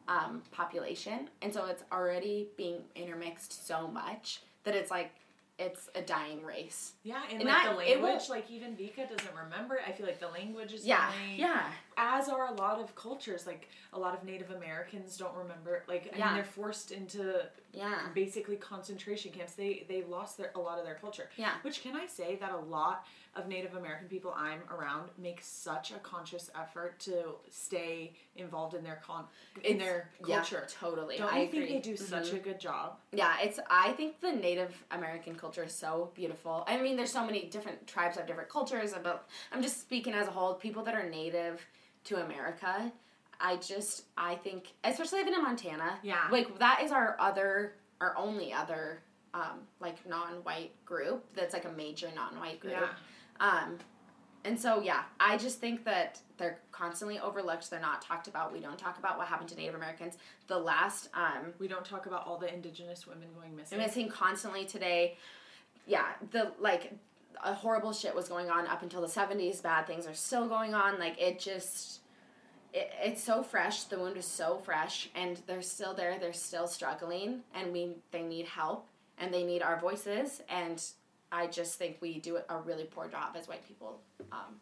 um, 0.08 0.42
population, 0.52 1.30
and 1.42 1.54
so 1.54 1.66
it's 1.66 1.84
already 1.92 2.48
being 2.56 2.84
intermixed 2.96 3.68
so 3.68 3.88
much 3.88 4.42
that 4.64 4.76
it's 4.76 4.92
like 4.92 5.12
it's 5.60 5.90
a 5.96 6.02
dying 6.02 6.44
race. 6.44 6.94
Yeah, 7.04 7.22
and, 7.30 7.42
And 7.42 7.50
like 7.50 7.64
that- 7.64 7.72
the 7.72 7.78
language, 7.78 8.30
like 8.30 8.50
even 8.52 8.76
Vika 8.76 9.10
doesn't 9.10 9.36
remember. 9.44 9.76
it. 9.76 9.82
I 9.88 9.92
feel 9.92 10.06
like 10.06 10.20
the 10.20 10.28
language 10.30 10.74
is 10.74 10.86
Yeah, 10.86 11.10
dying. 11.10 11.40
yeah, 11.40 11.72
As 12.00 12.30
are 12.30 12.46
a 12.48 12.54
lot 12.54 12.80
of 12.80 12.94
cultures, 12.96 13.48
like 13.48 13.70
a 13.92 14.00
lot 14.00 14.14
of 14.14 14.24
Native 14.24 14.52
Americans 14.52 15.18
don't 15.18 15.36
remember. 15.36 15.84
Like 15.88 16.12
I 16.14 16.18
Yeah. 16.18 16.26
mean, 16.28 16.36
they're 16.36 16.44
forced 16.44 16.92
into 16.92 17.44
yeah, 17.74 18.08
basically 18.14 18.56
concentration 18.56 19.32
camps. 19.32 19.54
They 19.54 19.86
they 19.90 20.04
lost 20.04 20.38
their 20.38 20.52
a 20.56 20.60
lot 20.60 20.78
of 20.80 20.86
their 20.86 20.96
culture. 20.96 21.30
yeah. 21.38 21.54
Which 21.64 21.82
can 21.82 21.96
I 21.96 22.06
say 22.06 22.36
that 22.38 22.52
a 22.52 22.58
lot 22.58 23.06
of 23.36 23.48
Native 23.48 23.76
American 23.76 24.08
people 24.08 24.34
I'm 24.36 24.62
around 24.72 25.10
make 25.18 25.42
such 25.44 25.92
a 25.92 26.00
conscious 26.00 26.50
effort 26.60 27.00
to 27.02 27.36
stay 27.52 28.14
involved 28.36 28.74
in 28.76 28.84
their 28.84 29.02
con 29.06 29.26
in 29.64 29.76
It's- 29.76 29.80
their 29.80 30.10
yeah, 30.26 30.38
culture. 30.38 30.68
totally. 30.70 31.18
Don't 31.18 31.34
I 31.34 31.42
you 31.44 31.48
think 31.50 31.68
they 31.70 31.80
do 31.80 31.96
such 31.98 32.28
Mhm. 32.32 32.36
a 32.36 32.40
good 32.40 32.60
job? 32.60 33.00
Yeah, 33.12 33.40
it's. 33.40 33.60
I 33.70 33.94
think 33.94 34.20
the 34.22 34.32
Native 34.32 34.84
American 34.92 35.36
culture 35.36 35.64
is 35.64 35.74
so 35.74 36.12
beautiful. 36.14 36.64
I 36.68 36.78
mean, 36.78 36.96
there's 36.96 37.12
so 37.12 37.26
many 37.26 37.46
different 37.46 37.88
tribes 37.88 38.18
have 38.18 38.28
different 38.28 38.50
cultures, 38.50 38.94
but 39.04 39.28
I'm 39.52 39.62
just 39.64 39.82
speaking 39.82 40.14
as 40.14 40.28
a 40.28 40.32
whole. 40.32 40.54
People 40.56 40.84
that 40.84 40.94
are 40.96 41.08
native 41.10 41.66
to 42.08 42.24
America, 42.24 42.92
I 43.40 43.58
just 43.58 44.04
I 44.18 44.36
think, 44.36 44.74
especially 44.84 45.20
living 45.20 45.34
in 45.36 45.44
Montana, 45.44 46.00
Yeah. 46.04 46.28
like 46.32 46.58
that 46.60 46.82
is 46.84 46.92
our 46.92 47.16
other, 47.20 47.74
our 48.02 48.16
only 48.18 48.52
other, 48.54 49.02
um, 49.34 49.60
like 49.80 50.06
non-white 50.08 50.72
group. 50.86 51.26
That's 51.36 51.54
like 51.54 51.66
a 51.66 51.72
major 51.72 52.10
non-white 52.16 52.60
group. 52.60 52.74
Yeah. 52.74 52.88
Um, 53.40 53.78
and 54.46 54.60
so 54.60 54.82
yeah, 54.82 55.04
I 55.20 55.38
just 55.38 55.60
think 55.60 55.84
that 55.84 56.20
they're 56.38 56.60
constantly 56.72 57.20
overlooked. 57.20 57.70
They're 57.70 57.80
not 57.82 58.02
talked 58.02 58.28
about. 58.28 58.54
We 58.54 58.60
don't 58.62 58.80
talk 58.80 58.98
about 58.98 59.18
what 59.18 59.28
happened 59.28 59.50
to 59.50 59.56
Native 59.56 59.76
Americans. 59.76 60.18
The 60.48 60.58
last 60.58 61.10
um, 61.14 61.54
We 61.60 61.68
don't 61.68 61.84
talk 61.86 62.06
about 62.06 62.26
all 62.26 62.38
the 62.38 62.52
indigenous 62.54 63.06
women 63.06 63.28
going 63.38 63.56
missing. 63.56 63.78
missing 63.78 64.10
constantly 64.10 64.66
today. 64.66 65.18
Yeah, 65.86 66.06
the 66.32 66.54
like 66.60 66.94
horrible 67.42 67.94
shit 67.94 68.16
was 68.16 68.28
going 68.28 68.50
on 68.50 68.68
up 68.68 68.82
until 68.82 69.02
the 69.02 69.08
70s. 69.08 69.62
Bad 69.62 69.88
things 69.88 70.08
are 70.08 70.14
still 70.14 70.48
going 70.48 70.74
on. 70.74 71.00
Like 71.00 71.20
it 71.22 71.40
just 71.40 72.02
it, 72.74 72.92
it's 73.02 73.24
so 73.24 73.44
fresh. 73.44 73.84
The 73.84 73.98
wound 74.00 74.18
is 74.18 74.26
so 74.26 74.58
fresh 74.58 75.10
and 75.16 75.40
they're 75.48 75.62
still 75.62 75.94
there. 75.94 76.18
They're 76.20 76.34
still 76.34 76.68
struggling 76.68 77.42
and 77.54 77.72
we 77.74 77.92
they 78.12 78.22
need 78.24 78.46
help 78.46 78.88
and 79.18 79.34
they 79.34 79.44
need 79.44 79.62
our 79.62 79.80
voices 79.80 80.42
and 80.50 80.82
I 81.32 81.48
just 81.48 81.78
think 81.78 81.98
we 82.00 82.20
do 82.20 82.38
a 82.50 82.58
really 82.60 82.86
poor 82.86 83.08
job 83.10 83.36
as 83.38 83.48
white 83.48 83.68
people. 83.68 84.00
Um, 84.32 84.62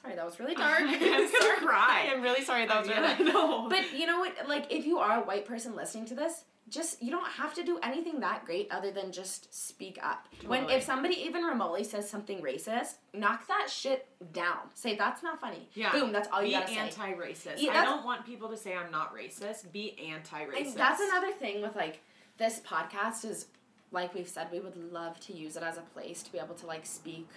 sorry, 0.00 0.16
that 0.16 0.24
was 0.24 0.40
really 0.40 0.54
dark. 0.66 0.80
I'm 0.80 0.98
gonna 1.00 1.56
cry. 1.58 2.10
I'm 2.12 2.20
really 2.22 2.42
sorry 2.44 2.66
that 2.66 2.80
was 2.80 2.88
Yeah, 2.88 3.16
really 3.16 3.32
no. 3.32 3.68
but 3.70 3.92
you 3.96 4.06
know 4.06 4.18
what? 4.18 4.34
Like, 4.48 4.72
if 4.72 4.86
you 4.86 4.98
are 4.98 5.22
a 5.22 5.24
white 5.24 5.44
person 5.46 5.76
listening 5.76 6.06
to 6.06 6.14
this, 6.14 6.44
just 6.70 7.02
you 7.02 7.10
don't 7.10 7.26
have 7.26 7.52
to 7.54 7.64
do 7.64 7.78
anything 7.82 8.20
that 8.20 8.44
great 8.44 8.68
other 8.70 8.90
than 8.90 9.12
just 9.12 9.52
speak 9.52 9.98
up. 10.02 10.28
When 10.46 10.70
if 10.70 10.84
somebody 10.84 11.16
even 11.22 11.42
remotely 11.42 11.84
says 11.84 12.08
something 12.08 12.40
racist, 12.40 12.94
knock 13.12 13.46
that 13.48 13.68
shit 13.68 14.06
down. 14.32 14.58
Say 14.74 14.96
that's 14.96 15.22
not 15.22 15.40
funny. 15.40 15.68
Yeah. 15.74 15.92
Boom. 15.92 16.12
That's 16.12 16.28
all 16.32 16.42
be 16.42 16.48
you 16.48 16.54
gotta 16.54 16.68
say. 16.68 16.78
anti-racist. 16.78 17.68
I 17.68 17.84
don't 17.84 18.04
want 18.04 18.24
people 18.24 18.48
to 18.48 18.56
say 18.56 18.74
I'm 18.74 18.90
not 18.90 19.14
racist. 19.14 19.70
Be 19.72 19.98
anti-racist. 19.98 20.66
And 20.66 20.74
that's 20.76 21.00
another 21.00 21.32
thing 21.32 21.60
with 21.60 21.74
like 21.74 22.00
this 22.38 22.60
podcast 22.60 23.24
is 23.24 23.46
like 23.90 24.14
we've 24.14 24.28
said 24.28 24.48
we 24.52 24.60
would 24.60 24.76
love 24.76 25.18
to 25.20 25.32
use 25.32 25.56
it 25.56 25.62
as 25.62 25.76
a 25.76 25.82
place 25.82 26.22
to 26.22 26.32
be 26.32 26.38
able 26.38 26.54
to 26.54 26.66
like 26.66 26.86
speak 26.86 27.28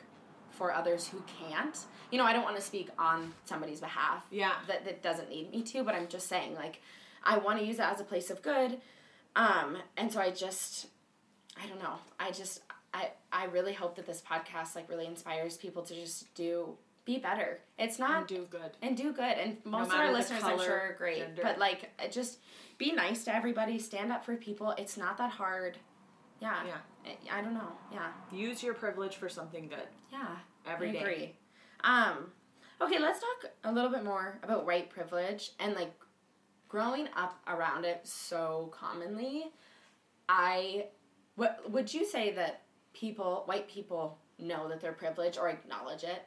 for 0.51 0.71
others 0.71 1.07
who 1.07 1.23
can't. 1.39 1.77
You 2.11 2.19
know, 2.19 2.25
I 2.25 2.33
don't 2.33 2.43
want 2.43 2.55
to 2.57 2.61
speak 2.61 2.89
on 2.99 3.33
somebody's 3.45 3.79
behalf. 3.79 4.23
Yeah. 4.29 4.53
That 4.67 4.85
that 4.85 5.01
doesn't 5.01 5.29
need 5.29 5.51
me 5.51 5.63
to, 5.63 5.83
but 5.83 5.95
I'm 5.95 6.07
just 6.07 6.27
saying 6.27 6.53
like 6.53 6.81
I 7.23 7.37
want 7.39 7.59
to 7.59 7.65
use 7.65 7.79
it 7.79 7.81
as 7.85 7.99
a 7.99 8.03
place 8.03 8.29
of 8.29 8.43
good. 8.43 8.77
Um 9.35 9.77
and 9.97 10.11
so 10.11 10.19
I 10.19 10.31
just 10.31 10.87
I 11.61 11.67
don't 11.67 11.81
know. 11.81 11.95
I 12.19 12.31
just 12.31 12.61
I 12.93 13.09
I 13.31 13.45
really 13.45 13.73
hope 13.73 13.95
that 13.95 14.05
this 14.05 14.21
podcast 14.21 14.75
like 14.75 14.89
really 14.89 15.05
inspires 15.07 15.57
people 15.57 15.83
to 15.83 15.93
just 15.95 16.33
do 16.35 16.77
be 17.05 17.17
better. 17.17 17.59
It's 17.77 17.99
not 17.99 18.19
And 18.19 18.27
do 18.27 18.47
good. 18.49 18.71
and 18.81 18.95
do 18.95 19.11
good. 19.11 19.37
And 19.37 19.57
most 19.65 19.87
of 19.91 19.95
our 19.99 20.13
listeners, 20.13 20.41
I'm 20.43 20.57
sure, 20.59 20.79
are 20.91 20.95
great. 20.97 21.17
gender. 21.17 21.41
But 21.43 21.59
like, 21.59 21.89
uh, 21.99 22.07
just 22.07 22.37
be 22.77 22.93
nice 22.93 23.25
to 23.25 23.35
everybody. 23.35 23.77
Stand 23.77 24.09
up 24.13 24.23
for 24.23 24.37
people. 24.37 24.71
It's 24.77 24.95
not 24.95 25.17
that 25.17 25.31
hard. 25.31 25.77
Yeah. 26.39 26.63
Yeah. 26.65 26.77
I, 27.29 27.39
I 27.39 27.41
don't 27.41 27.55
know. 27.55 27.73
Yeah. 27.91 28.07
Use 28.31 28.63
your 28.63 28.73
privilege 28.73 29.17
for 29.17 29.27
something 29.27 29.67
good 29.67 29.87
Yeah. 30.13 30.27
every 30.65 30.89
I 30.89 30.91
day. 30.93 30.99
agree. 30.99 31.35
Um, 31.83 32.31
okay, 32.81 32.99
let's 32.99 33.19
talk 33.19 33.51
a 33.65 33.71
little 33.73 33.91
bit 33.91 34.05
more 34.05 34.39
about 34.41 34.65
white 34.65 34.89
privilege 34.89 35.51
and 35.59 35.73
like 35.75 35.91
growing 36.73 37.07
up 37.15 37.39
around 37.47 37.85
it 37.85 38.01
so 38.03 38.71
commonly. 38.73 39.45
I, 40.27 40.87
what 41.35 41.69
would 41.69 41.93
you 41.93 42.03
say 42.03 42.31
that 42.33 42.61
people, 42.93 43.43
white 43.45 43.69
people, 43.69 44.17
know 44.39 44.67
that 44.67 44.81
they're 44.81 44.91
privileged 44.91 45.37
or 45.37 45.49
acknowledge 45.49 46.03
it 46.03 46.23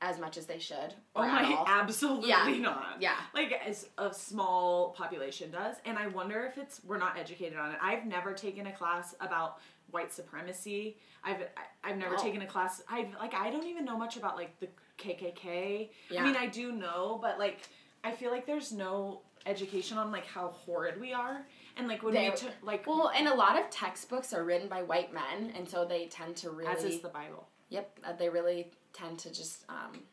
as 0.00 0.18
much 0.18 0.38
as 0.38 0.46
they 0.46 0.58
should? 0.58 0.94
Oh 1.14 1.20
my, 1.26 1.44
all? 1.44 1.66
absolutely 1.68 2.30
Yeah. 2.30 2.56
not. 2.58 2.96
Yeah. 3.00 3.16
Like 3.34 3.52
as 3.66 3.86
a 3.98 4.14
small 4.14 4.92
population 4.92 5.50
does, 5.50 5.76
and 5.84 5.98
I 5.98 6.06
wonder 6.06 6.42
if 6.46 6.56
it's 6.56 6.80
we're 6.86 6.96
not 6.96 7.18
educated 7.18 7.58
on 7.58 7.72
it. 7.72 7.78
I've 7.82 8.06
never 8.06 8.32
taken 8.32 8.68
a 8.68 8.72
class 8.72 9.14
about 9.20 9.58
white 9.90 10.10
supremacy. 10.10 10.96
I've 11.22 11.46
I've 11.84 11.98
never 11.98 12.14
Oh. 12.18 12.22
taken 12.22 12.40
a 12.40 12.46
class. 12.46 12.82
I 12.88 13.08
like 13.20 13.34
I 13.34 13.50
don't 13.50 13.66
even 13.66 13.84
know 13.84 13.98
much 13.98 14.16
about 14.16 14.36
like 14.36 14.58
the 14.58 14.68
KKK. 14.96 15.90
Yeah. 16.08 16.22
I 16.22 16.24
mean, 16.24 16.36
I 16.36 16.46
do 16.46 16.72
know, 16.72 17.18
but 17.20 17.38
like 17.38 17.60
I 18.02 18.12
feel 18.12 18.30
like 18.30 18.46
there's 18.46 18.72
no 18.72 19.20
education 19.46 19.98
on 19.98 20.12
like 20.12 20.26
how 20.26 20.48
horrid 20.48 21.00
we 21.00 21.12
are, 21.12 21.46
and 21.76 21.88
like 21.88 22.02
when 22.02 22.14
They- 22.14 22.30
we 22.30 22.36
took 22.36 22.52
like 22.62 22.86
Well, 22.86 23.08
and 23.14 23.28
a 23.28 23.34
lot 23.34 23.58
of 23.58 23.68
textbooks 23.70 24.32
are 24.32 24.44
written 24.44 24.68
by 24.68 24.82
white 24.82 25.12
men, 25.12 25.52
and 25.56 25.68
so 25.68 25.84
they 25.84 26.06
tend 26.06 26.36
to 26.38 26.50
really. 26.50 26.70
as 26.70 26.84
is 26.84 27.00
the 27.00 27.08
Bible. 27.08 27.48
Yep, 27.70 28.00
uh, 28.04 28.12
they 28.12 28.28
really 28.28 28.70
tend 28.92 29.18
to 29.20 29.30
just, 29.32 29.64
um, 29.68 30.04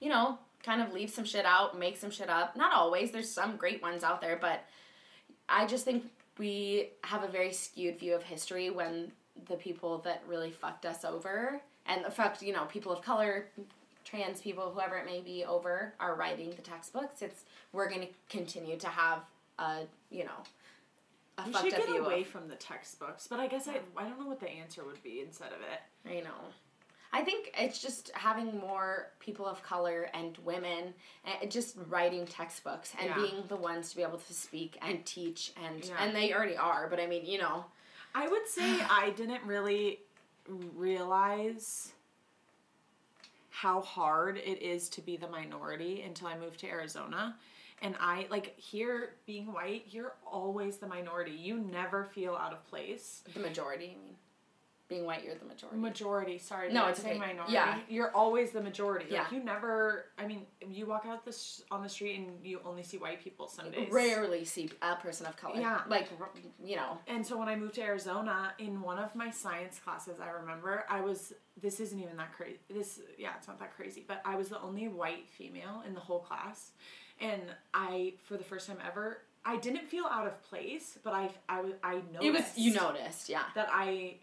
you 0.00 0.08
know, 0.08 0.38
kind 0.62 0.80
of 0.80 0.92
leave 0.94 1.10
some 1.10 1.24
shit 1.26 1.44
out, 1.44 1.78
make 1.78 1.96
some 1.96 2.10
shit 2.10 2.30
up. 2.30 2.56
Not 2.56 2.72
always. 2.72 3.10
There's 3.10 3.30
some 3.30 3.56
great 3.56 3.82
ones 3.82 4.02
out 4.02 4.20
there, 4.22 4.36
but 4.36 4.64
I 5.48 5.66
just 5.66 5.84
think 5.84 6.10
we 6.38 6.90
have 7.04 7.22
a 7.22 7.28
very 7.28 7.52
skewed 7.52 7.98
view 7.98 8.14
of 8.14 8.22
history 8.22 8.70
when 8.70 9.12
the 9.46 9.56
people 9.56 9.98
that 9.98 10.22
really 10.26 10.50
fucked 10.50 10.86
us 10.86 11.04
over 11.04 11.60
and 11.86 12.06
fucked, 12.12 12.40
you 12.42 12.52
know, 12.54 12.64
people 12.64 12.90
of 12.92 13.02
color, 13.02 13.48
trans 14.04 14.40
people, 14.40 14.70
whoever 14.70 14.96
it 14.96 15.06
may 15.06 15.20
be, 15.20 15.44
over 15.44 15.94
are 16.00 16.14
writing 16.14 16.50
the 16.50 16.62
textbooks. 16.62 17.22
It's 17.22 17.44
we're 17.72 17.88
going 17.88 18.02
to 18.02 18.08
continue 18.28 18.76
to 18.78 18.88
have 18.88 19.20
a, 19.58 19.80
you 20.10 20.24
know, 20.24 20.30
a 21.38 21.44
We 21.46 21.52
fucked 21.52 21.64
should 21.64 21.74
up 21.74 21.86
get 21.86 22.00
away 22.00 22.20
of 22.22 22.26
from 22.28 22.48
the 22.48 22.54
textbooks, 22.56 23.26
but 23.26 23.40
I 23.40 23.46
guess 23.46 23.66
I 23.68 23.80
I 23.96 24.04
don't 24.04 24.20
know 24.20 24.26
what 24.26 24.40
the 24.40 24.50
answer 24.50 24.84
would 24.84 25.02
be 25.02 25.20
instead 25.20 25.48
of 25.52 25.58
it. 25.60 26.10
I 26.10 26.20
know. 26.20 26.34
I 27.12 27.22
think 27.22 27.52
it's 27.56 27.80
just 27.80 28.10
having 28.14 28.58
more 28.58 29.10
people 29.20 29.46
of 29.46 29.62
color 29.62 30.10
and 30.14 30.36
women 30.38 30.92
and 31.40 31.48
just 31.50 31.76
writing 31.88 32.26
textbooks 32.26 32.92
and 32.98 33.08
Yeah. 33.08 33.14
being 33.14 33.44
the 33.46 33.54
ones 33.56 33.90
to 33.90 33.96
be 33.96 34.02
able 34.02 34.18
to 34.18 34.34
speak 34.34 34.76
and 34.82 35.06
teach 35.06 35.52
and 35.64 35.84
Yeah. 35.84 35.94
and 36.00 36.14
they 36.14 36.34
already 36.34 36.56
are, 36.56 36.88
but 36.88 36.98
I 36.98 37.06
mean, 37.06 37.24
you 37.24 37.38
know, 37.38 37.66
I 38.16 38.26
would 38.28 38.46
say 38.48 38.80
I 38.90 39.10
didn't 39.10 39.44
really 39.44 40.00
realize 40.48 41.92
how 43.54 43.80
hard 43.82 44.36
it 44.36 44.60
is 44.60 44.88
to 44.88 45.00
be 45.00 45.16
the 45.16 45.28
minority 45.28 46.02
until 46.02 46.26
I 46.26 46.36
moved 46.36 46.58
to 46.60 46.66
Arizona. 46.66 47.36
And 47.82 47.94
I 48.00 48.26
like 48.28 48.58
here 48.58 49.10
being 49.26 49.52
white, 49.52 49.84
you're 49.90 50.14
always 50.26 50.78
the 50.78 50.88
minority. 50.88 51.30
You 51.30 51.58
never 51.58 52.02
feel 52.02 52.34
out 52.34 52.52
of 52.52 52.68
place. 52.68 53.22
the 53.32 53.38
majority, 53.38 53.96
I 53.96 54.04
mean. 54.04 54.16
Being 54.86 55.06
white, 55.06 55.24
you're 55.24 55.34
the 55.34 55.46
majority. 55.46 55.78
Majority, 55.78 56.38
sorry, 56.38 56.70
No, 56.70 56.88
it's 56.88 57.00
okay. 57.00 57.18
minority. 57.18 57.54
Yeah. 57.54 57.78
You're 57.88 58.10
always 58.14 58.50
the 58.50 58.60
majority. 58.60 59.06
Yeah. 59.08 59.22
Like 59.22 59.32
you 59.32 59.42
never 59.42 60.06
I 60.18 60.26
mean, 60.26 60.42
you 60.60 60.84
walk 60.84 61.06
out 61.08 61.24
this 61.24 61.62
on 61.70 61.82
the 61.82 61.88
street 61.88 62.18
and 62.18 62.44
you 62.44 62.60
only 62.66 62.82
see 62.82 62.98
white 62.98 63.24
people 63.24 63.48
some 63.48 63.70
days. 63.70 63.88
Rarely 63.90 64.44
see 64.44 64.68
a 64.82 64.96
person 64.96 65.24
of 65.26 65.36
color. 65.38 65.58
Yeah. 65.58 65.80
Like, 65.88 66.10
you 66.62 66.76
know. 66.76 66.98
And 67.06 67.26
so 67.26 67.38
when 67.38 67.48
I 67.48 67.56
moved 67.56 67.76
to 67.76 67.82
Arizona, 67.82 68.52
in 68.58 68.82
one 68.82 68.98
of 68.98 69.14
my 69.14 69.30
science 69.30 69.78
classes, 69.78 70.20
I 70.20 70.28
remember 70.28 70.84
I 70.90 71.00
was. 71.00 71.32
This 71.60 71.80
isn't 71.80 71.98
even 71.98 72.16
that 72.18 72.32
crazy. 72.34 72.58
This, 72.68 73.00
yeah, 73.16 73.30
it's 73.38 73.48
not 73.48 73.58
that 73.60 73.74
crazy. 73.76 74.04
But 74.06 74.20
I 74.24 74.36
was 74.36 74.48
the 74.50 74.60
only 74.60 74.88
white 74.88 75.28
female 75.30 75.82
in 75.86 75.94
the 75.94 76.00
whole 76.00 76.18
class, 76.18 76.72
and 77.20 77.42
I, 77.72 78.14
for 78.24 78.36
the 78.36 78.44
first 78.44 78.66
time 78.66 78.78
ever, 78.86 79.22
I 79.44 79.56
didn't 79.56 79.86
feel 79.88 80.04
out 80.10 80.26
of 80.26 80.42
place. 80.42 80.98
But 81.02 81.14
I, 81.14 81.30
I, 81.48 81.62
I 81.82 81.94
noticed. 82.12 82.22
It 82.22 82.32
was, 82.32 82.44
you 82.58 82.74
noticed, 82.74 83.28
yeah. 83.30 83.44
that 83.54 83.68
I. 83.72 84.16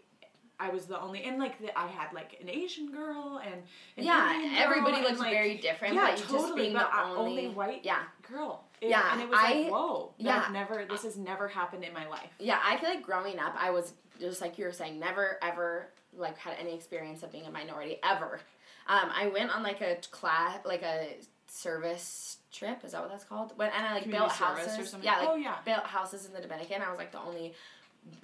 I 0.62 0.68
was 0.70 0.86
the 0.86 1.00
only, 1.00 1.24
and 1.24 1.38
like 1.38 1.58
the, 1.58 1.76
I 1.76 1.88
had 1.88 2.12
like 2.12 2.38
an 2.40 2.48
Asian 2.48 2.90
girl 2.92 3.40
and 3.44 3.54
an 3.96 4.04
Yeah, 4.04 4.32
Indian 4.34 4.54
girl 4.54 4.62
everybody 4.62 4.96
and, 4.98 5.04
looks 5.04 5.18
like, 5.18 5.32
very 5.32 5.56
different, 5.58 5.94
Yeah, 5.94 6.10
but 6.10 6.18
you 6.20 6.24
totally. 6.26 6.40
just 6.42 6.56
being 6.56 6.72
but 6.74 6.90
the 6.90 6.96
I- 6.96 7.10
only, 7.10 7.48
white 7.48 7.84
Yeah. 7.84 8.02
girl. 8.30 8.64
It- 8.80 8.90
Yeah, 8.90 9.12
and 9.12 9.20
it 9.22 9.28
was 9.28 9.36
like 9.42 9.68
whoa, 9.70 10.12
yeah. 10.18 10.44
I've 10.46 10.52
never. 10.52 10.84
This 10.84 11.02
has 11.02 11.16
never 11.16 11.48
happened 11.48 11.82
in 11.84 11.92
my 11.92 12.06
life. 12.06 12.30
Yeah, 12.38 12.60
I 12.64 12.76
feel 12.76 12.90
like 12.90 13.02
growing 13.02 13.38
up, 13.40 13.54
I 13.58 13.70
was 13.70 13.92
just 14.20 14.40
like 14.40 14.56
you 14.58 14.64
were 14.66 14.72
saying, 14.72 14.98
never 15.00 15.38
ever 15.42 15.88
like 16.16 16.36
had 16.38 16.54
any 16.60 16.74
experience 16.74 17.22
of 17.22 17.32
being 17.32 17.46
a 17.46 17.50
minority 17.50 17.98
ever. 18.04 18.38
Um, 18.86 19.10
I 19.14 19.28
went 19.28 19.54
on 19.54 19.62
like 19.62 19.80
a 19.80 19.96
class, 20.10 20.58
like 20.64 20.82
a 20.82 21.16
service 21.48 22.38
trip. 22.52 22.84
Is 22.84 22.92
that 22.92 23.00
what 23.02 23.10
that's 23.10 23.24
called? 23.24 23.52
When 23.56 23.70
and 23.70 23.86
I 23.86 23.94
like 23.94 24.02
Community 24.04 24.28
built 24.28 24.32
houses. 24.38 24.78
or 24.78 24.84
something? 24.84 25.04
Yeah, 25.08 25.18
like 25.20 25.28
Oh, 25.28 25.34
yeah. 25.36 25.56
built 25.64 25.84
houses 25.84 26.26
in 26.26 26.32
the 26.32 26.40
Dominican. 26.40 26.82
I 26.82 26.88
was 26.90 26.98
like 26.98 27.12
the 27.12 27.20
only 27.20 27.54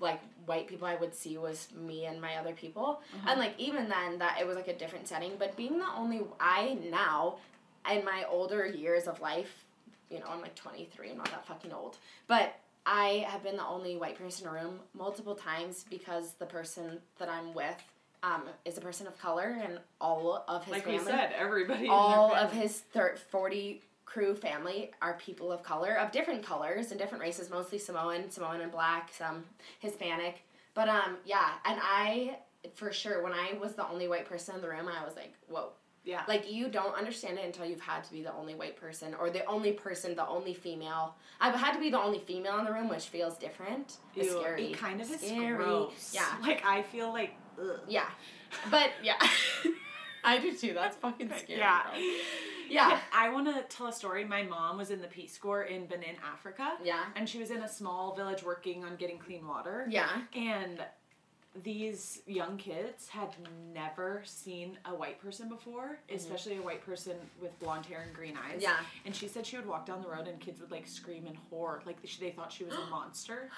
like 0.01 0.21
white 0.47 0.67
people 0.67 0.87
I 0.87 0.97
would 0.97 1.14
see 1.14 1.37
was 1.38 1.69
me 1.77 2.07
and 2.07 2.21
my 2.21 2.37
other 2.37 2.53
people. 2.53 3.01
Uh-huh. 3.14 3.31
And 3.31 3.41
like 3.41 3.55
even 3.59 3.88
then 3.88 4.19
that 4.19 4.38
it 4.41 4.47
was 4.47 4.57
like 4.57 4.69
a 4.69 4.77
different 4.77 5.09
setting. 5.09 5.33
But 5.38 5.57
being 5.57 5.79
the 5.79 5.88
only 5.97 6.23
I 6.41 6.79
now 6.91 7.37
in 7.91 8.05
my 8.05 8.25
older 8.31 8.67
years 8.67 9.07
of 9.07 9.21
life, 9.21 9.64
you 10.11 10.19
know, 10.21 10.27
I'm 10.31 10.41
like 10.41 10.55
23, 10.55 11.11
I'm 11.11 11.19
not 11.19 11.31
that 11.31 11.47
fucking 11.47 11.73
old. 11.73 11.97
But 12.27 12.55
I 12.87 13.27
have 13.29 13.43
been 13.43 13.57
the 13.57 13.67
only 13.67 13.97
white 13.97 14.19
person 14.19 14.47
in 14.47 14.51
a 14.51 14.55
room 14.55 14.81
multiple 14.95 15.35
times 15.35 15.85
because 15.91 16.33
the 16.38 16.47
person 16.47 16.99
that 17.19 17.29
I'm 17.29 17.53
with 17.53 17.77
um, 18.23 18.45
is 18.64 18.79
a 18.79 18.81
person 18.81 19.07
of 19.07 19.19
color 19.19 19.59
and 19.62 19.79
all 20.01 20.45
of 20.49 20.64
his 20.64 20.73
like 20.73 20.85
family 20.85 20.99
we 20.99 21.05
said, 21.05 21.33
everybody. 21.38 21.88
all 21.88 22.35
of 22.35 22.53
his 22.53 22.81
thir- 22.93 23.17
40 23.31 23.83
crew 24.09 24.35
family 24.35 24.90
are 25.03 25.14
people 25.18 25.53
of 25.53 25.62
color 25.62 25.94
of 25.99 26.11
different 26.11 26.42
colors 26.42 26.90
and 26.92 26.99
different 26.99 27.23
races 27.23 27.51
mostly 27.51 27.79
samoan 27.79 28.31
samoan 28.31 28.62
and 28.62 28.73
black 28.73 29.11
some 29.12 29.44
hispanic 29.81 30.37
but 30.73 30.88
um 30.88 31.18
yeah 31.27 31.51
and 31.66 31.79
i 31.83 32.38
for 32.75 32.90
sure 32.90 33.23
when 33.23 33.35
i 33.35 33.53
was 33.61 33.75
the 33.75 33.87
only 33.87 34.09
white 34.09 34.27
person 34.27 34.55
in 34.55 34.62
the 34.62 34.68
room 34.68 34.88
i 34.88 35.05
was 35.05 35.14
like 35.14 35.35
whoa 35.49 35.68
yeah. 36.05 36.23
like 36.27 36.51
you 36.51 36.71
don't 36.71 36.94
understand 36.97 37.37
it 37.38 37.44
until 37.44 37.66
you've 37.66 37.83
had 37.83 38.03
to 38.03 38.11
be 38.11 38.23
the 38.23 38.33
only 38.33 38.55
white 38.55 38.77
person 38.81 39.14
or 39.21 39.29
the 39.29 39.44
only 39.44 39.73
person 39.73 40.14
the 40.16 40.27
only 40.27 40.55
female 40.55 41.14
i've 41.38 41.55
had 41.55 41.73
to 41.75 41.79
be 41.81 41.90
the 41.90 42.01
only 42.01 42.18
female 42.18 42.59
in 42.61 42.64
the 42.64 42.73
room 42.73 42.88
which 42.88 43.09
feels 43.09 43.37
different 43.37 43.97
it's 44.16 44.31
scary 44.31 44.73
It 44.73 44.79
kind 44.79 45.03
of 45.03 45.11
is 45.11 45.21
Scary. 45.21 45.55
gross. 45.55 46.12
yeah 46.14 46.35
Like 46.40 46.64
I 46.64 46.81
feel 46.83 47.12
like. 47.12 47.35
Ugh. 47.61 47.79
yeah 47.87 48.09
but 48.71 48.88
yeah 49.03 49.18
i 50.29 50.38
do 50.38 50.53
too 50.55 50.73
that's 50.75 50.97
fucking 50.97 51.31
scary 51.38 51.59
Yeah. 51.59 51.83
bro. 51.91 52.01
yeah 52.71 53.01
I 53.14 53.31
want 53.31 53.47
to 53.47 53.62
tell 53.75 53.87
a 53.87 53.93
story. 53.93 54.25
My 54.25 54.43
mom 54.43 54.77
was 54.77 54.91
in 54.91 55.01
the 55.01 55.07
Peace 55.09 55.38
Corps 55.38 55.62
in 55.62 55.87
Benin, 55.87 56.17
Africa. 56.35 56.73
yeah 56.85 57.05
And 57.17 57.27
she 57.29 57.38
was 57.38 57.51
in 57.51 57.62
a 57.62 57.69
small 57.69 58.14
village 58.14 58.43
working 58.43 58.85
on 58.85 58.97
getting 58.97 59.19
clean 59.19 59.47
water. 59.47 59.87
yeah 59.88 60.23
And 60.35 60.85
these 61.64 62.21
young 62.27 62.57
kids 62.57 63.09
had 63.09 63.31
never 63.75 64.23
seen 64.25 64.79
a 64.85 64.95
white 64.95 65.21
person 65.21 65.49
before, 65.49 65.99
especially 66.14 66.59
a 66.59 66.62
white 66.62 66.85
person 66.85 67.14
with 67.41 67.59
blonde 67.59 67.87
hair 67.87 68.03
and 68.07 68.14
green 68.14 68.37
eyes. 68.37 68.57
Mm-hmm. 68.62 68.62
Yeah. 68.62 68.77
And 69.07 69.17
she 69.17 69.27
said 69.29 69.45
she 69.47 69.57
would 69.57 69.67
walk 69.67 69.87
down 69.87 70.03
the 70.03 70.09
road 70.09 70.29
and 70.29 70.38
kids 70.38 70.61
would 70.61 70.71
like 70.71 70.87
scream 70.87 71.27
in 71.27 71.35
horror, 71.51 71.83
like 71.87 71.97
they 72.21 72.31
thought 72.31 72.53
she 72.53 72.64
was 72.64 72.75
a 72.75 72.91
monster, 72.91 73.51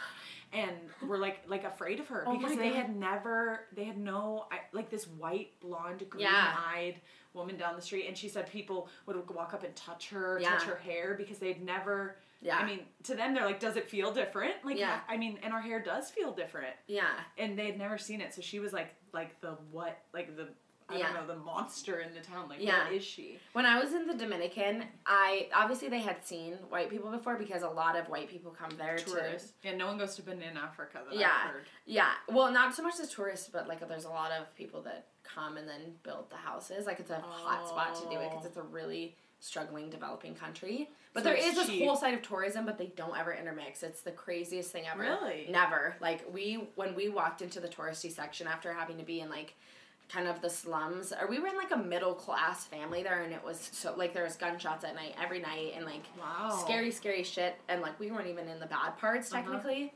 and 0.52 0.72
were 1.06 1.18
like 1.18 1.40
like 1.46 1.64
afraid 1.64 2.00
of 2.00 2.08
her 2.08 2.24
Oh 2.26 2.36
because 2.36 2.56
they 2.56 2.70
God. 2.70 2.76
had 2.76 2.96
never 2.96 3.66
they 3.74 3.84
had 3.84 3.98
no 3.98 4.46
like 4.72 4.90
this 4.90 5.06
white 5.06 5.58
blonde 5.60 6.04
green 6.10 6.22
Yeah. 6.24 6.54
eyed 6.58 7.00
woman 7.32 7.56
down 7.56 7.76
the 7.76 7.82
street, 7.82 8.06
and 8.08 8.18
she 8.18 8.28
said 8.28 8.50
people 8.50 8.88
would 9.06 9.16
walk 9.30 9.54
up 9.54 9.62
and 9.62 9.74
touch 9.76 10.08
her, 10.10 10.38
Yeah. 10.42 10.50
touch 10.50 10.64
her 10.64 10.74
hair 10.76 11.14
because 11.14 11.38
they'd 11.38 11.62
never. 11.64 12.16
Yeah. 12.42 12.56
I 12.58 12.64
mean, 12.66 12.80
to 13.04 13.14
them, 13.14 13.34
they're 13.34 13.44
like, 13.44 13.60
"Does 13.60 13.76
it 13.76 13.88
feel 13.88 14.10
different?" 14.12 14.54
Like, 14.64 14.78
Yeah. 14.78 15.00
I 15.08 15.16
mean, 15.16 15.38
and 15.42 15.52
our 15.52 15.60
hair 15.60 15.78
does 15.80 16.10
feel 16.10 16.32
different 16.32 16.74
yeah 16.88 17.10
and 17.38 17.56
they 17.58 17.66
had 17.66 17.78
never 17.78 17.98
seen 17.98 18.20
it 18.20 18.34
so 18.34 18.40
she 18.40 18.58
was 18.58 18.72
like 18.72 18.94
like 19.12 19.40
the 19.42 19.50
what 19.70 19.98
like 20.12 20.36
the 20.36 20.48
I 20.90 20.96
Yeah. 20.98 21.12
don't 21.12 21.26
know 21.26 21.34
the 21.34 21.40
monster 21.40 22.00
in 22.00 22.12
the 22.12 22.20
town 22.20 22.48
like 22.48 22.60
Yeah. 22.60 22.84
what 22.84 22.92
is 22.92 23.04
she 23.04 23.38
When 23.52 23.64
I 23.66 23.78
was 23.80 23.92
in 23.94 24.06
the 24.06 24.14
Dominican, 24.14 24.84
I 25.06 25.48
obviously 25.54 25.88
they 25.88 26.00
had 26.00 26.24
seen 26.24 26.54
white 26.68 26.90
people 26.90 27.10
before 27.10 27.36
because 27.36 27.62
a 27.62 27.68
lot 27.68 27.96
of 27.96 28.08
white 28.08 28.28
people 28.28 28.50
come 28.50 28.70
there 28.76 28.98
tourist 28.98 29.54
yeah 29.62 29.74
no 29.76 29.86
one 29.86 29.98
goes 29.98 30.14
to 30.16 30.22
Benin 30.22 30.56
Africa 30.56 31.02
that 31.08 31.16
Yeah. 31.18 31.50
Yeah, 31.86 32.12
well, 32.28 32.52
not 32.52 32.74
so 32.74 32.82
much 32.82 33.00
as 33.00 33.10
tourists, 33.12 33.48
but 33.48 33.66
like 33.68 33.86
there's 33.88 34.04
a 34.04 34.10
lot 34.10 34.30
of 34.32 34.54
people 34.56 34.82
that 34.82 35.06
come 35.24 35.56
and 35.56 35.68
then 35.68 35.94
build 36.02 36.30
the 36.30 36.36
houses. 36.36 36.86
Like 36.86 37.00
it's 37.00 37.10
a 37.10 37.20
hot 37.20 37.68
spot 37.68 37.94
to 37.96 38.02
do 38.08 38.20
it 38.20 38.30
because 38.30 38.44
Oh. 38.44 38.48
it's 38.48 38.56
a 38.56 38.62
really 38.62 39.16
struggling 39.40 39.88
developing 39.90 40.34
country. 40.34 40.90
But 41.12 41.24
So 41.24 41.30
there 41.30 41.38
it's 41.38 41.56
this 41.56 41.66
cheap. 41.66 41.84
whole 41.84 41.96
side 41.96 42.14
of 42.14 42.22
tourism, 42.22 42.64
but 42.66 42.78
they 42.78 42.86
don't 42.88 43.16
ever 43.18 43.32
intermix. 43.32 43.82
It's 43.82 44.02
the 44.02 44.12
craziest 44.12 44.70
thing 44.70 44.86
ever. 44.86 45.00
Really? 45.02 45.46
Never. 45.50 45.96
Like 46.00 46.24
we 46.32 46.68
when 46.76 46.94
we 46.94 47.08
walked 47.08 47.42
into 47.42 47.58
the 47.58 47.68
touristy 47.68 48.12
section 48.12 48.46
after 48.46 48.72
having 48.72 48.98
to 48.98 49.02
be 49.04 49.20
in 49.20 49.28
like 49.30 49.54
kind 50.12 50.26
of 50.26 50.40
the 50.42 50.50
slums 50.50 51.12
or 51.12 51.28
we 51.28 51.38
were 51.38 51.46
in 51.46 51.56
like 51.56 51.70
a 51.70 51.76
middle 51.76 52.14
class 52.14 52.64
family 52.64 53.02
there 53.02 53.22
and 53.22 53.32
it 53.32 53.44
was 53.44 53.70
so 53.72 53.94
like 53.96 54.12
there 54.12 54.24
was 54.24 54.34
gunshots 54.36 54.84
at 54.84 54.94
night 54.94 55.14
every 55.22 55.38
night 55.40 55.72
and 55.76 55.84
like 55.86 56.02
wow 56.18 56.50
scary, 56.64 56.90
scary 56.90 57.22
shit. 57.22 57.54
And 57.68 57.80
like 57.80 57.98
we 58.00 58.10
weren't 58.10 58.26
even 58.26 58.48
in 58.48 58.58
the 58.58 58.66
bad 58.66 58.96
parts 58.98 59.32
Uh-huh. 59.32 59.42
technically. 59.42 59.92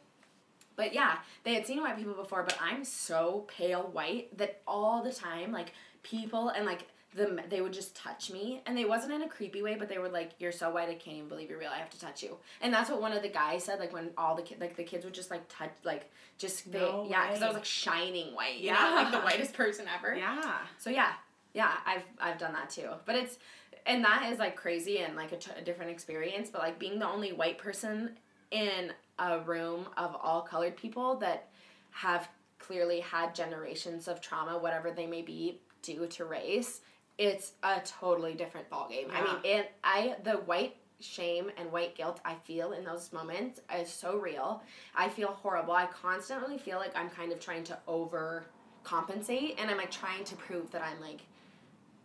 But 0.77 0.93
yeah, 0.95 1.19
they 1.45 1.55
had 1.55 1.67
seen 1.67 1.81
white 1.81 1.97
people 1.97 2.15
before, 2.15 2.43
but 2.43 2.57
I'm 2.61 2.85
so 2.85 3.45
pale 3.49 3.91
white 3.93 4.37
that 4.39 4.61
all 4.67 5.03
the 5.03 5.13
time, 5.13 5.53
like 5.53 5.73
people 6.03 6.49
and 6.49 6.67
like 6.67 6.87
the 7.15 7.43
they 7.49 7.61
would 7.61 7.73
just 7.73 7.95
touch 7.95 8.31
me, 8.31 8.63
and 8.67 8.77
they 8.77 8.85
wasn't 8.85 9.13
in 9.13 9.23
a 9.23 9.29
creepy 9.29 9.63
way, 9.63 9.77
but 9.77 9.89
they 9.89 9.99
were 9.99 10.09
like, 10.09 10.33
"You're 10.39 10.53
so 10.53 10.71
white, 10.71 10.89
I 10.89 10.95
can't 10.95 11.17
even 11.17 11.29
believe 11.29 11.49
you're 11.49 11.59
real. 11.59 11.71
I 11.73 11.79
have 11.79 11.91
to 11.91 12.01
touch 12.01 12.23
you." 12.23 12.37
And 12.61 12.73
that's 12.73 12.91
what 12.91 13.01
one 13.01 13.13
of 13.13 13.23
the 13.23 13.29
guys 13.29 13.65
said. 13.65 13.79
Like 13.79 13.93
when 13.93 14.11
all 14.19 14.35
the 14.35 14.43
kids, 14.43 14.61
like 14.61 14.77
the 14.77 14.85
kids 14.85 15.05
would 15.05 15.15
just 15.15 15.31
like 15.31 15.43
touch, 15.49 15.71
like 15.85 16.11
just 16.39 16.71
they, 16.71 16.81
No 16.81 17.07
yeah, 17.09 17.29
because 17.29 17.43
I 17.43 17.47
was 17.47 17.55
like 17.55 17.65
shining 17.65 18.35
white, 18.35 18.57
you 18.59 18.73
know, 18.73 18.93
like 18.95 19.13
the 19.13 19.21
whitest 19.21 19.55
person 19.55 19.87
ever. 19.97 20.15
yeah 20.17 20.59
So 20.79 20.91
yeah, 20.91 21.13
yeah, 21.53 21.73
I've 21.87 22.05
I've 22.21 22.39
done 22.39 22.53
that 22.53 22.71
too. 22.71 22.91
But 23.05 23.17
it's 23.17 23.39
and 23.87 24.05
that 24.05 24.31
is 24.33 24.39
like 24.39 24.57
crazy 24.57 24.99
and 24.99 25.15
like 25.15 25.33
a, 25.33 25.37
t- 25.37 25.53
a 25.57 25.63
different 25.63 25.91
experience. 25.91 26.51
But 26.51 26.63
like 26.63 26.79
being 26.79 26.99
the 26.99 27.09
only 27.09 27.33
white 27.33 27.59
person 27.59 28.11
in 28.51 28.93
a 29.19 29.41
room 29.41 29.87
of 29.97 30.17
all 30.21 30.43
colored 30.43 30.77
people 30.77 31.17
that 31.17 31.49
have 31.91 32.29
clearly 32.59 33.01
had 33.01 33.35
generations 33.35 34.09
of 34.09 34.21
trauma, 34.21 34.59
whatever 34.59 34.91
they 34.91 35.07
may 35.07 35.23
be, 35.23 35.61
due 35.83 36.07
to 36.07 36.25
race, 36.25 36.81
it's 37.19 37.53
a 37.63 37.81
totally 37.85 38.35
different 38.35 38.69
ballgame. 38.71 39.09
I 39.13 39.23
mean, 39.23 39.37
it 39.45 39.73
I 39.85 40.17
the 40.25 40.33
white 40.33 40.77
shame 41.01 41.51
and 41.59 41.71
white 41.71 41.95
guilt 41.95 42.21
I 42.25 42.35
feel 42.35 42.73
in 42.73 42.85
those 42.85 43.13
moments 43.13 43.61
is 43.77 43.91
so 43.91 44.17
real. 44.17 44.63
I 44.97 45.09
feel 45.09 45.29
horrible. 45.29 45.75
I 45.75 45.87
constantly 45.87 46.57
feel 46.59 46.79
like 46.79 46.97
I'm 46.97 47.11
kind 47.11 47.31
of 47.33 47.41
trying 47.41 47.65
to 47.65 47.79
over 47.87 48.47
compensate 48.85 49.57
and 49.59 49.71
I'm 49.71 49.77
like 49.77 49.91
trying 49.91 50.25
to 50.25 50.37
prove 50.37 50.71
that 50.73 50.83
I'm 50.83 51.01
like 51.01 51.21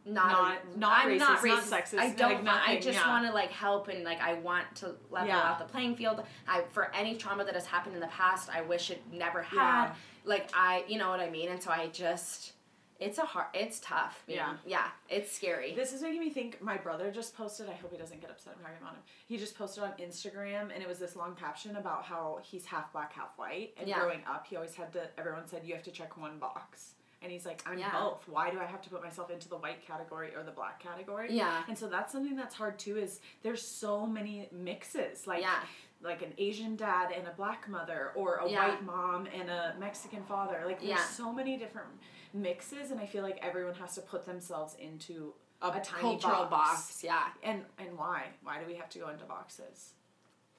not 0.05 0.31
Not- 0.31 0.77
not 0.77 1.05
I'm 1.05 1.17
not 1.17 1.39
racist, 1.39 1.49
not 1.49 1.63
sexist, 1.63 1.99
I 1.99 2.09
don't 2.11 2.43
want, 2.45 2.67
I 2.67 2.75
just 2.79 2.97
yeah. 2.99 3.07
want 3.07 3.25
to 3.27 3.33
like 3.33 3.51
help 3.51 3.89
and 3.89 4.03
like 4.03 4.21
I 4.21 4.35
want 4.35 4.65
to 4.77 4.95
level 5.11 5.27
Yeah. 5.27 5.39
out 5.51 5.59
the 5.59 5.65
playing 5.65 5.95
field. 5.95 6.23
I 6.47 6.63
for 6.71 6.93
any 6.95 7.15
trauma 7.15 7.43
that 7.45 7.53
has 7.53 7.65
happened 7.65 7.95
in 7.95 8.01
the 8.01 8.07
past, 8.07 8.49
I 8.49 8.61
wish 8.61 8.89
it 8.91 9.01
never 9.11 9.41
had. 9.43 9.85
Yeah. 9.87 9.93
Like 10.25 10.49
I, 10.53 10.83
you 10.87 10.97
know 10.97 11.09
what 11.09 11.19
I 11.19 11.29
mean? 11.29 11.49
And 11.49 11.61
so 11.61 11.69
I 11.69 11.87
just 11.87 12.53
it's 12.99 13.17
a 13.17 13.25
hard 13.25 13.47
it's 13.53 13.79
tough. 13.79 14.23
Yeah. 14.27 14.55
Yeah, 14.65 14.87
it's 15.09 15.31
scary. 15.31 15.73
This 15.73 15.93
is 15.93 16.01
making 16.01 16.19
me 16.19 16.29
think. 16.29 16.61
My 16.61 16.77
brother 16.77 17.11
just 17.11 17.35
posted. 17.35 17.69
I 17.69 17.73
hope 17.73 17.91
he 17.91 17.97
doesn't 17.97 18.19
get 18.21 18.29
upset. 18.29 18.53
I'm 18.57 18.61
talking 18.63 18.77
about 18.81 18.93
him. 18.95 19.01
He 19.27 19.37
just 19.37 19.57
posted 19.57 19.83
on 19.83 19.91
Instagram, 19.99 20.73
and 20.73 20.83
it 20.83 20.87
was 20.87 20.99
this 20.99 21.15
long 21.15 21.35
caption 21.35 21.77
about 21.77 22.03
how 22.03 22.39
he's 22.43 22.65
half 22.65 22.91
black, 22.91 23.13
half 23.13 23.37
white. 23.37 23.73
And 23.77 23.87
Yeah. 23.87 23.99
growing 23.99 24.21
up, 24.27 24.45
he 24.47 24.55
always 24.57 24.75
had 24.75 24.91
to. 24.93 25.07
Everyone 25.17 25.47
said 25.47 25.65
you 25.65 25.73
have 25.75 25.83
to 25.83 25.91
check 25.91 26.17
one 26.17 26.39
box, 26.39 26.95
and 27.21 27.31
he's 27.31 27.45
like, 27.45 27.61
I'm 27.65 27.77
Yeah. 27.79 27.91
both. 27.91 28.27
Why 28.27 28.49
do 28.51 28.59
I 28.59 28.65
have 28.65 28.81
to 28.81 28.89
put 28.89 29.01
myself 29.01 29.31
into 29.31 29.47
the 29.47 29.57
white 29.57 29.81
category 29.85 30.35
or 30.35 30.43
the 30.43 30.51
black 30.51 30.79
category? 30.81 31.31
Yeah. 31.31 31.63
And 31.69 31.77
so 31.77 31.87
that's 31.87 32.11
something 32.11 32.35
that's 32.35 32.55
hard 32.55 32.77
too. 32.79 32.97
Is 32.97 33.21
there's 33.43 33.65
so 33.65 34.05
many 34.05 34.49
mixes 34.51 35.25
like. 35.25 35.41
Yeah. 35.41 35.59
Like 36.01 36.21
an 36.21 36.33
Asian 36.37 36.77
dad 36.77 37.11
and 37.11 37.27
a 37.27 37.31
black 37.31 37.67
mother, 37.67 38.13
or 38.15 38.35
a 38.37 38.49
Yeah. 38.49 38.69
white 38.69 38.83
mom 38.83 39.25
and 39.33 39.49
a 39.49 39.75
Mexican 39.77 40.23
father. 40.23 40.63
Like 40.65 40.81
there's 40.81 40.97
so 41.01 41.33
many 41.33 41.57
different 41.57 41.89
mixes, 42.33 42.91
and 42.91 42.99
I 42.99 43.05
feel 43.05 43.23
like 43.23 43.39
everyone 43.41 43.75
has 43.75 43.95
to 43.95 44.01
put 44.01 44.25
themselves 44.25 44.75
into 44.79 45.33
a, 45.61 45.71
tiny 45.79 46.01
cultural 46.01 46.45
box. 46.45 46.49
box. 46.49 47.03
Yeah. 47.03 47.23
And 47.43 47.63
and 47.77 47.97
why? 47.97 48.25
Why 48.43 48.59
do 48.59 48.65
we 48.65 48.75
have 48.75 48.89
to 48.89 48.99
go 48.99 49.09
into 49.09 49.25
boxes? 49.25 49.93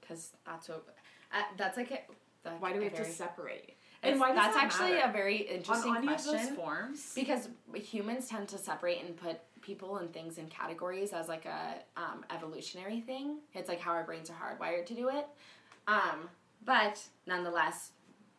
Because 0.01 0.33
that's 0.45 0.69
what. 0.69 0.87
Uh, 1.33 1.43
that's 1.57 1.77
like 1.77 1.91
a. 1.91 2.01
Why 2.59 2.73
do 2.73 2.79
we 2.79 2.87
a 2.87 2.91
have 2.91 2.99
to 2.99 3.05
separate? 3.05 3.77
And 4.03 4.19
why 4.19 4.29
does 4.29 4.37
that's 4.37 4.55
that 4.55 4.65
actually 4.65 4.93
matter? 4.93 5.11
a 5.11 5.13
very 5.13 5.37
interesting 5.37 5.97
on 5.97 6.07
question. 6.07 6.57
forms? 6.57 7.13
Because 7.15 7.49
humans 7.75 8.29
tend 8.29 8.49
to 8.49 8.59
separate 8.59 9.05
and 9.05 9.15
put 9.15 9.41
people 9.61 9.99
and 9.99 10.11
things 10.13 10.39
in 10.39 10.47
categories 10.47 11.13
as 11.13 11.29
like 11.29 11.45
a 11.45 11.75
um, 11.99 12.25
evolutionary 12.35 13.01
thing. 13.01 13.39
It's 13.53 13.69
like 13.69 13.79
how 13.79 13.93
our 13.93 14.05
brains 14.05 14.31
are 14.31 14.35
hardwired 14.35 14.87
to 14.87 14.95
do 14.95 15.09
it. 15.11 15.27
Um, 15.87 16.31
but 16.65 17.03
nonetheless, 17.27 17.93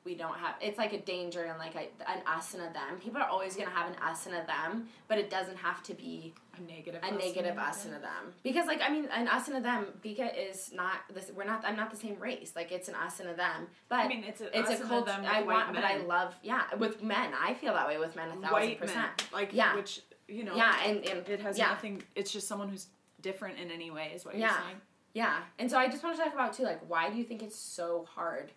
we 0.04 0.16
don't 0.16 0.36
have. 0.38 0.56
It's 0.62 0.78
like 0.78 0.94
a 0.94 1.00
danger 1.00 1.44
and 1.44 1.60
like 1.60 1.76
a, 1.76 1.90
an 2.12 2.22
us 2.26 2.54
and 2.56 2.64
a 2.64 2.74
them. 2.74 2.98
People 3.00 3.22
are 3.22 3.28
always 3.28 3.56
gonna 3.56 3.70
have 3.70 3.88
an 3.90 3.96
us 4.02 4.26
and 4.26 4.34
a 4.36 4.46
them, 4.48 4.88
but 5.08 5.18
it 5.20 5.30
doesn't 5.30 5.58
have 5.58 5.84
to 5.84 5.94
be 5.94 6.34
A 6.58 6.62
negative. 6.62 7.02
a 7.04 7.06
us 7.08 7.12
negative 7.12 7.52
and 7.52 7.60
us 7.60 7.86
and 7.86 7.96
a 7.96 8.00
them. 8.00 8.34
Because 8.42 8.66
like 8.66 8.82
I 8.82 8.90
mean, 8.90 9.06
an 9.14 9.28
us 9.28 9.48
and 9.48 9.58
a 9.58 9.62
them. 9.62 9.86
Vika 10.04 10.32
is 10.36 10.72
not 10.74 10.96
this. 11.14 11.32
We're 11.36 11.44
not. 11.44 11.64
I'm 11.66 11.76
not 11.76 11.92
the 11.92 11.98
same 11.98 12.18
race. 12.20 12.54
Like 12.56 12.72
it's 12.72 12.88
an 12.90 12.96
us 12.96 13.20
and 13.20 13.30
a 13.30 13.36
them. 13.36 13.68
But 13.90 14.00
I 14.00 14.08
mean, 14.08 14.24
it's 14.24 14.42
a 14.42 14.58
it's 14.58 14.70
a 14.80 14.84
cult. 14.84 15.08
I 15.08 15.44
want, 15.44 15.74
but 15.74 15.84
I 15.84 15.98
love. 15.98 16.36
Yeah, 16.42 16.64
with 16.80 17.04
men, 17.04 17.32
I 17.40 17.54
feel 17.54 17.74
that 17.74 17.88
way 17.88 17.98
with 18.00 18.16
men 18.16 18.30
a 18.30 18.32
thousand 18.34 18.52
white 18.52 18.80
percent. 18.80 18.98
men, 18.98 19.12
like 19.34 19.50
Yeah. 19.54 19.76
which 19.76 20.02
you 20.28 20.44
know, 20.46 20.56
Yeah, 20.56 20.74
and, 20.86 21.06
and 21.10 21.28
it 21.28 21.42
has 21.42 21.58
yeah, 21.58 21.68
nothing. 21.68 22.02
It's 22.16 22.32
just 22.32 22.48
someone 22.48 22.70
who's 22.70 22.88
different 23.22 23.60
in 23.60 23.70
any 23.70 23.92
way, 23.92 24.14
is 24.16 24.24
what 24.26 24.36
Yeah. 24.36 24.48
you're 24.52 24.62
saying. 24.64 24.82
yeah. 25.14 25.40
And 25.60 25.70
so 25.70 25.78
I 25.78 25.90
just 25.90 26.02
want 26.04 26.16
to 26.16 26.24
talk 26.24 26.34
about 26.34 26.54
too, 26.54 26.64
like, 26.64 26.80
why 26.90 27.10
do 27.10 27.18
you 27.18 27.26
think 27.26 27.44
it's 27.44 27.58
so 27.58 28.08
hard, 28.16 28.52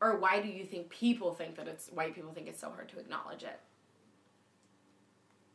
or 0.00 0.18
why 0.18 0.40
do 0.40 0.48
you 0.48 0.64
think 0.64 0.88
people 0.90 1.34
think 1.34 1.56
that 1.56 1.68
it's 1.68 1.88
white 1.88 2.14
people 2.14 2.32
think 2.32 2.48
it's 2.48 2.60
so 2.60 2.70
hard 2.70 2.88
to 2.90 2.98
acknowledge 2.98 3.42
it? 3.42 3.60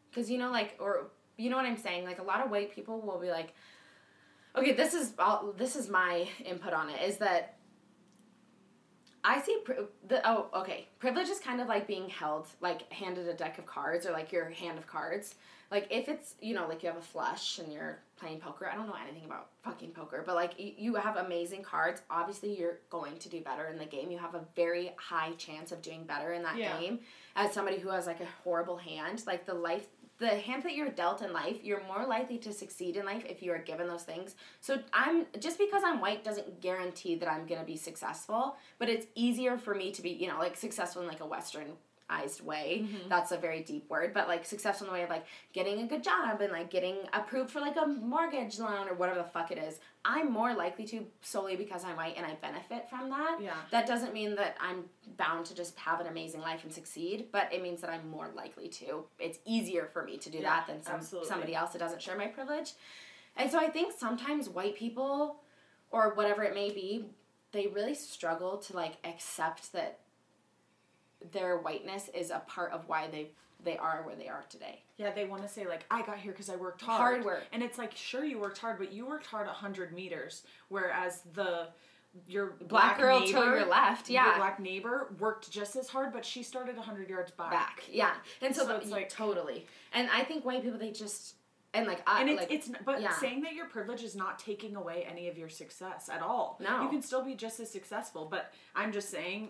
Because 0.10 0.30
you 0.30 0.38
know, 0.38 0.52
like, 0.52 0.76
or 0.80 1.08
you 1.38 1.50
know 1.50 1.58
what 1.58 1.66
I'm 1.66 1.78
saying? 1.78 2.06
Like, 2.06 2.20
a 2.20 2.24
lot 2.24 2.44
of 2.44 2.52
white 2.52 2.74
people 2.74 3.02
will 3.02 3.20
be 3.20 3.30
like, 3.30 3.54
okay, 4.56 4.72
this 4.72 4.94
is 4.94 5.14
all, 5.20 5.54
this 5.58 5.76
is 5.76 5.90
my 5.90 6.28
input 6.46 6.74
on 6.74 6.90
it. 6.90 7.02
Is 7.02 7.18
that 7.18 7.58
I 9.26 9.42
see 9.42 9.58
pri- 9.66 9.78
the 10.08 10.22
oh 10.30 10.48
okay 10.54 10.88
privilege 11.00 11.30
is 11.30 11.40
kind 11.40 11.60
of 11.60 11.68
like 11.68 11.88
being 11.88 12.08
held 12.08 12.48
like 12.62 12.92
handed 12.94 13.28
a 13.28 13.34
deck 13.34 13.58
of 13.58 13.66
cards 13.66 14.06
or 14.06 14.12
like 14.12 14.32
your 14.32 14.50
hand 14.52 14.78
of 14.78 14.86
cards 14.86 15.36
like 15.72 15.88
if 15.90 16.08
it's 16.10 16.36
you 16.42 16.54
know 16.54 16.68
like 16.68 16.84
you 16.84 16.90
have 16.90 16.98
a 16.98 17.02
flush 17.02 17.60
and 17.60 17.72
you're 17.72 18.00
playing 18.18 18.40
poker 18.40 18.70
I 18.72 18.76
don't 18.76 18.88
know 18.88 18.96
anything 19.02 19.26
about 19.26 19.48
fucking 19.64 19.92
poker 19.92 20.24
but 20.26 20.36
like 20.36 20.54
y- 20.60 20.74
you 20.78 20.96
have 20.96 21.18
amazing 21.18 21.64
cards 21.64 22.02
obviously 22.10 22.58
you're 22.58 22.80
going 22.90 23.18
to 23.18 23.30
do 23.30 23.42
better 23.42 23.66
in 23.68 23.78
the 23.78 23.86
game. 23.86 24.12
You 24.12 24.18
have 24.20 24.36
a 24.36 24.46
very 24.56 24.94
high 24.98 25.32
chance 25.38 25.72
of 25.72 25.82
doing 25.82 26.04
better 26.04 26.34
in 26.34 26.44
that 26.44 26.58
Yeah. 26.58 26.80
game. 26.80 27.00
As 27.36 27.52
somebody 27.54 27.78
who 27.80 27.90
has 27.90 28.06
like 28.08 28.22
a 28.22 28.28
horrible 28.44 28.78
hand 28.78 29.24
like 29.28 29.46
the 29.46 29.54
life 29.54 29.88
the 30.18 30.30
hand 30.30 30.64
that 30.64 30.74
you're 30.76 30.88
dealt 30.88 31.22
in 31.22 31.34
life 31.34 31.58
you're 31.62 31.84
more 31.88 32.06
likely 32.06 32.38
to 32.38 32.54
succeed 32.54 32.96
in 32.96 33.06
life 33.06 33.26
if 33.28 33.44
you 33.44 33.52
are 33.52 33.58
given 33.58 33.86
those 33.90 34.04
things. 34.04 34.36
So 34.62 34.80
i'm 34.94 35.26
just 35.40 35.58
because 35.58 35.84
i'm 35.86 36.00
white 36.00 36.24
doesn't 36.24 36.62
guarantee 36.62 37.16
that 37.16 37.30
i'm 37.30 37.46
going 37.46 37.60
to 37.60 37.66
be 37.66 37.76
successful 37.76 38.56
but 38.80 38.88
it's 38.88 39.08
easier 39.16 39.58
for 39.58 39.76
me 39.76 39.92
to 39.92 40.02
be 40.02 40.12
you 40.12 40.28
know 40.30 40.38
like 40.40 40.56
successful 40.56 41.02
in 41.02 41.08
like 41.10 41.20
a 41.20 41.26
westernized 42.10 42.42
way. 42.42 42.84
Mm-hmm. 42.84 43.10
That's 43.10 43.32
a 43.32 43.38
very 43.38 43.62
deep 43.62 43.90
word 43.90 44.14
but 44.14 44.28
like 44.28 44.46
successful 44.46 44.88
in 44.88 44.94
the 44.94 44.98
way 44.98 45.04
of 45.04 45.10
like 45.10 45.26
getting 45.54 45.82
a 45.82 45.88
good 45.88 46.04
job 46.04 46.42
and 46.42 46.52
like 46.52 46.70
getting 46.70 46.98
approved 47.14 47.52
for 47.52 47.60
like 47.60 47.76
a 47.78 47.86
mortgage 47.88 48.60
loan 48.60 48.88
or 48.88 48.94
whatever 48.94 49.20
the 49.20 49.26
fuck 49.30 49.52
it 49.52 49.58
is. 49.58 49.80
I'm 50.04 50.32
more 50.32 50.54
likely 50.54 50.86
to 50.88 51.06
solely 51.22 51.56
because 51.56 51.84
i'm 51.84 51.96
white 51.98 52.16
and 52.18 52.26
i 52.26 52.36
benefit 52.42 52.90
from 52.90 53.10
that. 53.10 53.40
Yeah. 53.42 53.54
that 53.72 53.88
doesn't 53.88 54.14
mean 54.14 54.36
that 54.36 54.56
i'm 54.60 54.84
bound 55.18 55.46
to 55.48 55.56
just 55.56 55.78
have 55.80 56.00
an 56.00 56.08
amazing 56.08 56.42
life 56.42 56.64
and 56.64 56.72
succeed 56.72 57.28
but 57.32 57.52
it 57.54 57.62
means 57.62 57.82
that 57.82 57.90
i'm 57.90 58.08
more 58.10 58.30
likely 58.36 58.68
to. 58.70 59.06
It's 59.20 59.40
easier 59.46 59.90
for 59.92 60.04
me 60.04 60.18
to 60.18 60.30
do 60.30 60.40
Yeah, 60.40 60.44
that 60.50 60.68
than 60.68 60.84
some, 60.84 60.96
absolutely. 60.96 61.30
somebody 61.30 61.56
else 61.56 61.72
that 61.72 61.80
doesn't 61.80 62.02
share 62.02 62.18
my 62.18 62.28
privilege. 62.28 62.74
And 63.38 63.50
so 63.52 63.60
i 63.60 63.68
think 63.68 63.94
sometimes 63.98 64.50
white 64.50 64.76
people 64.76 65.38
or 65.92 66.14
whatever 66.14 66.44
it 66.44 66.54
may 66.54 66.70
be 66.72 67.06
they 67.52 67.68
really 67.68 67.96
struggle 67.96 68.58
to 68.58 68.76
like 68.76 68.98
accept 69.06 69.72
that 69.72 70.00
their 71.32 71.58
whiteness 71.58 72.10
is 72.14 72.30
a 72.32 72.40
part 72.48 72.72
of 72.72 72.88
why 72.88 73.08
they 73.08 73.30
they 73.64 73.78
are 73.78 74.04
where 74.06 74.16
they 74.16 74.28
are 74.28 74.44
today 74.50 74.82
Yeah, 74.98 75.12
they 75.12 75.26
want 75.26 75.42
to 75.44 75.48
say 75.50 75.66
like 75.68 75.86
I 75.90 76.02
got 76.04 76.18
here 76.18 76.32
because 76.32 76.50
I 76.50 76.56
worked 76.56 76.82
hard. 76.82 77.00
Hard 77.00 77.26
work. 77.26 77.44
and 77.52 77.64
it's 77.64 77.78
like 77.78 77.96
sure 77.96 78.24
you 78.24 78.40
worked 78.40 78.58
hard, 78.60 78.78
but 78.78 78.92
you 78.94 79.06
worked 79.08 79.26
hard 79.26 79.48
hundred 79.48 79.94
meters, 79.94 80.44
whereas 80.70 81.22
the 81.34 81.70
your 82.28 82.54
black, 82.70 82.98
girl 82.98 83.20
neighbor, 83.20 83.40
to 83.44 83.46
your 83.58 83.66
left 83.66 84.10
yeah 84.10 84.26
your 84.28 84.36
black 84.38 84.60
neighbor 84.60 85.14
worked 85.20 85.52
just 85.52 85.76
as 85.76 85.90
hard, 85.90 86.14
but 86.14 86.24
she 86.24 86.44
started 86.44 86.78
hundred 86.78 87.10
yards 87.10 87.32
back. 87.32 87.52
back 87.52 87.84
yeah 87.92 88.14
and 88.42 88.56
so, 88.56 88.62
So 88.62 88.68
the- 88.70 88.76
it's 88.78 88.90
like- 88.90 89.10
totally 89.10 89.66
and 89.94 90.10
i 90.14 90.24
think 90.24 90.46
white 90.46 90.64
people 90.64 90.80
they 90.80 90.92
just 90.92 91.36
and 91.74 91.88
like 91.88 92.02
i 92.08 92.22
And 92.22 92.30
it's, 92.30 92.40
like 92.40 92.52
it's 92.52 92.72
but 92.86 93.02
yeah. 93.02 93.12
saying 93.18 93.42
that 93.42 93.54
your 93.54 93.66
privilege 93.66 94.02
is 94.04 94.16
not 94.16 94.40
taking 94.40 94.78
away 94.78 95.06
any 95.10 95.28
of 95.28 95.38
your 95.38 95.50
success 95.50 96.08
at 96.08 96.22
all. 96.22 96.58
No. 96.62 96.84
you 96.84 96.90
can 96.90 97.02
still 97.02 97.22
be 97.24 97.34
just 97.36 97.60
as 97.60 97.70
successful. 97.70 98.28
But 98.32 98.54
I'm 98.78 98.94
just 98.94 99.10
saying, 99.10 99.50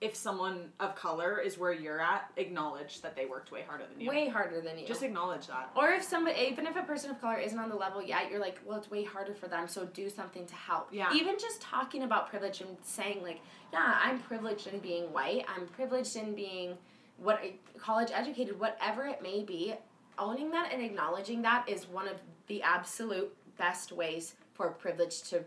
if 0.00 0.16
someone 0.16 0.72
of 0.80 0.94
color 0.96 1.38
is 1.38 1.58
where 1.58 1.72
you're 1.72 2.00
at, 2.00 2.30
acknowledge 2.38 3.02
that 3.02 3.14
they 3.14 3.26
worked 3.26 3.52
way 3.52 3.62
harder 3.66 3.84
than 3.90 4.00
you. 4.00 4.08
way 4.08 4.28
harder 4.28 4.62
than 4.62 4.78
you 4.78 4.86
Just 4.86 5.02
acknowledge 5.02 5.46
that. 5.46 5.70
Or 5.76 5.90
if 5.90 6.02
somebody, 6.02 6.40
even 6.50 6.66
if 6.66 6.74
a 6.74 6.82
person 6.82 7.10
of 7.10 7.20
color 7.20 7.36
isn't 7.36 7.58
on 7.58 7.68
the 7.68 7.76
level 7.76 8.02
yet, 8.02 8.30
you're 8.30 8.40
like, 8.40 8.58
well, 8.64 8.78
it's 8.78 8.90
way 8.90 9.04
harder 9.04 9.34
for 9.34 9.46
them, 9.46 9.68
so 9.68 9.84
do 9.84 10.08
something 10.08 10.46
to 10.46 10.54
help. 10.54 10.88
Yeah. 10.90 11.12
Even 11.14 11.38
just 11.38 11.60
talking 11.60 12.04
about 12.04 12.30
privilege 12.30 12.62
and 12.62 12.78
saying 12.82 13.22
like, 13.22 13.40
yeah, 13.74 13.98
I'm 14.02 14.20
privileged 14.20 14.68
in 14.68 14.78
being 14.78 15.12
white. 15.12 15.44
I'm 15.54 15.66
privileged 15.66 16.16
in 16.16 16.34
being 16.34 16.78
what 17.18 17.42
college 17.78 18.08
educated, 18.12 18.58
whatever 18.58 19.04
it 19.04 19.22
may 19.22 19.42
be. 19.42 19.74
Owning 20.18 20.50
that 20.52 20.70
and 20.72 20.82
acknowledging 20.82 21.42
that 21.42 21.68
is 21.68 21.86
one 21.86 22.08
of 22.08 22.16
the 22.46 22.62
absolute 22.62 23.34
best 23.58 23.92
ways 23.92 24.34
for 24.54 24.70
privilege 24.70 25.22
to 25.24 25.44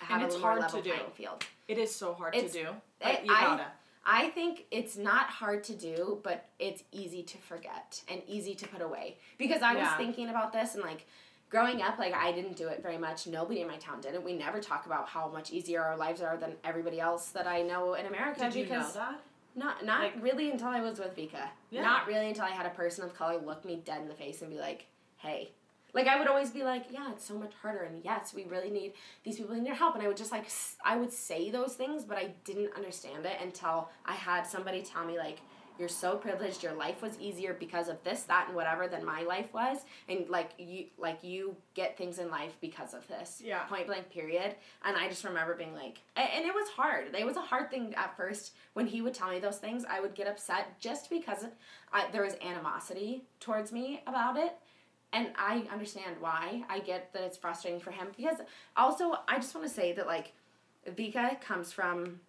have 0.00 0.10
And 0.10 0.22
it's 0.22 0.34
little 0.34 0.40
more 0.40 0.50
hard 0.50 0.62
level 0.62 0.82
to 0.82 0.88
do. 0.88 0.94
playing 0.94 1.10
field. 1.12 1.44
It 1.68 1.78
is 1.78 1.94
so 1.94 2.14
hard 2.14 2.34
It's- 2.34 2.52
to 2.52 2.62
do. 2.64 2.68
I- 3.02 3.12
But 3.12 3.22
you 3.24 3.28
gotta. 3.30 3.66
I 4.08 4.30
think 4.30 4.66
it's 4.70 4.96
not 4.96 5.26
hard 5.26 5.64
to 5.64 5.74
do, 5.74 6.20
but 6.22 6.44
it's 6.60 6.84
easy 6.92 7.24
to 7.24 7.38
forget 7.38 8.02
and 8.08 8.22
easy 8.28 8.54
to 8.54 8.68
put 8.68 8.80
away. 8.80 9.18
Because 9.36 9.62
I 9.62 9.74
was 9.74 9.88
thinking 9.96 10.28
about 10.28 10.52
this 10.52 10.74
and 10.76 10.84
like 10.84 11.06
growing 11.50 11.82
up, 11.82 11.98
like 11.98 12.14
I 12.14 12.30
didn't 12.30 12.56
do 12.56 12.68
it 12.68 12.82
very 12.82 12.98
much. 12.98 13.26
Nobody 13.26 13.62
in 13.62 13.66
my 13.68 13.78
town 13.78 14.00
did 14.00 14.14
it. 14.14 14.22
We 14.22 14.32
never 14.34 14.60
talk 14.60 14.86
about 14.86 15.08
how 15.08 15.28
much 15.28 15.50
easier 15.50 15.82
our 15.82 15.96
lives 15.96 16.20
are 16.22 16.36
than 16.36 16.56
everybody 16.62 17.00
else 17.00 17.30
that 17.30 17.48
I 17.48 17.62
know 17.62 17.94
in 17.94 18.06
America. 18.06 18.40
Did 18.40 18.54
you 18.54 18.64
know 18.66 18.78
because 18.78 18.94
that? 18.94 19.20
not 19.56 19.84
not 19.84 20.02
Like- 20.02 20.22
really 20.22 20.52
until 20.52 20.68
I 20.68 20.80
was 20.80 21.00
with 21.00 21.16
Vika. 21.16 21.48
Yeah. 21.70 21.82
Not 21.82 22.06
really 22.06 22.28
until 22.28 22.44
I 22.44 22.50
had 22.50 22.66
a 22.66 22.70
person 22.70 23.02
of 23.04 23.12
color 23.12 23.38
look 23.38 23.64
me 23.64 23.76
dead 23.84 24.02
in 24.02 24.08
the 24.08 24.14
face 24.14 24.40
and 24.40 24.50
be 24.52 24.58
like, 24.58 24.86
"Hey." 25.16 25.50
Like 25.92 26.08
I 26.08 26.18
would 26.18 26.28
always 26.28 26.50
be 26.50 26.62
like, 26.62 26.86
"Yeah, 26.90 27.10
it's 27.12 27.24
so 27.24 27.34
much 27.34 27.52
harder 27.62 27.84
and 27.84 28.04
yes, 28.04 28.34
we 28.34 28.44
really 28.44 28.70
need 28.70 28.92
these 29.24 29.36
people 29.36 29.54
in 29.54 29.64
your 29.64 29.74
help." 29.74 29.94
And 29.94 30.04
I 30.04 30.08
would 30.08 30.16
just 30.16 30.32
like 30.32 30.48
I 30.84 30.96
would 30.96 31.12
say 31.12 31.50
those 31.50 31.74
things, 31.74 32.04
but 32.04 32.18
I 32.18 32.34
didn't 32.44 32.74
understand 32.76 33.24
it 33.26 33.38
until 33.40 33.88
I 34.04 34.14
had 34.14 34.46
somebody 34.46 34.82
tell 34.82 35.04
me 35.04 35.16
like, 35.18 35.40
"You're 35.78 35.88
so 35.88 36.16
privileged. 36.16 36.62
Your 36.62 36.74
life 36.74 37.00
was 37.02 37.18
easier 37.18 37.54
because 37.54 37.88
of 37.88 38.02
this, 38.04 38.22
that, 38.24 38.46
and 38.48 38.56
whatever 38.56 38.88
than 38.88 39.04
my 39.04 39.22
life 39.22 39.52
was." 39.54 39.78
And 40.08 40.28
like 40.28 40.50
you 40.58 40.86
like 40.98 41.24
you 41.24 41.56
get 41.74 41.96
things 41.96 42.18
in 42.18 42.30
life 42.30 42.56
because 42.60 42.92
of 42.92 43.06
this. 43.08 43.40
Yeah. 43.44 43.64
Point 43.64 43.86
blank 43.86 44.10
period. 44.10 44.54
And 44.84 44.96
I 44.96 45.08
just 45.08 45.24
remember 45.24 45.54
being 45.54 45.74
like, 45.74 46.00
and 46.16 46.44
it 46.44 46.54
was 46.54 46.68
hard. 46.70 47.14
It 47.14 47.26
was 47.26 47.36
a 47.36 47.40
hard 47.40 47.70
thing 47.70 47.94
at 47.94 48.16
first 48.16 48.52
when 48.74 48.86
he 48.86 49.00
would 49.00 49.14
tell 49.14 49.30
me 49.30 49.38
those 49.38 49.58
things. 49.58 49.84
I 49.88 50.00
would 50.00 50.14
get 50.14 50.26
upset 50.26 50.78
just 50.80 51.08
because 51.08 51.44
I, 51.92 52.10
there 52.10 52.22
was 52.22 52.34
animosity 52.42 53.24
towards 53.40 53.72
me 53.72 54.02
about 54.06 54.36
it. 54.36 54.56
And 55.16 55.28
I 55.38 55.66
understand 55.72 56.16
why. 56.20 56.62
I 56.68 56.80
get 56.80 57.10
that 57.14 57.22
it's 57.22 57.38
frustrating 57.38 57.80
for 57.80 57.90
him 57.90 58.08
because 58.14 58.36
also 58.76 59.16
I 59.26 59.36
just 59.36 59.54
want 59.54 59.66
to 59.66 59.72
say 59.72 59.94
that 59.94 60.06
like 60.06 60.34
Vika 60.86 61.40
comes 61.40 61.72
from 61.72 62.20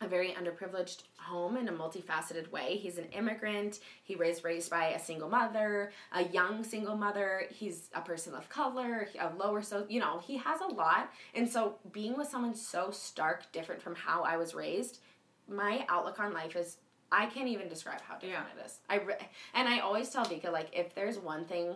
a 0.00 0.06
very 0.06 0.28
underprivileged 0.30 1.02
home 1.16 1.56
in 1.56 1.66
a 1.66 1.72
multifaceted 1.72 2.48
way. 2.52 2.76
He's 2.76 2.98
an 2.98 3.06
immigrant. 3.06 3.80
He 4.04 4.14
was 4.14 4.44
raised 4.44 4.70
by 4.70 4.90
a 4.90 5.00
single 5.00 5.28
mother, 5.28 5.90
a 6.12 6.22
young 6.22 6.62
single 6.62 6.96
mother. 6.96 7.46
He's 7.50 7.90
a 7.92 8.00
person 8.00 8.34
of 8.34 8.48
color, 8.48 9.08
a 9.18 9.32
lower 9.36 9.60
so 9.60 9.84
you 9.88 9.98
know 9.98 10.20
he 10.24 10.36
has 10.36 10.60
a 10.60 10.72
lot. 10.72 11.12
And 11.34 11.48
so 11.48 11.74
being 11.90 12.16
with 12.16 12.28
someone 12.28 12.54
so 12.54 12.92
stark 12.92 13.50
different 13.50 13.82
from 13.82 13.96
how 13.96 14.22
I 14.22 14.36
was 14.36 14.54
raised, 14.54 15.00
my 15.48 15.84
outlook 15.88 16.20
on 16.20 16.32
life 16.32 16.54
is 16.54 16.76
I 17.10 17.26
can't 17.26 17.48
even 17.48 17.68
describe 17.68 18.00
how 18.00 18.14
different 18.14 18.46
it 18.56 18.64
is. 18.64 18.78
I 18.88 18.98
re- 18.98 19.28
and 19.54 19.68
I 19.68 19.80
always 19.80 20.08
tell 20.10 20.24
Vika 20.24 20.52
like 20.52 20.68
if 20.72 20.94
there's 20.94 21.18
one 21.18 21.44
thing 21.46 21.74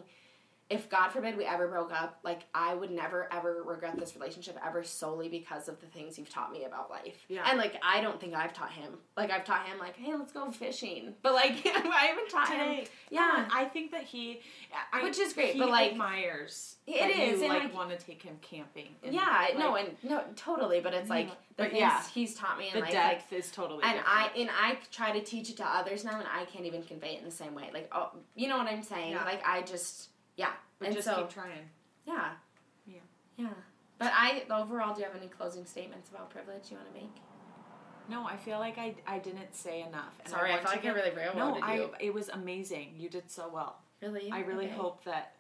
if 0.71 0.89
God 0.89 1.09
forbid 1.09 1.37
we 1.37 1.45
ever 1.45 1.67
broke 1.67 1.93
up, 1.93 2.21
like 2.23 2.43
I 2.55 2.75
would 2.75 2.93
never 2.93 3.29
ever 3.33 3.63
regret 3.65 3.99
this 3.99 4.15
relationship 4.15 4.57
ever 4.65 4.85
solely 4.85 5.29
because 5.29 5.69
of 5.69 5.81
the 5.81 5.87
things 5.87 6.17
you've 6.17 6.31
taught 6.31 6.53
me 6.53 6.65
about 6.65 6.89
life. 6.91 7.17
Yeah. 7.29 7.43
And 7.49 7.59
like 7.59 7.75
I 7.83 8.01
don't 8.01 8.21
think 8.21 8.35
I've 8.35 8.53
taught 8.53 8.71
him. 8.71 8.95
Like 9.17 9.31
I've 9.33 9.45
taught 9.45 9.67
him 9.67 9.79
like, 9.81 9.97
hey, 9.97 10.15
let's 10.15 10.33
go 10.33 10.51
fishing. 10.53 11.15
But 11.23 11.35
like 11.35 11.53
I 11.67 12.07
haven't 12.07 12.29
taught 12.31 12.49
him. 12.49 12.59
Today, 12.59 12.87
Yeah. 13.11 13.49
I 13.53 13.65
think 13.65 13.91
that 13.91 14.05
he, 14.05 14.41
I, 14.93 15.03
Which 15.03 15.19
is 15.19 15.33
great, 15.33 15.55
he 15.55 15.59
but, 15.59 15.71
like, 15.71 15.93
admires. 15.93 16.77
it 16.87 16.93
is, 17.11 17.41
You, 17.41 17.47
and, 17.47 17.55
like, 17.55 17.63
like- 17.65 17.75
want 17.75 17.91
to 17.91 17.97
take 17.97 18.23
him 18.23 18.37
camping. 18.41 18.89
and, 19.03 19.13
yeah, 19.13 19.49
no, 19.59 19.75
and 19.75 19.89
no, 20.05 20.23
totally. 20.37 20.81
But 20.81 20.95
it's 20.95 21.11
like 21.11 21.27
Yeah. 21.27 21.33
the 21.57 21.63
But 21.65 21.71
things 21.73 21.81
yeah. 21.81 22.03
he's 22.15 22.35
taught 22.37 22.59
me 22.59 22.69
in 22.69 22.75
the 22.75 22.81
life, 22.81 22.95
like 22.95 23.19
depth 23.19 23.33
is 23.33 23.51
totally. 23.51 23.83
and 23.83 23.99
I 24.07 24.31
and 24.37 24.49
I 24.51 24.79
try 24.93 25.11
to 25.11 25.21
teach 25.21 25.51
it 25.51 25.57
to 25.57 25.67
others 25.67 26.05
now, 26.05 26.17
and 26.19 26.29
I 26.33 26.45
can't 26.45 26.65
even 26.65 26.85
convey 26.85 27.15
it 27.15 27.19
in 27.19 27.25
the 27.25 27.31
same 27.33 27.55
way. 27.57 27.71
Like, 27.75 27.91
oh, 27.93 28.11
you 28.37 28.47
know 28.47 28.57
what 28.57 28.69
I'm 28.69 28.85
saying? 28.85 29.13
Yeah. 29.13 29.25
Like, 29.25 29.43
I 29.45 29.63
just, 29.63 30.11
yeah, 30.41 30.53
But 30.79 30.87
and 30.89 30.95
just 30.97 31.07
so 31.09 31.17
keep 31.17 31.31
trying. 31.31 31.69
yeah, 32.07 32.31
Yeah. 32.87 33.01
yeah. 33.37 33.49
But 33.99 34.13
I 34.15 34.45
overall, 34.51 34.95
do 34.95 35.01
you 35.01 35.07
have 35.07 35.17
any 35.17 35.29
closing 35.29 35.65
statements 35.67 36.09
about 36.11 36.31
privilege 36.31 36.71
you 36.71 36.77
want 36.79 36.89
to 36.95 37.01
make? 37.01 37.15
No, 38.09 38.25
I 38.27 38.37
feel 38.37 38.59
like 38.59 38.79
I, 38.79 38.95
I 39.07 39.19
didn't 39.19 39.55
say 39.55 39.83
enough. 39.83 40.15
And 40.21 40.29
Sorry, 40.29 40.51
I, 40.51 40.55
want 40.55 40.63
felt 40.63 40.75
like 40.77 40.81
I 40.81 40.89
get- 40.89 40.95
really 40.95 41.11
No, 41.11 41.17
railroaded 41.17 41.63
I 41.63 41.75
you. 41.77 41.91
it 42.01 42.15
was 42.15 42.29
amazing. 42.31 42.95
You 42.97 43.09
did 43.09 43.31
so 43.31 43.49
well. 43.53 43.83
Really, 44.03 44.31
I 44.33 44.41
really 44.41 44.67
Okay. 44.67 44.75
hope 44.75 45.05
that 45.05 45.37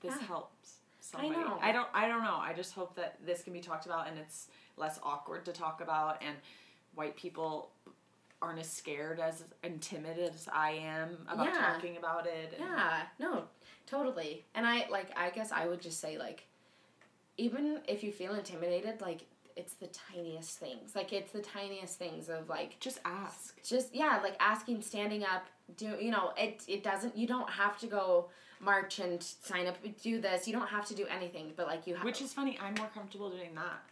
this 0.00 0.14
Yeah. 0.20 0.26
helps 0.26 0.78
somebody. 1.00 1.30
know. 1.36 1.58
I 1.62 1.70
don't 1.72 1.88
I 1.94 2.08
don't 2.08 2.22
know. 2.24 2.36
I 2.36 2.52
just 2.52 2.74
hope 2.74 2.96
that 2.96 3.24
this 3.24 3.42
can 3.42 3.52
be 3.52 3.60
talked 3.60 3.86
about 3.86 4.08
and 4.08 4.18
it's 4.18 4.48
less 4.76 4.98
awkward 5.02 5.44
to 5.46 5.52
talk 5.52 5.80
about 5.80 6.20
and 6.22 6.36
white 6.94 7.16
people 7.16 7.70
aren't 8.40 8.58
as 8.60 8.70
scared 8.70 9.18
as 9.20 9.44
and 9.62 9.80
timid 9.82 10.18
as 10.18 10.48
I 10.52 10.70
am 10.72 11.18
about 11.28 11.46
Yeah. 11.46 11.72
talking 11.74 11.96
about 11.96 12.26
it. 12.26 12.54
Yeah, 12.58 13.02
no, 13.18 13.44
totally. 13.86 14.44
And 14.54 14.66
I 14.66 14.88
like 14.88 15.10
I 15.18 15.30
guess 15.30 15.50
I 15.52 15.66
would 15.66 15.80
just 15.80 16.00
say 16.00 16.18
like 16.18 16.44
even 17.36 17.80
if 17.88 18.02
you 18.02 18.12
feel 18.12 18.34
intimidated, 18.34 19.00
like 19.00 19.26
it's 19.56 19.74
the 19.74 19.88
tiniest 19.88 20.58
things. 20.58 20.94
Like 20.94 21.12
it's 21.12 21.32
the 21.32 21.40
tiniest 21.42 21.98
things 21.98 22.28
of 22.28 22.48
like 22.48 22.78
Just 22.80 23.00
ask. 23.04 23.60
just 23.64 23.94
yeah, 23.94 24.20
like 24.22 24.36
asking, 24.40 24.82
standing 24.82 25.24
up, 25.24 25.46
do 25.76 25.96
you 26.00 26.10
know, 26.10 26.32
it 26.36 26.62
it 26.68 26.82
doesn't 26.82 27.16
you 27.16 27.26
don't 27.26 27.50
have 27.50 27.78
to 27.80 27.86
go 27.86 28.28
march 28.60 28.98
and 28.98 29.22
sign 29.22 29.66
up 29.66 29.76
do 30.02 30.20
this. 30.20 30.46
You 30.46 30.52
don't 30.52 30.68
have 30.68 30.86
to 30.86 30.94
do 30.94 31.06
anything, 31.06 31.52
but 31.56 31.66
like 31.66 31.86
you 31.86 31.94
have 31.96 32.04
Which 32.04 32.20
is 32.22 32.32
funny, 32.32 32.58
I'm 32.62 32.74
more 32.74 32.88
comfortable 32.94 33.30
doing 33.30 33.54
that. 33.56 33.82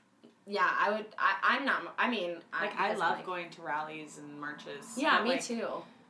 Yeah, 0.46 0.68
I 0.78 0.90
would 0.90 1.06
I 1.18 1.34
I'm 1.42 1.64
not 1.64 1.94
I 1.98 2.08
mean, 2.08 2.36
Like 2.52 2.78
I 2.78 2.90
I 2.90 2.94
love 2.94 3.16
like- 3.18 3.26
going 3.26 3.50
to 3.50 3.62
rallies 3.62 4.18
and 4.18 4.40
marches. 4.40 4.96
Yeah, 4.96 5.22
me 5.22 5.30
like, 5.30 5.44
too. 5.44 5.68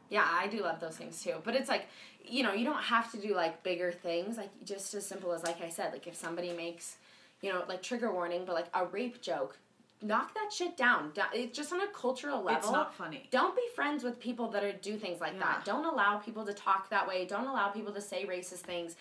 Yeah, 0.08 0.26
I 0.28 0.46
do 0.46 0.62
love 0.62 0.78
those 0.80 0.96
things 0.96 1.22
too. 1.22 1.34
But 1.42 1.56
it's 1.56 1.68
like, 1.68 1.86
you 2.24 2.42
know, 2.44 2.52
you 2.52 2.64
don't 2.64 2.82
have 2.82 3.10
to 3.12 3.18
do 3.18 3.34
like 3.34 3.62
bigger 3.62 3.90
things. 3.90 4.36
Like 4.36 4.50
just 4.64 4.94
as 4.94 5.06
simple 5.06 5.32
as 5.32 5.42
like 5.42 5.60
I 5.62 5.68
said, 5.68 5.92
like 5.92 6.06
if 6.06 6.14
somebody 6.14 6.52
makes, 6.52 6.96
you 7.42 7.52
know, 7.52 7.64
like 7.68 7.82
trigger 7.82 8.12
warning, 8.12 8.44
but 8.46 8.54
like 8.54 8.66
a 8.74 8.84
rape 8.86 9.20
joke, 9.20 9.58
knock 10.02 10.32
that 10.34 10.52
shit 10.52 10.76
down. 10.76 11.10
It's 11.32 11.56
just 11.56 11.72
on 11.72 11.80
a 11.80 11.86
cultural 11.88 12.42
level. 12.42 12.60
It's 12.60 12.70
not 12.70 12.94
funny. 12.94 13.28
don't 13.30 13.56
be 13.56 13.62
friends 13.74 14.04
with 14.04 14.20
people 14.20 14.48
that 14.50 14.62
are 14.62 14.72
do 14.72 14.96
things 14.96 15.20
like 15.20 15.32
Yeah. 15.32 15.40
that. 15.40 15.64
Don't 15.64 15.84
allow 15.86 16.18
people 16.18 16.44
to 16.46 16.52
talk 16.52 16.90
that 16.90 17.08
way. 17.08 17.24
Don't 17.24 17.46
allow 17.48 17.68
people 17.70 17.92
to 17.94 18.00
say 18.00 18.26
racist 18.26 18.60
things. 18.60 18.94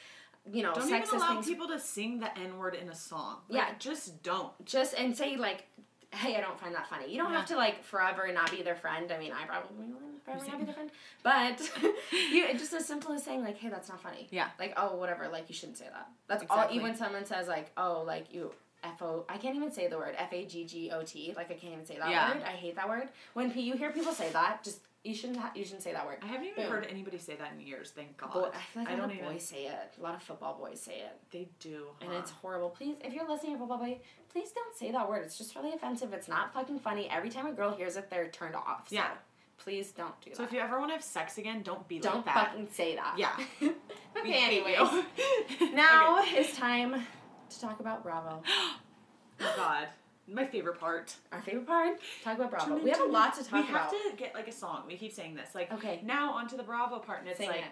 You 0.51 0.61
know, 0.63 0.73
Don't 0.75 0.87
even 0.89 1.03
allow 1.15 1.33
things. 1.35 1.47
people 1.47 1.67
to 1.69 1.79
sing 1.79 2.19
the 2.19 2.37
N 2.37 2.57
word 2.57 2.75
in 2.75 2.89
a 2.89 2.95
song. 2.95 3.37
Like, 3.49 3.57
Yeah. 3.61 3.73
just 3.79 4.21
don't. 4.21 4.51
just 4.65 4.93
and 4.95 5.15
say 5.15 5.35
like 5.37 5.65
hey 6.11 6.37
i 6.37 6.39
don't 6.39 6.57
find 6.57 6.73
that 6.73 6.87
funny 6.87 7.11
you 7.11 7.17
don't 7.17 7.33
have 7.33 7.45
to 7.45 7.57
like 7.57 7.83
forever 7.83 8.31
not 8.31 8.49
be 8.49 8.61
their 8.61 8.75
friend 8.75 9.11
i 9.11 9.17
mean 9.17 9.33
i 9.33 9.43
probably 9.45 9.85
will 9.85 9.97
forever 10.23 10.45
not 10.47 10.59
be 10.59 10.63
their 10.63 10.73
friend 10.79 10.89
but 11.23 11.59
you 12.31 12.47
just 12.57 12.71
as 12.71 12.85
simple 12.85 13.11
as 13.11 13.21
saying 13.21 13.43
like 13.43 13.57
hey 13.57 13.67
that's 13.67 13.89
not 13.89 13.99
funny 14.01 14.25
Yeah. 14.31 14.47
like 14.57 14.73
oh 14.77 14.95
whatever 14.95 15.27
like 15.27 15.49
you 15.49 15.53
shouldn't 15.55 15.77
say 15.77 15.87
that 15.91 16.07
that's 16.27 16.45
all 16.49 16.67
even 16.71 16.83
when 16.83 16.95
someone 16.95 17.25
says 17.25 17.49
like 17.49 17.71
oh 17.75 18.03
like 18.07 18.33
you 18.33 18.51
F-O, 18.83 19.25
I 19.27 19.37
can't 19.37 19.55
even 19.55 19.71
say 19.71 19.87
the 19.87 19.97
word 19.97 20.13
F-A-G-G-O-T. 20.15 21.33
Like, 21.35 21.49
I 21.49 21.55
can't 21.55 21.73
even 21.73 21.85
say 21.87 21.97
that 21.97 22.07
Yeah. 22.07 22.33
word. 22.35 22.43
I 22.43 22.51
hate 22.51 22.75
that 22.75 22.87
word. 22.87 23.09
When 23.33 23.49
pe- 23.49 23.61
you 23.61 23.73
hear 23.75 23.91
people 23.91 24.11
say 24.13 24.29
that, 24.31 24.63
just, 24.63 24.77
you 25.05 25.13
shouldn't, 25.15 25.39
ha- 25.39 25.51
you 25.55 25.63
shouldn't 25.63 25.83
say 25.83 25.93
that 25.93 26.05
word. 26.05 26.17
I 26.23 26.25
haven't 26.27 26.47
even 26.47 26.63
Boom. 26.63 26.71
heard 26.73 26.87
anybody 26.89 27.17
say 27.19 27.35
that 27.35 27.51
in 27.53 27.65
years, 27.65 27.91
thank 27.95 28.17
God. 28.17 28.29
I 28.53 28.57
feel 28.73 28.83
like 28.83 28.87
a 28.89 28.91
I 28.91 28.93
lot 28.95 29.01
don't 29.01 29.11
of 29.11 29.15
even 29.17 29.33
boys 29.33 29.43
say 29.43 29.65
it. 29.67 29.93
A 29.99 30.03
lot 30.03 30.15
of 30.15 30.23
football 30.23 30.57
boys 30.59 30.81
say 30.81 30.95
it. 30.99 31.17
they 31.31 31.47
do. 31.59 31.85
And 32.01 32.11
it's 32.13 32.31
horrible. 32.31 32.69
Please, 32.71 32.95
if 33.03 33.13
you're 33.13 33.27
listening 33.29 33.53
to 33.53 33.59
Football 33.59 33.77
Boy, 33.77 33.99
please 34.31 34.51
don't 34.51 34.75
say 34.75 34.91
that 34.91 35.07
word. 35.07 35.23
It's 35.23 35.37
just 35.37 35.55
really 35.55 35.73
offensive. 35.73 36.11
It's 36.13 36.27
not 36.27 36.53
fucking 36.53 36.79
funny. 36.79 37.07
Every 37.09 37.29
time 37.29 37.45
a 37.47 37.51
girl 37.53 37.75
hears 37.75 37.95
it, 37.95 38.09
they're 38.09 38.27
turned 38.29 38.55
off. 38.55 38.89
So 38.89 38.95
Yeah. 38.95 39.09
Please 39.57 39.91
don't 39.93 40.19
do 40.21 40.31
So 40.31 40.31
that. 40.31 40.35
So 40.37 40.43
if 40.43 40.51
you 40.51 40.59
ever 40.59 40.77
want 40.79 40.89
to 40.89 40.95
have 40.95 41.03
sex 41.03 41.37
again, 41.37 41.61
don't 41.63 41.87
be 41.87 41.99
don't 41.99 42.17
like 42.17 42.25
that. 42.25 42.49
fucking 42.49 42.67
say 42.71 42.95
that. 42.97 43.15
Yeah. 43.17 43.37
okay, 44.17 44.45
anyways. 44.45 44.77
Now 45.73 46.19
Okay. 46.21 46.37
it's 46.37 46.57
time 46.57 47.05
to 47.49 47.59
talk 47.61 47.79
about 47.79 48.03
Bravo. 48.03 48.41
oh 49.39 49.53
God, 49.55 49.87
my 50.27 50.45
favorite 50.45 50.79
part. 50.79 51.15
Our 51.31 51.41
favorite 51.41 51.67
part, 51.67 51.99
talk 52.23 52.35
about 52.37 52.51
Bravo. 52.51 52.77
We 52.77 52.89
have 52.89 53.01
a 53.01 53.05
lot 53.05 53.35
to 53.35 53.41
talk 53.43 53.49
about. 53.49 53.63
we 53.65 53.69
about. 53.69 53.91
have 53.93 54.11
to 54.11 54.17
get 54.17 54.33
like 54.33 54.47
a 54.47 54.51
song. 54.51 54.83
We 54.87 54.97
keep 54.97 55.13
saying 55.13 55.35
this. 55.35 55.53
Like 55.55 55.71
Okay. 55.73 56.01
now 56.03 56.33
onto 56.33 56.57
the 56.57 56.63
Bravo 56.63 56.99
part, 56.99 57.19
and 57.19 57.29
it's 57.29 57.37
Sing 57.37 57.49
like. 57.49 57.59
it. 57.59 57.65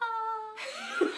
Ah. 0.00 0.54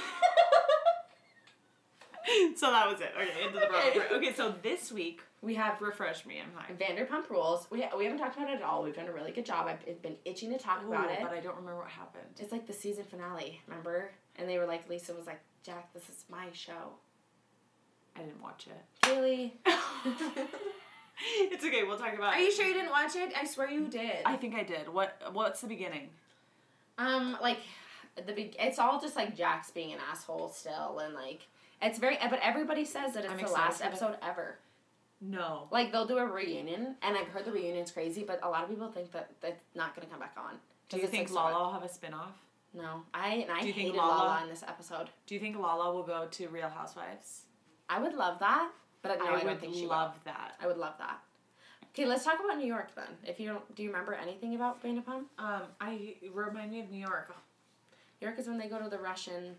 so 2.56 2.70
that 2.70 2.90
was 2.90 3.00
it. 3.00 3.12
Okay, 3.16 3.44
into 3.46 3.60
the 3.60 3.66
Bravo 3.66 3.88
Okay. 3.88 3.98
part. 4.00 4.12
Okay, 4.12 4.32
so 4.34 4.54
this 4.62 4.90
week, 4.92 5.22
we 5.42 5.54
have 5.54 5.80
refresh 5.80 6.26
me. 6.26 6.40
I'm 6.42 6.52
high. 6.54 6.72
Vanderpump 6.74 7.28
Rules. 7.30 7.66
We, 7.70 7.84
we 7.96 8.04
haven't 8.04 8.18
talked 8.18 8.36
about 8.36 8.50
it 8.50 8.56
at 8.56 8.62
all. 8.62 8.82
We've 8.82 8.94
done 8.96 9.06
a 9.08 9.12
really 9.12 9.32
good 9.32 9.46
job. 9.46 9.66
I've 9.68 10.02
been 10.02 10.16
itching 10.24 10.50
to 10.52 10.58
talk 10.58 10.82
about 10.84 11.10
it. 11.10 11.18
but 11.22 11.32
I 11.32 11.40
don't 11.40 11.56
remember 11.56 11.80
what 11.80 11.88
happened. 11.90 12.26
It's 12.38 12.52
like 12.52 12.66
the 12.66 12.72
season 12.72 13.04
finale, 13.04 13.60
remember? 13.66 14.10
And 14.36 14.48
they 14.48 14.58
were 14.58 14.66
like, 14.66 14.88
Lisa 14.88 15.14
was 15.14 15.26
like, 15.26 15.40
Jax, 15.62 15.90
this 15.92 16.08
is 16.08 16.24
my 16.30 16.46
show. 16.52 16.92
I 18.18 18.22
didn't 18.22 18.42
watch 18.42 18.66
it. 18.66 19.08
Really? 19.08 19.54
it's 21.40 21.64
okay. 21.64 21.84
We'll 21.84 21.98
talk 21.98 22.14
about. 22.14 22.34
It. 22.34 22.36
Are 22.36 22.40
it. 22.40 22.44
you 22.44 22.52
sure 22.52 22.66
you 22.66 22.74
didn't 22.74 22.90
watch 22.90 23.14
it? 23.16 23.32
I 23.40 23.44
swear 23.46 23.70
you 23.70 23.88
did. 23.88 24.18
I 24.24 24.36
think 24.36 24.54
I 24.54 24.62
did. 24.62 24.88
What? 24.88 25.20
What's 25.32 25.60
the 25.60 25.68
beginning? 25.68 26.10
um, 26.98 27.36
like 27.40 27.58
the 28.26 28.32
big. 28.32 28.56
It's 28.58 28.78
all 28.78 29.00
just 29.00 29.16
like 29.16 29.36
Jax 29.36 29.70
being 29.70 29.92
an 29.92 29.98
asshole 30.10 30.50
still, 30.50 30.98
and 30.98 31.14
like 31.14 31.46
it's 31.80 31.98
very. 31.98 32.18
But 32.28 32.40
everybody 32.42 32.84
says 32.84 33.14
that 33.14 33.24
it's 33.24 33.32
I'm 33.32 33.38
the 33.40 33.50
last 33.50 33.78
for 33.78 33.84
it. 33.84 33.86
episode 33.86 34.16
ever. 34.22 34.58
No. 35.20 35.68
Like 35.70 35.92
they'll 35.92 36.06
do 36.06 36.18
a 36.18 36.26
reunion, 36.26 36.96
and 37.02 37.16
I've 37.16 37.28
heard 37.28 37.44
the 37.44 37.52
reunion's 37.52 37.90
crazy, 37.90 38.22
but 38.24 38.40
a 38.42 38.48
lot 38.48 38.64
of 38.64 38.70
people 38.70 38.88
think 38.88 39.12
that 39.12 39.30
that's 39.40 39.60
not 39.74 39.94
gonna 39.94 40.06
come 40.08 40.20
back 40.20 40.36
on. 40.36 40.54
Do 40.88 40.98
you 40.98 41.06
think 41.06 41.30
like, 41.30 41.44
Lala 41.52 41.64
will 41.66 41.72
have 41.72 41.82
a 41.82 41.88
spin-off? 41.88 42.32
No, 42.74 43.02
I 43.12 43.28
and 43.34 43.50
I 43.50 43.60
Do 43.60 43.66
you 43.66 43.72
think 43.72 43.88
hated 43.88 43.98
Lala- 43.98 44.24
Lala 44.28 44.42
in 44.44 44.48
this 44.48 44.62
episode. 44.62 45.10
Do 45.26 45.34
you 45.34 45.40
think 45.40 45.58
Lala 45.58 45.92
will 45.92 46.02
go 46.02 46.26
to 46.30 46.48
Real 46.48 46.68
Housewives? 46.68 47.42
I 47.88 48.00
would 48.00 48.14
love 48.14 48.38
that, 48.40 48.70
but 49.02 49.18
no, 49.18 49.26
I, 49.26 49.40
I 49.40 49.44
would 49.44 49.60
think 49.60 49.74
she 49.74 49.86
love 49.86 50.14
that. 50.24 50.54
I 50.62 50.66
would 50.66 50.76
love 50.78 50.94
that. 50.98 51.18
Okay, 51.94 52.06
let's 52.06 52.24
talk 52.24 52.38
about 52.44 52.58
New 52.58 52.66
York 52.66 52.94
then. 52.94 53.08
If 53.26 53.40
you 53.40 53.48
don't, 53.48 53.74
do 53.74 53.82
you 53.82 53.88
remember 53.90 54.14
anything 54.14 54.54
about 54.54 54.82
Vanderpump? 54.82 55.24
Um, 55.38 55.62
I 55.80 56.14
remind 56.32 56.70
me 56.70 56.80
of 56.80 56.90
New 56.90 57.00
York. 57.00 57.34
New 58.20 58.26
York 58.28 58.38
is 58.38 58.46
when 58.46 58.58
they 58.58 58.68
go 58.68 58.78
to 58.78 58.88
the 58.88 58.98
Russian 58.98 59.54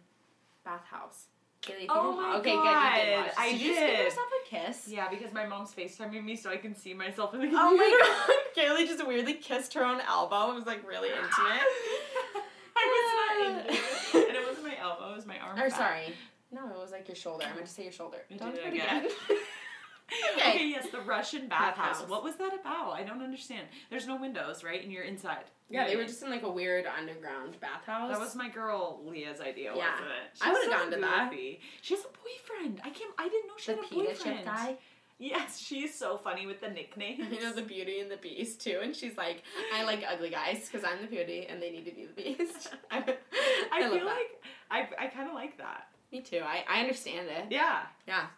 bathhouse. 0.64 1.26
Kaylee, 1.62 1.88
Oh 1.90 2.14
my 2.16 2.38
okay, 2.38 2.56
God, 2.56 2.94
good, 2.96 3.00
you 3.02 3.06
did 3.06 3.18
watch. 3.26 3.34
I 3.38 3.52
did. 3.52 3.62
you 3.62 3.68
just 3.74 3.80
give 3.82 4.00
yourself 4.00 4.28
a 4.46 4.50
kiss? 4.50 4.88
Yeah, 4.88 5.10
because 5.10 5.34
my 5.34 5.46
mom's 5.46 5.74
FaceTiming 5.74 6.24
me 6.24 6.36
so 6.38 6.50
I 6.50 6.56
can 6.58 6.74
see 6.74 6.94
myself 6.94 7.34
in 7.34 7.42
the 7.42 7.48
Oh 7.52 7.76
my 7.76 8.26
god, 8.28 8.36
Kaylee 8.58 8.88
just 8.88 9.06
weirdly 9.06 9.34
kissed 9.34 9.74
her 9.74 9.84
own 9.84 10.00
elbow. 10.08 10.52
It 10.52 10.56
was 10.56 10.66
like 10.66 10.88
really 10.88 11.10
intimate. 11.10 11.28
I 12.78 12.86
was 12.94 13.58
not 13.60 13.60
into 13.68 13.74
it. 13.74 14.28
And 14.30 14.38
it 14.38 14.48
wasn't 14.48 14.68
my 14.68 14.78
elbow, 14.80 15.12
it 15.12 15.16
was 15.18 15.26
my 15.26 15.38
arm. 15.40 15.60
or 15.60 15.70
sorry, 15.70 16.14
no, 16.52 16.68
it 16.70 16.78
was 16.78 16.91
like 16.91 17.08
your 17.08 17.16
shoulder. 17.16 17.45
I 17.50 17.54
meant 17.54 17.66
to 17.68 17.72
say 17.72 17.84
your 17.84 17.91
shoulder. 17.91 18.18
I 18.32 18.36
Don't 18.38 18.54
do 18.56 18.62
it 18.62 18.74
again. 18.74 19.06
again. 19.06 19.12
okay. 20.38 20.50
Okay. 20.50 20.68
yes, 20.70 20.88
the 20.91 21.02
Russian 21.02 21.47
bathhouse. 21.47 22.02
What 22.08 22.24
was 22.24 22.36
that 22.38 22.54
about? 22.60 22.93
I 22.93 23.04
don't 23.04 23.22
understand. 23.22 23.68
There's 23.89 24.08
no 24.08 24.16
windows, 24.16 24.64
right? 24.64 24.82
And 24.82 24.91
you're 24.91 25.04
inside. 25.04 25.45
yeah, 25.70 25.86
they 25.88 25.95
were 25.95 26.06
just 26.06 26.24
in 26.24 26.30
like 26.32 26.43
a 26.43 26.50
weird 26.50 26.86
underground 26.88 27.58
bathhouse. 27.62 28.10
That 28.12 28.20
was 28.20 28.36
my 28.36 28.50
girl 28.50 29.02
Leah's 29.06 29.39
idea, 29.41 29.74
Yeah. 29.76 29.91
wasn't 29.91 30.10
it? 30.10 30.41
I 30.41 30.52
would've 30.52 30.66
so 30.66 30.78
gone 30.78 30.91
to 30.91 30.97
that. 31.02 31.30
goofy. 31.30 31.60
She 31.82 31.93
has 31.95 32.04
a 32.06 32.08
boyfriend. 32.08 32.82
I 32.84 32.89
can't. 32.89 33.14
I 33.20 33.30
didn't 33.30 33.47
know 33.47 33.54
she 33.58 33.72
the 33.74 33.78
had 33.82 33.91
a 33.91 33.95
boyfriend. 33.95 34.45
guy. 34.45 34.78
Yes, 35.22 35.60
she's 35.60 35.93
so 35.93 36.18
funny 36.18 36.47
with 36.47 36.62
the 36.62 36.70
nicknames. 36.70 37.28
You 37.32 37.41
know 37.41 37.52
the 37.52 37.62
Beauty 37.62 38.00
and 38.00 38.10
the 38.10 38.16
Beast 38.18 38.62
too, 38.62 38.80
and 38.82 38.95
she's 38.95 39.18
like, 39.18 39.43
I 39.76 39.84
like 39.84 40.02
ugly 40.10 40.30
guys 40.30 40.66
because 40.72 40.84
I'm 40.89 41.02
the 41.02 41.08
beauty 41.08 41.45
and 41.50 41.62
they 41.62 41.70
need 41.72 41.84
to 41.86 41.91
be 41.91 42.06
the 42.06 42.14
beast. 42.14 42.70
I, 42.91 43.16
I, 43.74 43.82
love 43.82 43.91
feel 43.91 44.06
that. 44.06 44.06
like 44.06 44.43
I 44.72 44.88
I 44.97 45.08
kind 45.08 45.28
of 45.28 45.36
like 45.36 45.58
that. 45.58 45.89
Me 46.12 46.22
too. 46.22 46.41
I, 46.43 46.64
I 46.70 46.82
understand 46.82 47.28
it. 47.30 47.45
Yeah. 47.49 47.82
Yeah. 48.07 48.26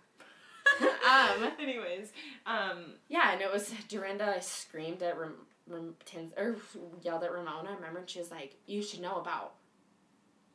Um, 0.81 1.51
Anyways, 1.59 2.11
um, 2.45 2.93
Yeah, 3.09 3.33
and 3.33 3.41
it 3.41 3.51
was 3.51 3.73
Dorinda 3.89 4.35
I 4.37 4.39
screamed 4.39 5.01
at 5.03 5.17
Ram, 5.19 5.33
Ram, 5.67 5.95
Tins, 6.05 6.31
or 6.37 6.55
yelled 7.01 7.23
at 7.23 7.31
Ramona. 7.31 7.71
I 7.71 7.73
Remember, 7.75 7.99
and 7.99 8.09
she 8.09 8.19
was 8.19 8.31
like, 8.31 8.55
"You 8.67 8.81
should 8.81 9.01
know 9.01 9.15
about 9.15 9.53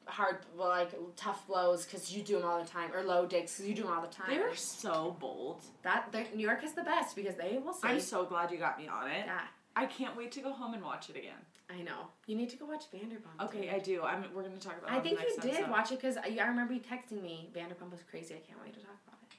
hard, 0.06 0.38
well, 0.56 0.68
like 0.68 0.92
tough 1.16 1.46
blows 1.46 1.84
because 1.84 2.12
you 2.12 2.22
do 2.22 2.38
them 2.38 2.48
all 2.48 2.62
the 2.62 2.68
time, 2.68 2.92
or 2.94 3.02
low 3.02 3.26
digs 3.26 3.52
because 3.56 3.68
you 3.68 3.74
do 3.74 3.82
them 3.82 3.92
all 3.92 4.00
the 4.00 4.08
time." 4.08 4.30
they 4.30 4.38
were 4.38 4.54
so 4.54 5.16
bold. 5.20 5.60
that 5.82 6.10
New 6.34 6.46
York 6.46 6.64
is 6.64 6.72
the 6.72 6.84
best 6.84 7.14
because 7.16 7.34
they 7.34 7.58
will 7.62 7.74
say, 7.74 7.88
I'm 7.88 8.00
so 8.00 8.24
glad 8.24 8.50
you 8.50 8.58
got 8.58 8.78
me 8.78 8.88
on 8.88 9.10
it. 9.10 9.24
"Yeah, 9.26 9.42
I 9.74 9.86
can't 9.86 10.16
wait 10.16 10.32
to 10.32 10.40
go 10.40 10.52
home 10.52 10.72
and 10.74 10.82
watch 10.82 11.10
it 11.10 11.16
again. 11.16 11.42
I 11.68 11.82
know. 11.82 12.08
You 12.26 12.36
need 12.36 12.50
to 12.50 12.56
go 12.56 12.66
watch 12.66 12.84
Vanderpump. 12.94 13.44
Okay. 13.46 13.70
I 13.70 13.78
do. 13.80 14.02
I'm. 14.02 14.24
We're 14.34 14.42
gonna 14.42 14.56
talk 14.56 14.78
about. 14.78 14.90
I 14.90 14.94
it 14.94 14.98
on 14.98 15.02
the 15.02 15.08
think 15.10 15.20
you 15.28 15.40
did 15.42 15.50
episode. 15.54 15.70
watch 15.70 15.92
it 15.92 16.00
because 16.00 16.16
I, 16.16 16.36
I 16.40 16.46
remember 16.46 16.72
you 16.74 16.80
texting 16.80 17.22
me. 17.22 17.50
Vanderpump 17.54 17.90
was 17.90 18.00
crazy. 18.08 18.34
I 18.34 18.38
can't 18.38 18.60
wait 18.62 18.72
to 18.74 18.80
talk 18.80 18.96
about 19.06 19.18
it. 19.22 19.36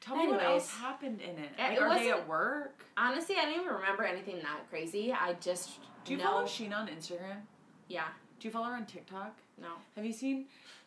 Tell 0.00 0.16
me 0.16 0.26
what 0.28 0.42
else 0.42 0.68
happened 0.70 1.20
in 1.20 1.38
it. 1.38 1.50
Like, 1.58 1.72
it 1.76 1.78
are 1.82 1.94
they 1.98 2.10
at 2.10 2.26
work? 2.26 2.84
Honestly, 2.96 3.36
I 3.38 3.44
don't 3.44 3.54
even 3.60 3.66
remember 3.74 4.04
anything 4.04 4.36
that 4.42 4.68
crazy. 4.70 5.12
I 5.12 5.34
just 5.34 5.78
Do 6.04 6.12
you 6.12 6.18
know. 6.18 6.24
follow 6.24 6.44
Scheana 6.44 6.78
on 6.78 6.88
Instagram? 6.88 7.42
Yeah. 7.88 8.04
Do 8.40 8.48
you 8.48 8.52
follow 8.52 8.66
her 8.68 8.74
on 8.76 8.86
TikTok? 8.86 9.36
No. 9.60 9.68
Have 9.94 10.04
you 10.04 10.12
seen 10.12 10.46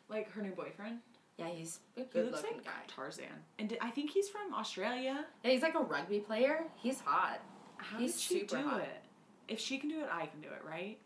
like 0.09 0.30
her 0.32 0.41
new 0.41 0.51
boyfriend? 0.51 0.97
Yeah, 1.38 1.47
he's 1.49 1.80
a 1.97 2.01
He 2.11 2.19
looks 2.21 2.41
looking 2.41 2.57
like 2.57 2.65
guy. 2.65 2.71
Tarzan, 2.88 3.26
and 3.59 3.78
I 3.82 3.89
think 3.91 4.09
he's 4.09 4.28
from 4.30 4.53
Australia. 4.53 5.26
Yeah, 5.43 5.51
he's 5.51 5.61
like 5.61 5.76
a 5.76 5.84
rugby 5.84 6.19
player. 6.19 6.63
He's 6.78 6.99
hot. 7.01 7.41
How 7.78 7.97
He's 7.99 8.13
did 8.13 8.21
she 8.21 8.39
super 8.39 8.57
do 8.57 8.67
hot. 8.69 8.80
it? 8.82 9.03
If 9.48 9.60
she 9.60 9.78
can 9.78 9.89
do 9.89 10.00
it, 10.00 10.08
I 10.12 10.26
can 10.26 10.41
do 10.41 10.48
it, 10.48 10.64
right? 10.68 10.98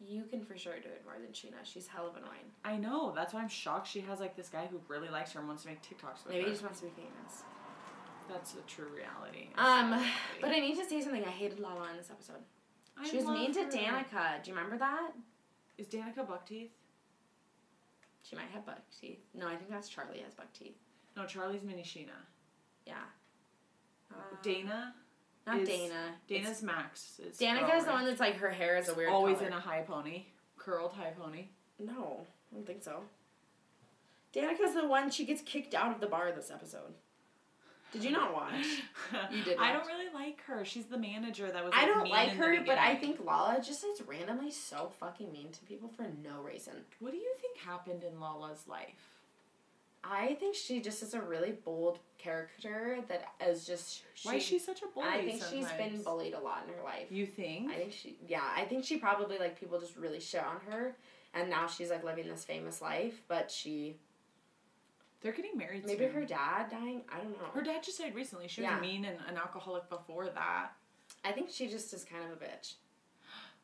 You 0.00 0.22
can 0.30 0.44
for 0.44 0.56
sure 0.56 0.74
do 0.74 0.88
it 0.88 1.02
more 1.04 1.16
than 1.20 1.32
Scheana. 1.32 1.64
She's 1.64 1.88
hell 1.88 2.06
of 2.06 2.16
annoying. 2.16 2.52
I 2.64 2.76
know. 2.76 3.12
That's 3.16 3.34
why 3.34 3.40
I'm 3.40 3.48
shocked. 3.48 3.88
She 3.88 4.00
has 4.02 4.20
like 4.20 4.36
this 4.36 4.48
guy 4.48 4.68
who 4.70 4.80
really 4.86 5.08
likes 5.08 5.32
her 5.32 5.40
and 5.40 5.48
wants 5.48 5.64
to 5.64 5.68
make 5.70 5.82
TikToks 5.82 6.24
with 6.24 6.34
Maybe 6.34 6.44
he 6.44 6.50
just 6.50 6.62
wants 6.62 6.78
to 6.80 6.86
be 6.86 6.92
famous. 6.92 7.42
That's 8.28 8.54
a 8.54 8.60
true 8.68 8.86
reality. 8.94 9.48
Um, 9.56 9.90
reality. 9.90 10.08
but 10.40 10.50
I 10.50 10.60
need 10.60 10.76
to 10.76 10.84
say 10.88 11.00
something. 11.00 11.24
I 11.24 11.30
hated 11.30 11.58
Lala 11.58 11.90
in 11.90 11.96
this 11.96 12.10
episode. 12.10 12.42
I 12.96 13.08
She 13.08 13.16
was 13.16 13.26
mean 13.26 13.52
to. 13.54 13.64
Danica. 13.64 14.42
Do 14.44 14.50
you 14.50 14.56
remember 14.56 14.78
that? 14.78 15.12
Is 15.78 15.88
Danica 15.88 16.26
buck 16.28 16.46
teeth? 16.46 16.70
She 18.22 18.36
might 18.36 18.50
have 18.52 18.66
buck 18.66 18.82
teeth. 19.00 19.20
No, 19.34 19.48
I 19.48 19.56
think 19.56 19.70
that's 19.70 19.88
Charli 19.88 20.22
has 20.22 20.34
buck 20.34 20.52
teeth. 20.52 20.76
No, 21.16 21.22
Charli's 21.22 21.64
mini 21.64 21.82
Scheana. 21.82 22.10
Yeah. 22.86 22.94
Uh, 24.12 24.36
Dana. 24.42 24.94
Not 25.48 25.60
is- 25.60 25.68
Dana. 25.68 26.14
Dana's 26.28 26.62
Max. 26.62 27.18
Is 27.20 27.38
Danica 27.38 27.76
is 27.76 27.84
the 27.84 27.92
one 27.92 28.04
that's 28.06 28.20
like 28.20 28.36
her 28.36 28.50
hair 28.50 28.76
is 28.76 28.88
a 28.88 28.94
weird 28.94 29.10
always 29.10 29.36
color. 29.38 29.48
in 29.48 29.52
a 29.54 29.60
high 29.60 29.80
pony, 29.80 30.24
curled 30.56 30.92
high 30.92 31.12
pony. 31.18 31.46
No, 31.78 32.20
I 32.52 32.54
don't 32.54 32.66
think 32.66 32.82
so. 32.82 33.02
Danica's 34.34 34.74
the 34.74 34.86
one 34.86 35.10
she 35.10 35.24
gets 35.24 35.40
kicked 35.42 35.74
out 35.74 35.92
of 35.92 36.00
the 36.00 36.06
bar 36.06 36.32
this 36.32 36.50
episode. 36.50 36.92
Did 37.92 38.04
you 38.04 38.10
not 38.10 38.34
watch? 38.34 38.52
You 39.32 39.42
did 39.42 39.56
I 39.58 39.72
don't 39.72 39.86
really 39.86 40.12
like 40.12 40.42
her. 40.42 40.62
She's 40.66 40.84
the 40.84 40.98
manager 40.98 41.50
that 41.50 41.64
was. 41.64 41.72
I 41.74 41.86
don't 41.86 42.08
like 42.10 42.30
her, 42.32 42.58
but 42.66 42.76
I 42.76 42.94
think 42.94 43.24
Lala 43.24 43.62
just 43.64 43.82
is 43.84 44.02
randomly 44.06 44.50
so 44.50 44.90
fucking 45.00 45.32
mean 45.32 45.50
to 45.52 45.60
people 45.64 45.88
for 45.88 46.04
no 46.22 46.42
reason. 46.42 46.74
What 46.98 47.12
do 47.12 47.16
you 47.16 47.32
think 47.40 47.56
happened 47.56 48.04
in 48.04 48.20
Lala's 48.20 48.64
life? 48.68 49.17
I 50.04 50.34
think 50.34 50.54
she 50.54 50.80
just 50.80 51.02
is 51.02 51.12
a 51.14 51.20
really 51.20 51.52
bold 51.64 51.98
character 52.18 52.98
that 53.08 53.24
is 53.46 53.66
just. 53.66 54.02
She, 54.14 54.28
Why 54.28 54.34
is 54.36 54.42
she 54.42 54.58
such 54.58 54.82
a 54.82 54.86
bully? 54.94 55.06
I 55.08 55.24
think 55.24 55.42
she's 55.50 55.66
been 55.72 56.02
bullied 56.02 56.34
a 56.34 56.40
lot 56.40 56.64
in 56.66 56.74
her 56.74 56.82
life. 56.82 57.06
You 57.10 57.26
think? 57.26 57.70
I 57.70 57.74
think 57.74 57.92
she, 57.92 58.16
yeah, 58.26 58.44
I 58.56 58.64
think 58.64 58.84
she 58.84 58.98
probably 58.98 59.38
like 59.38 59.58
people 59.58 59.78
just 59.80 59.96
really 59.96 60.20
shit 60.20 60.42
on 60.42 60.60
her, 60.70 60.96
and 61.34 61.50
now 61.50 61.66
she's 61.66 61.90
like 61.90 62.04
living 62.04 62.28
this 62.28 62.44
famous 62.44 62.80
life. 62.80 63.20
But 63.28 63.50
she, 63.50 63.96
They're 65.20 65.32
getting 65.32 65.56
married. 65.58 65.82
Soon. 65.82 65.98
Maybe 65.98 66.06
soon. 66.06 66.14
her 66.14 66.24
dad 66.24 66.70
dying. 66.70 67.02
I 67.12 67.18
don't 67.18 67.32
know. 67.32 67.48
Her 67.52 67.62
dad 67.62 67.82
just 67.82 67.98
died 67.98 68.14
recently. 68.14 68.48
She 68.48 68.60
was 68.62 68.70
Yeah. 68.70 68.80
mean 68.80 69.04
and 69.04 69.18
an 69.28 69.36
alcoholic 69.36 69.88
before 69.90 70.26
that. 70.28 70.68
I 71.24 71.32
think 71.32 71.50
she 71.50 71.66
just 71.68 71.92
is 71.92 72.04
kind 72.04 72.22
of 72.24 72.30
a 72.30 72.44
bitch. 72.44 72.74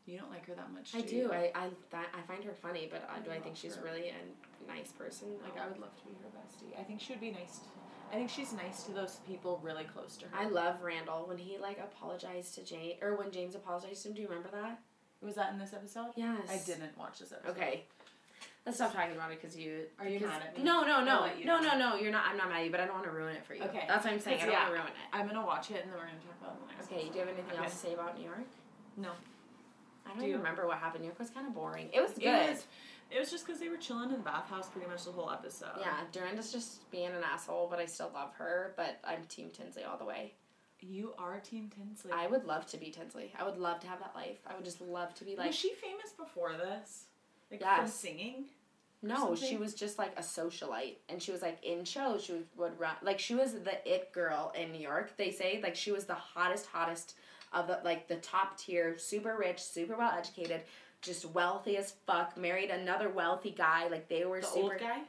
You 0.07 0.19
don't 0.19 0.31
like 0.31 0.45
her 0.47 0.55
that 0.55 0.71
much. 0.73 0.95
I 0.95 1.01
do 1.01 1.17
you? 1.17 1.33
I 1.33 1.51
I, 1.55 1.69
th- 1.69 2.05
I 2.13 2.21
find 2.27 2.45
her 2.45 2.53
funny, 2.53 2.89
but 2.91 3.09
uh, 3.09 3.15
I 3.17 3.21
do 3.21 3.31
I 3.31 3.39
think 3.41 3.57
she's 3.57 3.77
her. 3.77 3.83
really 3.85 4.09
a 4.11 4.15
nice 4.69 4.93
person? 4.93 5.29
Like 5.43 5.59
I 5.61 5.67
would 5.69 5.79
love 5.79 5.97
to 6.01 6.05
be 6.07 6.13
her 6.23 6.29
bestie. 6.31 6.79
I 6.79 6.85
think 6.85 7.01
she 7.01 7.13
would 7.13 7.21
be 7.21 7.31
nice. 7.31 7.59
To, 7.59 7.65
I 8.13 8.17
think 8.17 8.31
she's 8.31 8.53
nice 8.53 8.85
to 8.85 8.93
those 8.93 9.19
people 9.27 9.61
really 9.63 9.85
close 9.85 10.17
to 10.19 10.27
her. 10.27 10.37
I 10.39 10.49
love 10.49 10.83
Randall 10.83 11.25
when 11.27 11.39
he 11.39 11.59
like 11.59 11.79
apologized 11.79 12.55
to 12.57 12.65
James 12.65 12.95
or 13.03 13.17
when 13.17 13.31
James 13.31 13.55
apologized 13.55 14.03
to 14.03 14.09
him. 14.09 14.15
Do 14.15 14.23
you 14.23 14.29
remember 14.29 14.51
that? 14.53 14.81
was 15.23 15.37
that 15.37 15.53
in 15.55 15.59
this 15.59 15.73
episode? 15.73 16.13
Yes. 16.17 16.37
I 16.51 16.61
didn't 16.67 16.99
watch 16.99 17.19
this 17.19 17.33
episode. 17.33 17.51
Okay. 17.53 17.85
Let's 18.67 18.77
stop 18.79 18.93
talking 18.93 19.15
about 19.17 19.31
it 19.33 19.41
because 19.41 19.57
you 19.57 19.85
Are 19.99 20.07
you 20.07 20.21
mad 20.21 20.43
at 20.43 20.57
me? 20.57 20.63
No, 20.65 20.83
no, 20.83 21.03
no, 21.05 21.29
no, 21.45 21.61
no, 21.61 21.79
no. 21.79 21.97
You're 21.97 22.13
not. 22.13 22.25
I'm 22.31 22.37
not 22.37 22.49
mad 22.51 22.61
at 22.61 22.65
you, 22.67 22.71
but 22.71 22.81
I 22.81 22.85
don't 22.87 22.95
want 22.95 23.07
to 23.07 23.13
ruin 23.13 23.35
it 23.37 23.45
for 23.45 23.55
you. 23.55 23.63
Okay. 23.65 23.85
That's 23.89 24.05
what 24.05 24.13
I'm 24.13 24.21
saying. 24.21 24.41
I 24.41 24.45
don't 24.45 24.53
Yeah. 24.53 24.59
want 24.61 24.69
to 24.69 24.75
ruin 24.81 24.87
it. 24.89 24.95
I'm 25.13 25.27
gonna 25.27 25.47
watch 25.47 25.71
it 25.71 25.83
and 25.83 25.91
then 25.93 25.99
we're 25.99 26.05
gonna 26.07 26.19
talk 26.21 26.37
about 26.41 26.57
it 26.57 26.61
in 26.61 26.67
the 26.69 26.73
next. 26.75 26.87
Okay. 26.93 27.09
Do 27.09 27.15
you 27.15 27.21
have 27.21 27.29
anything 27.29 27.45
Okay. 27.53 27.65
else 27.65 27.73
to 27.73 27.79
say 27.79 27.95
about 27.95 28.19
New 28.19 28.25
York? 28.25 28.45
No. 28.97 29.11
I 30.05 30.09
don't 30.11 30.19
Do 30.19 30.25
even 30.25 30.31
you? 30.31 30.37
remember 30.39 30.67
what 30.67 30.79
happened. 30.79 31.03
New 31.03 31.09
York 31.09 31.19
was 31.19 31.31
kind 31.31 31.47
of 31.47 31.55
boring. 31.55 31.89
It 31.93 32.01
was 32.03 32.13
good. 32.13 32.25
It 32.25 32.51
was. 32.51 32.67
It 33.11 33.21
was 33.21 33.31
just 33.31 33.47
because 33.47 33.61
they 33.61 33.69
were 33.69 33.77
chilling 33.77 34.11
in 34.11 34.17
the 34.17 34.23
bathhouse 34.23 34.69
pretty 34.69 34.89
much 34.89 35.05
the 35.05 35.13
whole 35.13 35.31
episode. 35.31 35.69
yeah, 35.81 36.01
Dorinda's 36.13 36.51
just 36.53 36.91
being 36.91 37.07
an 37.09 37.23
asshole, 37.25 37.69
but 37.71 37.79
I 37.79 37.87
still 37.87 38.11
love 38.13 38.35
her. 38.35 38.73
But 38.77 38.99
I'm 39.05 39.25
Team 39.29 39.51
Tinsley 39.51 39.85
all 39.85 39.97
the 39.97 40.05
way. 40.05 40.33
You 40.81 41.15
are 41.19 41.39
Team 41.41 41.71
Tinsley. 41.75 42.13
I 42.13 42.27
would 42.27 42.45
love 42.45 42.67
to 42.67 42.77
be 42.77 42.91
Tinsley. 42.91 43.33
I 43.39 43.45
would 43.45 43.57
love 43.57 43.81
to 43.81 43.87
have 43.87 44.01
that 44.01 44.15
life. 44.15 44.39
I 44.47 44.55
would 44.55 44.65
just 44.65 44.81
love 44.81 45.15
to 45.15 45.25
be 45.25 45.37
like. 45.37 45.47
was 45.49 45.55
she 45.57 45.73
famous 45.75 46.11
before 46.19 46.53
this? 46.53 47.05
Like 47.51 47.61
from 47.61 47.69
Yes. 47.87 47.95
singing? 47.95 48.45
No, 49.03 49.35
she 49.35 49.59
was 49.59 49.75
just 49.75 49.99
like 49.99 50.19
a 50.19 50.23
socialite, 50.23 50.97
and 51.11 51.23
she 51.23 51.31
was 51.31 51.43
like 51.43 51.63
in 51.63 51.85
shows. 51.85 52.25
She 52.25 52.33
would, 52.33 52.47
would 52.57 52.81
run 52.81 52.95
like 53.03 53.19
she 53.19 53.35
was 53.35 53.53
the 53.53 53.77
it 53.87 54.13
girl 54.13 54.51
in 54.59 54.73
New 54.73 54.79
York. 54.81 55.17
They 55.19 55.31
say 55.31 55.61
like 55.63 55.77
she 55.77 55.93
was 55.93 56.07
the 56.07 56.15
hottest, 56.15 56.65
hottest 56.67 57.15
of 57.53 57.67
the 57.67 57.81
like 57.85 58.09
the 58.09 58.17
top 58.17 58.57
tier, 58.59 58.97
super 58.97 59.37
rich, 59.39 59.63
super 59.63 59.95
well 59.97 60.11
educated, 60.17 60.63
just 61.05 61.25
wealthy 61.27 61.77
as 61.77 61.93
fuck. 62.07 62.37
Married 62.37 62.71
another 62.71 63.09
wealthy 63.09 63.51
guy. 63.51 63.87
Like 63.89 64.09
they 64.09 64.25
were 64.25 64.41
The 64.41 64.47
super. 64.47 64.73
old 64.73 64.81
guy? 64.81 65.01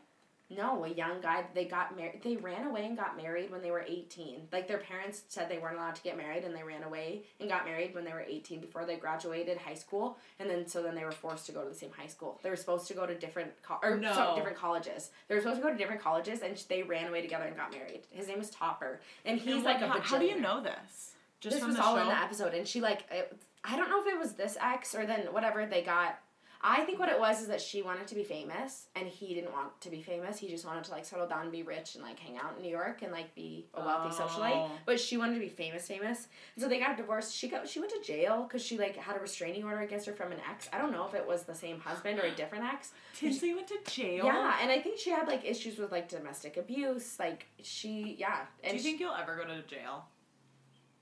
No, 0.47 0.83
a 0.85 0.89
young 0.89 1.21
guy. 1.21 1.43
They 1.55 1.65
got 1.65 1.97
married. 1.97 2.21
They 2.21 2.35
ran 2.35 2.67
away 2.67 2.85
and 2.85 2.95
got 2.95 3.17
married 3.17 3.49
when 3.49 3.63
they 3.63 3.71
were 3.71 3.83
eighteen. 3.87 4.41
Like 4.53 4.67
their 4.67 4.77
parents 4.77 5.23
said 5.27 5.49
they 5.49 5.57
weren't 5.57 5.75
allowed 5.77 5.95
to 5.95 6.03
get 6.03 6.17
married, 6.17 6.43
and 6.43 6.55
they 6.55 6.61
ran 6.61 6.83
away 6.83 7.23
and 7.39 7.49
got 7.49 7.65
married 7.65 7.95
when 7.95 8.05
they 8.05 8.13
were 8.13 8.21
eighteen 8.27 8.59
before 8.59 8.85
they 8.85 8.95
graduated 8.97 9.57
high 9.57 9.73
school. 9.73 10.19
And 10.37 10.47
then 10.47 10.67
so 10.67 10.83
then 10.83 10.93
they 10.93 11.03
were 11.03 11.11
forced 11.11 11.47
to 11.47 11.51
go 11.51 11.63
to 11.63 11.69
the 11.69 11.73
same 11.73 11.89
high 11.89 12.05
school. 12.05 12.39
They 12.43 12.51
were 12.51 12.55
supposed 12.57 12.87
to 12.89 12.93
go 12.93 13.07
to 13.07 13.15
different 13.15 13.53
co- 13.63 13.79
or 13.81 13.97
No. 13.97 14.13
sorry, 14.13 14.35
different 14.35 14.57
colleges. 14.57 15.09
They 15.27 15.33
were 15.33 15.41
supposed 15.41 15.61
to 15.61 15.63
go 15.63 15.71
to 15.71 15.77
different 15.77 16.01
colleges, 16.03 16.41
and 16.43 16.55
they 16.69 16.83
ran 16.83 17.07
away 17.07 17.21
together 17.23 17.45
and 17.45 17.57
got 17.57 17.71
married. 17.71 18.01
His 18.11 18.27
name 18.27 18.39
is 18.39 18.51
Topper, 18.51 18.99
and 19.25 19.39
he's 19.39 19.55
And 19.55 19.63
like 19.63 19.81
what- 19.81 19.97
a 19.97 19.99
how, 19.99 19.99
how 20.01 20.19
do 20.19 20.25
you 20.25 20.39
know 20.39 20.61
this? 20.61 21.13
Just 21.39 21.55
this 21.55 21.59
from 21.59 21.69
was 21.69 21.77
the 21.77 21.83
all 21.83 21.95
show? 21.95 22.01
in 22.03 22.07
the 22.07 22.17
episode 22.21 22.53
and 22.53 22.67
she 22.67 22.81
like 22.81 23.03
it, 23.11 23.35
i 23.67 23.75
don't 23.75 23.89
know 23.89 24.01
if 24.01 24.07
it 24.07 24.17
was 24.19 24.33
this 24.33 24.57
ex 24.61 24.93
or 24.95 25.05
then 25.05 25.21
whatever 25.33 25.65
they 25.65 25.81
got. 25.81 26.19
I 26.67 26.81
think 26.85 26.97
what 26.97 27.09
it 27.09 27.19
was 27.19 27.41
is 27.41 27.47
that 27.49 27.61
she 27.61 27.83
wanted 27.83 28.07
to 28.07 28.15
be 28.15 28.23
famous 28.23 28.87
and 28.95 29.07
he 29.07 29.35
didn't 29.35 29.51
want 29.53 29.79
to 29.81 29.89
be 29.91 30.01
famous. 30.01 30.39
He 30.39 30.47
just 30.47 30.65
wanted 30.65 30.83
to 30.85 30.91
like 30.91 31.05
settle 31.05 31.27
down 31.27 31.41
and 31.43 31.51
be 31.51 31.61
rich 31.61 31.93
and 31.93 32.03
like 32.03 32.17
hang 32.17 32.37
out 32.37 32.55
in 32.55 32.63
new 32.63 32.71
york 32.71 33.03
and 33.03 33.11
like 33.11 33.35
be 33.35 33.67
a 33.75 33.81
wealthy 33.85 34.09
socialite 34.15 34.53
Oh. 34.55 34.71
but 34.83 34.99
she 34.99 35.15
wanted 35.17 35.35
to 35.35 35.41
be 35.41 35.49
famous 35.49 35.87
famous. 35.87 36.27
And 36.55 36.63
so 36.63 36.67
they 36.67 36.79
got 36.79 36.97
divorced. 36.97 37.35
She 37.35 37.49
got 37.49 37.69
she 37.69 37.79
went 37.79 37.91
to 37.91 38.01
jail 38.01 38.43
because 38.47 38.63
she 38.65 38.79
like 38.79 38.95
had 38.95 39.15
a 39.15 39.19
restraining 39.19 39.63
order 39.63 39.81
against 39.81 40.07
her 40.07 40.13
from 40.13 40.31
an 40.31 40.39
ex. 40.49 40.67
I 40.73 40.79
don't 40.79 40.91
know 40.91 41.05
if 41.05 41.13
it 41.13 41.27
was 41.27 41.43
the 41.43 41.53
same 41.53 41.79
husband 41.79 42.17
or 42.19 42.23
a 42.23 42.31
different 42.31 42.63
ex. 42.63 42.93
Tinsley 43.15 43.53
went 43.53 43.67
to 43.67 43.77
jail? 43.91 44.25
yeah 44.25 44.57
and 44.61 44.71
i 44.71 44.79
think 44.81 44.97
she 44.97 45.11
had 45.11 45.27
like 45.27 45.45
issues 45.45 45.77
with 45.77 45.91
like 45.91 46.07
domestic 46.09 46.57
abuse. 46.57 47.19
Like 47.19 47.45
she 47.61 48.15
yeah. 48.17 48.39
Do 48.63 48.71
you 48.71 48.77
she- 48.79 48.83
think 48.83 48.99
you'll 49.01 49.13
ever 49.13 49.35
go 49.35 49.43
to 49.45 49.61
jail? 49.67 50.05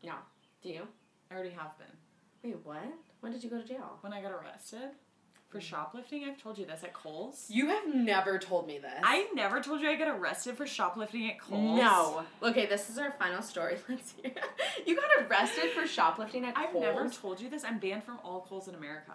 no. 0.04 0.16
Do 0.62 0.70
you? 0.70 0.88
I 1.32 1.36
already 1.36 1.52
have 1.52 1.78
been. 1.78 1.88
Wait 2.44 2.58
what 2.64 2.84
when 3.22 3.32
did 3.32 3.44
you 3.44 3.50
go 3.50 3.60
to 3.62 3.68
jail 3.68 3.98
When 4.02 4.14
I 4.14 4.22
got 4.22 4.32
arrested 4.32 4.90
for 5.50 5.60
Mm. 5.60 5.62
shoplifting, 5.62 6.24
I've 6.26 6.42
told 6.42 6.58
you 6.58 6.66
this 6.66 6.84
at 6.84 6.94
Kohl's. 6.94 7.46
You 7.48 7.68
have 7.68 7.94
never 7.94 8.40
told 8.40 8.66
me 8.66 8.80
this. 8.80 9.00
I 9.04 9.28
never 9.36 9.62
told 9.62 9.82
you 9.82 9.88
I 9.90 9.96
got 9.96 10.08
arrested 10.08 10.58
for 10.58 10.66
shoplifting 10.66 11.30
at 11.30 11.40
Kohl's. 11.40 11.78
no. 11.80 12.24
Okay, 12.42 12.66
this 12.66 12.90
is 12.90 12.98
our 12.98 13.12
final 13.20 13.44
story. 13.44 13.78
Let's 13.88 14.14
hear. 14.20 14.32
You 14.88 14.96
got 14.96 15.06
arrested 15.30 15.70
for 15.76 15.86
shoplifting 15.86 16.44
at 16.46 16.56
Kohl's. 16.56 16.68
I've 16.76 16.82
never 16.82 17.08
told 17.08 17.40
you 17.40 17.50
this. 17.52 17.64
I'm 17.64 17.78
banned 17.78 18.04
from 18.04 18.18
all 18.24 18.42
Kohl's 18.50 18.68
in 18.68 18.74
America. 18.74 19.14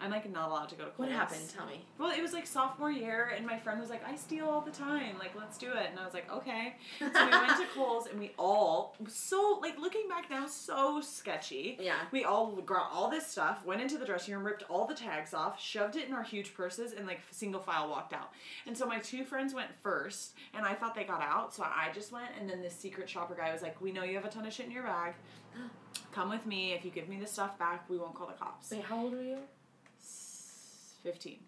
I'm 0.00 0.10
like 0.10 0.30
not 0.30 0.48
allowed 0.48 0.68
to 0.70 0.74
go 0.76 0.84
to 0.84 0.90
Kohl's. 0.90 1.08
What 1.08 1.10
happened? 1.10 1.42
Tell 1.54 1.66
me. 1.66 1.84
Well, 1.98 2.10
it 2.10 2.22
was 2.22 2.32
like 2.32 2.46
sophomore 2.46 2.90
year, 2.90 3.32
and 3.36 3.46
my 3.46 3.58
friend 3.58 3.78
was 3.78 3.90
like, 3.90 4.06
"I 4.08 4.16
steal 4.16 4.46
all 4.46 4.62
the 4.62 4.70
time. 4.70 5.18
Like, 5.18 5.32
let's 5.36 5.58
do 5.58 5.70
it." 5.72 5.88
And 5.90 5.98
I 5.98 6.04
was 6.04 6.14
like, 6.14 6.30
"Okay." 6.32 6.76
So 6.98 7.06
we 7.06 7.30
went 7.30 7.56
to 7.58 7.66
Kohl's, 7.74 8.06
and 8.06 8.18
we 8.18 8.32
all 8.38 8.96
so 9.08 9.58
like 9.60 9.78
looking 9.78 10.08
back 10.08 10.30
now, 10.30 10.46
so 10.46 11.00
sketchy. 11.00 11.76
Yeah. 11.80 11.96
We 12.12 12.24
all 12.24 12.52
got 12.62 12.90
all 12.92 13.10
this 13.10 13.26
stuff, 13.26 13.64
went 13.66 13.82
into 13.82 13.98
the 13.98 14.06
dressing 14.06 14.34
room, 14.34 14.44
ripped 14.44 14.64
all 14.70 14.86
the 14.86 14.94
tags 14.94 15.34
off, 15.34 15.60
shoved 15.60 15.96
it 15.96 16.08
in 16.08 16.14
our 16.14 16.22
huge 16.22 16.54
purses, 16.54 16.92
and 16.92 17.06
like 17.06 17.20
single 17.30 17.60
file 17.60 17.88
walked 17.88 18.14
out. 18.14 18.30
And 18.66 18.76
so 18.76 18.86
my 18.86 19.00
two 19.00 19.24
friends 19.24 19.52
went 19.52 19.68
first, 19.82 20.32
and 20.54 20.64
I 20.64 20.74
thought 20.74 20.94
they 20.94 21.04
got 21.04 21.20
out, 21.20 21.54
so 21.54 21.62
I 21.62 21.90
just 21.92 22.10
went. 22.10 22.30
And 22.38 22.48
then 22.48 22.62
this 22.62 22.74
secret 22.74 23.08
shopper 23.08 23.34
guy 23.34 23.52
was 23.52 23.60
like, 23.62 23.80
"We 23.82 23.92
know 23.92 24.02
you 24.02 24.14
have 24.14 24.24
a 24.24 24.30
ton 24.30 24.46
of 24.46 24.52
shit 24.52 24.66
in 24.66 24.72
your 24.72 24.84
bag. 24.84 25.14
Come 26.12 26.30
with 26.30 26.46
me. 26.46 26.72
If 26.72 26.84
you 26.84 26.90
give 26.90 27.08
me 27.08 27.18
the 27.20 27.26
stuff 27.26 27.58
back, 27.58 27.88
we 27.90 27.98
won't 27.98 28.14
call 28.14 28.28
the 28.28 28.32
cops." 28.32 28.70
Wait, 28.70 28.82
how 28.82 28.98
old 28.98 29.12
were 29.12 29.22
you? 29.22 29.38
15, 31.02 31.38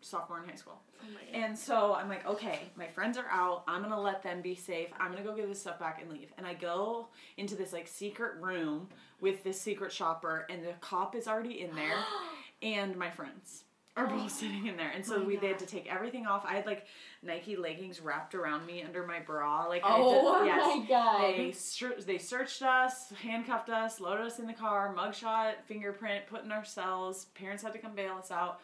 sophomore 0.00 0.42
in 0.42 0.48
high 0.48 0.56
school. 0.56 0.80
Oh 1.02 1.06
god. 1.32 1.40
And 1.42 1.58
so 1.58 1.94
I'm 1.94 2.08
like, 2.08 2.26
okay, 2.26 2.60
my 2.76 2.86
friends 2.86 3.18
are 3.18 3.26
out. 3.30 3.64
I'm 3.68 3.82
gonna 3.82 4.00
let 4.00 4.22
them 4.22 4.40
be 4.42 4.54
safe. 4.54 4.88
I'm 4.98 5.10
gonna 5.12 5.24
go 5.24 5.34
give 5.34 5.48
this 5.48 5.60
stuff 5.60 5.78
back 5.78 6.00
and 6.02 6.10
leave. 6.10 6.32
And 6.38 6.46
I 6.46 6.54
go 6.54 7.08
into 7.36 7.54
this 7.56 7.72
like 7.72 7.86
secret 7.88 8.34
room 8.40 8.88
with 9.20 9.42
this 9.44 9.60
secret 9.60 9.92
shopper, 9.92 10.46
and 10.50 10.62
the 10.64 10.72
cop 10.80 11.14
is 11.14 11.26
already 11.28 11.60
in 11.62 11.74
there, 11.74 11.96
and 12.62 12.96
my 12.96 13.10
friends. 13.10 13.64
are 13.96 14.06
both 14.06 14.30
sitting 14.40 14.66
in 14.66 14.76
there, 14.76 14.90
and 14.94 15.04
so 15.06 15.18
My 15.18 15.24
we 15.24 15.36
they 15.36 15.48
had 15.48 15.58
to 15.60 15.66
take 15.66 15.86
everything 15.92 16.26
off. 16.26 16.44
I 16.46 16.54
had 16.54 16.66
like 16.66 16.86
Nike 17.22 17.56
leggings 17.56 18.00
wrapped 18.00 18.34
around 18.34 18.66
me 18.66 18.82
under 18.82 19.06
my 19.06 19.20
bra, 19.20 19.66
like 19.68 19.82
Oh 19.84 20.34
I 20.34 20.38
did, 20.40 20.46
yes. 20.48 20.78
my 20.78 20.86
god. 20.88 21.34
They 21.38 21.52
ser- 21.52 22.00
they 22.04 22.18
searched 22.18 22.62
us, 22.62 23.12
handcuffed 23.22 23.70
us, 23.70 24.00
loaded 24.00 24.26
us 24.26 24.38
in 24.38 24.46
the 24.46 24.52
car, 24.52 24.94
mugshot, 24.96 25.54
fingerprint, 25.66 26.26
put 26.26 26.44
in 26.44 26.50
our 26.52 26.64
cells. 26.64 27.26
Parents 27.34 27.62
had 27.62 27.72
to 27.72 27.78
come 27.78 27.94
bail 27.94 28.14
us 28.18 28.30
out. 28.30 28.60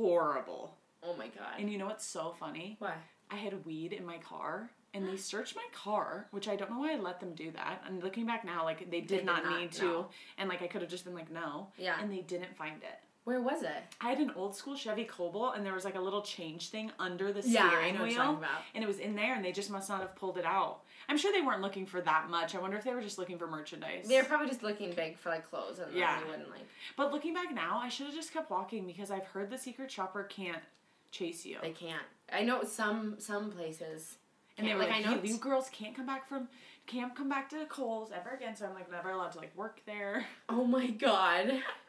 Horrible. 0.00 0.74
oh 1.02 1.14
my 1.14 1.28
god. 1.28 1.58
And 1.58 1.70
you 1.70 1.78
know 1.78 1.86
what's 1.86 2.06
so 2.06 2.34
funny? 2.38 2.76
Why? 2.78 2.94
I 3.30 3.36
had 3.36 3.64
weed 3.64 3.92
in 3.92 4.04
my 4.04 4.18
car, 4.18 4.70
and 4.94 5.06
they 5.06 5.16
searched 5.30 5.56
my 5.56 5.66
car, 5.72 6.26
which 6.30 6.48
I 6.48 6.56
don't 6.56 6.70
know 6.70 6.78
why 6.80 6.94
I 6.94 6.96
let 6.98 7.20
them 7.20 7.34
do 7.34 7.50
that. 7.52 7.82
And 7.86 8.02
looking 8.02 8.26
back 8.26 8.44
now, 8.44 8.64
like 8.64 8.90
they 8.90 9.00
did, 9.00 9.08
did 9.08 9.24
not, 9.24 9.44
not, 9.44 9.60
need 9.60 9.72
to, 9.72 10.06
and 10.38 10.48
like 10.48 10.62
I 10.62 10.66
could 10.66 10.80
have 10.80 10.90
just 10.90 11.04
been 11.04 11.14
like 11.14 11.30
no. 11.30 11.68
Yeah. 11.78 11.96
And 12.00 12.10
they 12.12 12.22
didn't 12.22 12.56
find 12.56 12.82
it. 12.82 12.98
Where 13.24 13.40
was 13.40 13.62
it? 13.62 13.70
I 14.00 14.08
had 14.08 14.18
an 14.18 14.32
old 14.34 14.56
school 14.56 14.74
Chevy 14.76 15.04
Cobalt, 15.04 15.54
and 15.56 15.64
there 15.64 15.74
was 15.74 15.84
like 15.84 15.94
a 15.94 16.00
little 16.00 16.22
change 16.22 16.70
thing 16.70 16.90
under 16.98 17.32
the 17.32 17.42
Yeah, 17.46 17.68
steering 17.68 17.94
wheel, 17.98 18.06
you're 18.06 18.16
talking 18.16 18.38
about. 18.38 18.62
and 18.74 18.82
it 18.82 18.86
was 18.86 18.98
in 18.98 19.14
there, 19.14 19.34
and 19.34 19.44
they 19.44 19.52
just 19.52 19.70
must 19.70 19.88
not 19.88 20.00
have 20.00 20.16
pulled 20.16 20.38
it 20.38 20.44
out. 20.46 20.80
I'm 21.08 21.18
sure 21.18 21.30
they 21.32 21.42
weren't 21.42 21.60
looking 21.60 21.86
for 21.86 22.00
that 22.00 22.30
much. 22.30 22.54
I 22.54 22.60
wonder 22.60 22.76
if 22.76 22.84
they 22.84 22.94
were 22.94 23.02
just 23.02 23.18
looking 23.18 23.38
for 23.38 23.46
merchandise. 23.46 24.06
They're 24.08 24.24
probably 24.24 24.48
just 24.48 24.62
looking 24.62 24.92
big 24.92 25.18
for 25.18 25.28
like 25.28 25.48
clothes 25.50 25.78
and 25.80 25.92
Yeah. 25.94 26.20
they 26.20 26.30
wouldn't 26.30 26.50
like 26.50 26.66
But 26.96 27.12
looking 27.12 27.34
back 27.34 27.52
now, 27.54 27.78
I 27.82 27.88
should 27.88 28.06
have 28.06 28.14
just 28.14 28.32
kept 28.32 28.50
walking 28.50 28.86
because 28.86 29.10
I've 29.10 29.26
heard 29.26 29.50
the 29.50 29.58
secret 29.58 29.90
shopper 29.90 30.22
can't 30.24 30.62
chase 31.10 31.44
you. 31.44 31.58
they 31.62 31.72
can't. 31.72 32.02
I 32.32 32.42
know 32.42 32.62
some 32.64 33.16
some 33.18 33.50
places. 33.50 34.16
and 34.56 34.66
they 34.66 34.72
were 34.74 34.80
like 34.80 34.90
like, 34.90 35.06
I 35.06 35.14
know 35.16 35.20
you, 35.22 35.36
girls 35.38 35.68
can't 35.70 35.96
come 35.96 36.06
back 36.06 36.28
from, 36.28 36.48
can't 36.86 37.14
come 37.16 37.28
back 37.28 37.48
to 37.50 37.64
Kohl's 37.66 38.12
ever 38.12 38.30
again. 38.30 38.54
So 38.54 38.66
I'm 38.66 38.74
like 38.74 38.90
never 38.90 39.10
allowed 39.10 39.32
to 39.32 39.38
like 39.38 39.56
work 39.56 39.80
there. 39.86 40.24
Oh 40.48 40.64
my 40.64 40.86
god. 40.88 41.60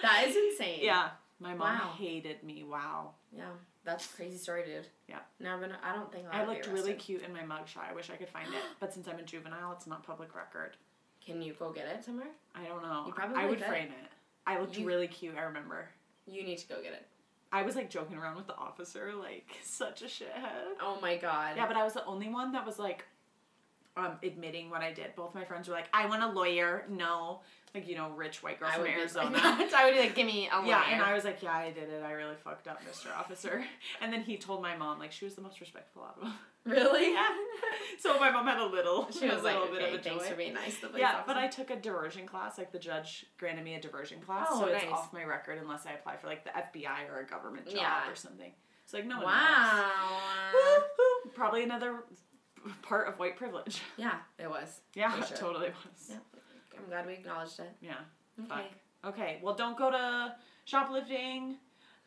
that 0.00 0.24
is 0.26 0.36
insane. 0.36 0.78
Yeah, 0.82 1.10
my 1.40 1.54
mom 1.54 1.78
Wow. 1.78 1.92
hated 1.98 2.42
me. 2.42 2.64
Wow. 2.64 3.10
Yeah. 3.36 3.44
That's 3.84 4.06
a 4.06 4.16
crazy 4.16 4.36
story, 4.38 4.62
dude. 4.64 4.86
Yeah. 5.08 5.18
I'm 5.44 5.60
gonna 5.60 5.76
I 5.82 5.92
don't 5.94 6.10
think 6.12 6.26
I'll 6.30 6.42
I 6.42 6.46
looked 6.46 6.68
really 6.68 6.94
cute 6.94 7.22
in 7.22 7.32
my 7.32 7.40
mugshot. 7.40 7.90
I 7.90 7.92
wish 7.92 8.10
I 8.10 8.16
could 8.16 8.28
find 8.28 8.46
it, 8.48 8.62
but 8.78 8.92
since 8.94 9.08
I'm 9.08 9.18
a 9.18 9.22
juvenile, 9.22 9.72
it's 9.72 9.86
not 9.88 10.04
public 10.06 10.34
record. 10.36 10.76
Can 11.24 11.42
you 11.42 11.52
go 11.58 11.72
get 11.72 11.86
it 11.88 12.04
somewhere? 12.04 12.28
I 12.54 12.64
don't 12.64 12.82
know. 12.82 13.04
You 13.06 13.12
probably 13.12 13.38
I 13.38 13.46
would 13.46 13.58
could. 13.58 13.66
frame 13.66 13.88
it. 13.88 14.10
I 14.46 14.58
looked 14.60 14.76
You- 14.78 14.86
really 14.86 15.08
cute. 15.08 15.36
I 15.36 15.42
remember. 15.42 15.88
You 16.26 16.44
need 16.44 16.58
to 16.58 16.68
go 16.68 16.76
get 16.82 16.92
it. 16.92 17.06
I 17.52 17.62
was 17.62 17.74
like 17.76 17.90
joking 17.90 18.16
around 18.16 18.36
with 18.36 18.46
the 18.46 18.56
officer, 18.56 19.12
like 19.14 19.48
such 19.64 20.02
a 20.02 20.06
shithead. 20.06 20.76
Oh 20.80 20.98
my 21.02 21.16
god. 21.16 21.56
Yeah, 21.56 21.66
but 21.66 21.76
I 21.76 21.82
was 21.84 21.92
the 21.94 22.04
only 22.06 22.28
one 22.28 22.52
that 22.52 22.64
was 22.64 22.78
like 22.78 23.04
um, 23.96 24.12
admitting 24.22 24.70
what 24.70 24.82
I 24.82 24.92
did. 24.92 25.14
Both 25.16 25.34
my 25.34 25.44
friends 25.44 25.68
were 25.68 25.74
like, 25.74 25.88
"I 25.92 26.06
want 26.06 26.22
a 26.22 26.28
lawyer." 26.28 26.84
No, 26.88 27.40
like 27.74 27.88
you 27.88 27.94
know, 27.96 28.10
rich 28.10 28.42
white 28.42 28.58
girl 28.60 28.68
I 28.70 28.74
from 28.74 28.82
be 28.84 28.88
like 28.90 28.98
Arizona. 28.98 29.38
I 29.42 29.84
would 29.86 29.94
be 29.94 30.00
like, 30.00 30.14
give 30.14 30.26
me 30.26 30.48
a. 30.52 30.62
Yeah, 30.66 30.82
and 30.90 31.00
I 31.02 31.14
was 31.14 31.24
like, 31.24 31.42
yeah, 31.42 31.52
I 31.54 31.70
did 31.70 31.88
it. 31.88 32.02
I 32.04 32.12
really 32.12 32.34
fucked 32.44 32.68
up, 32.68 32.80
Mr. 32.84 33.16
Officer. 33.18 33.64
And 34.02 34.12
then 34.12 34.20
he 34.22 34.36
told 34.36 34.62
my 34.62 34.76
mom, 34.76 34.98
like, 34.98 35.12
she 35.12 35.24
was 35.24 35.34
the 35.34 35.40
most 35.42 35.60
respectful 35.60 36.02
out 36.02 36.16
of 36.18 36.22
them. 36.24 36.34
really? 36.64 37.12
Yeah. 37.12 37.28
So 37.98 38.18
my 38.18 38.30
mom 38.30 38.46
had 38.46 38.58
a 38.58 38.66
little, 38.66 39.08
She 39.10 39.26
was 39.28 39.40
a 39.40 39.42
like, 39.44 39.54
little 39.54 39.68
okay, 39.68 39.78
bit 39.78 39.94
of 39.94 40.00
a 40.00 40.02
thanks 40.02 40.24
joy. 40.24 40.30
for 40.30 40.36
being 40.36 40.54
nice. 40.54 40.76
Yeah, 40.96 41.22
but 41.26 41.36
I 41.36 41.46
took 41.48 41.70
a 41.70 41.76
diversion 41.76 42.26
class. 42.26 42.58
Like 42.58 42.72
the 42.72 42.78
judge 42.78 43.26
granted 43.38 43.64
me 43.64 43.74
a 43.74 43.80
diversion 43.80 44.20
class, 44.20 44.48
Oh, 44.50 44.60
so 44.60 44.66
it's 44.66 44.84
off 44.92 45.12
my 45.12 45.24
record 45.24 45.58
unless 45.62 45.86
I 45.86 45.92
apply 45.92 46.16
for 46.16 46.26
like 46.26 46.44
the 46.44 46.50
FBI 46.50 47.08
or 47.10 47.20
a 47.20 47.26
government 47.26 47.66
job 47.66 47.76
Yeah. 47.76 48.10
or 48.10 48.14
something. 48.16 48.52
It's 48.84 48.92
like 48.92 49.06
no 49.06 49.16
one 49.16 49.24
Wow. 49.26 49.90
Probably 51.34 51.62
another 51.62 52.04
part 52.82 53.08
of 53.08 53.18
white 53.18 53.36
privilege. 53.36 53.80
Yeah, 53.96 54.16
it 54.38 54.48
was. 54.50 54.80
Yeah, 54.94 55.10
For 55.12 55.32
it 55.32 55.36
totally 55.38 55.68
was. 55.68 56.10
Yeah. 56.10 56.16
I'm 56.82 56.88
glad 56.88 57.06
we 57.06 57.14
acknowledged 57.14 57.60
it. 57.60 57.72
Yeah. 57.80 57.94
Okay. 58.40 58.48
Fuck. 58.48 59.14
Okay. 59.14 59.38
Well, 59.42 59.54
don't 59.54 59.76
go 59.76 59.90
to 59.90 60.34
shoplifting. 60.64 61.56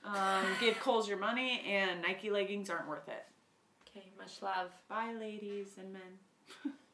Um, 0.03 0.45
give 0.59 0.79
Kohl's 0.79 1.07
your 1.07 1.17
money, 1.17 1.61
and 1.67 2.01
Nike 2.01 2.29
leggings 2.29 2.69
aren't 2.69 2.87
worth 2.87 3.07
it. 3.07 3.25
Okay, 3.89 4.11
much 4.17 4.41
love. 4.41 4.71
Bye, 4.89 5.13
ladies 5.19 5.77
and 5.77 5.93
men. 5.93 6.73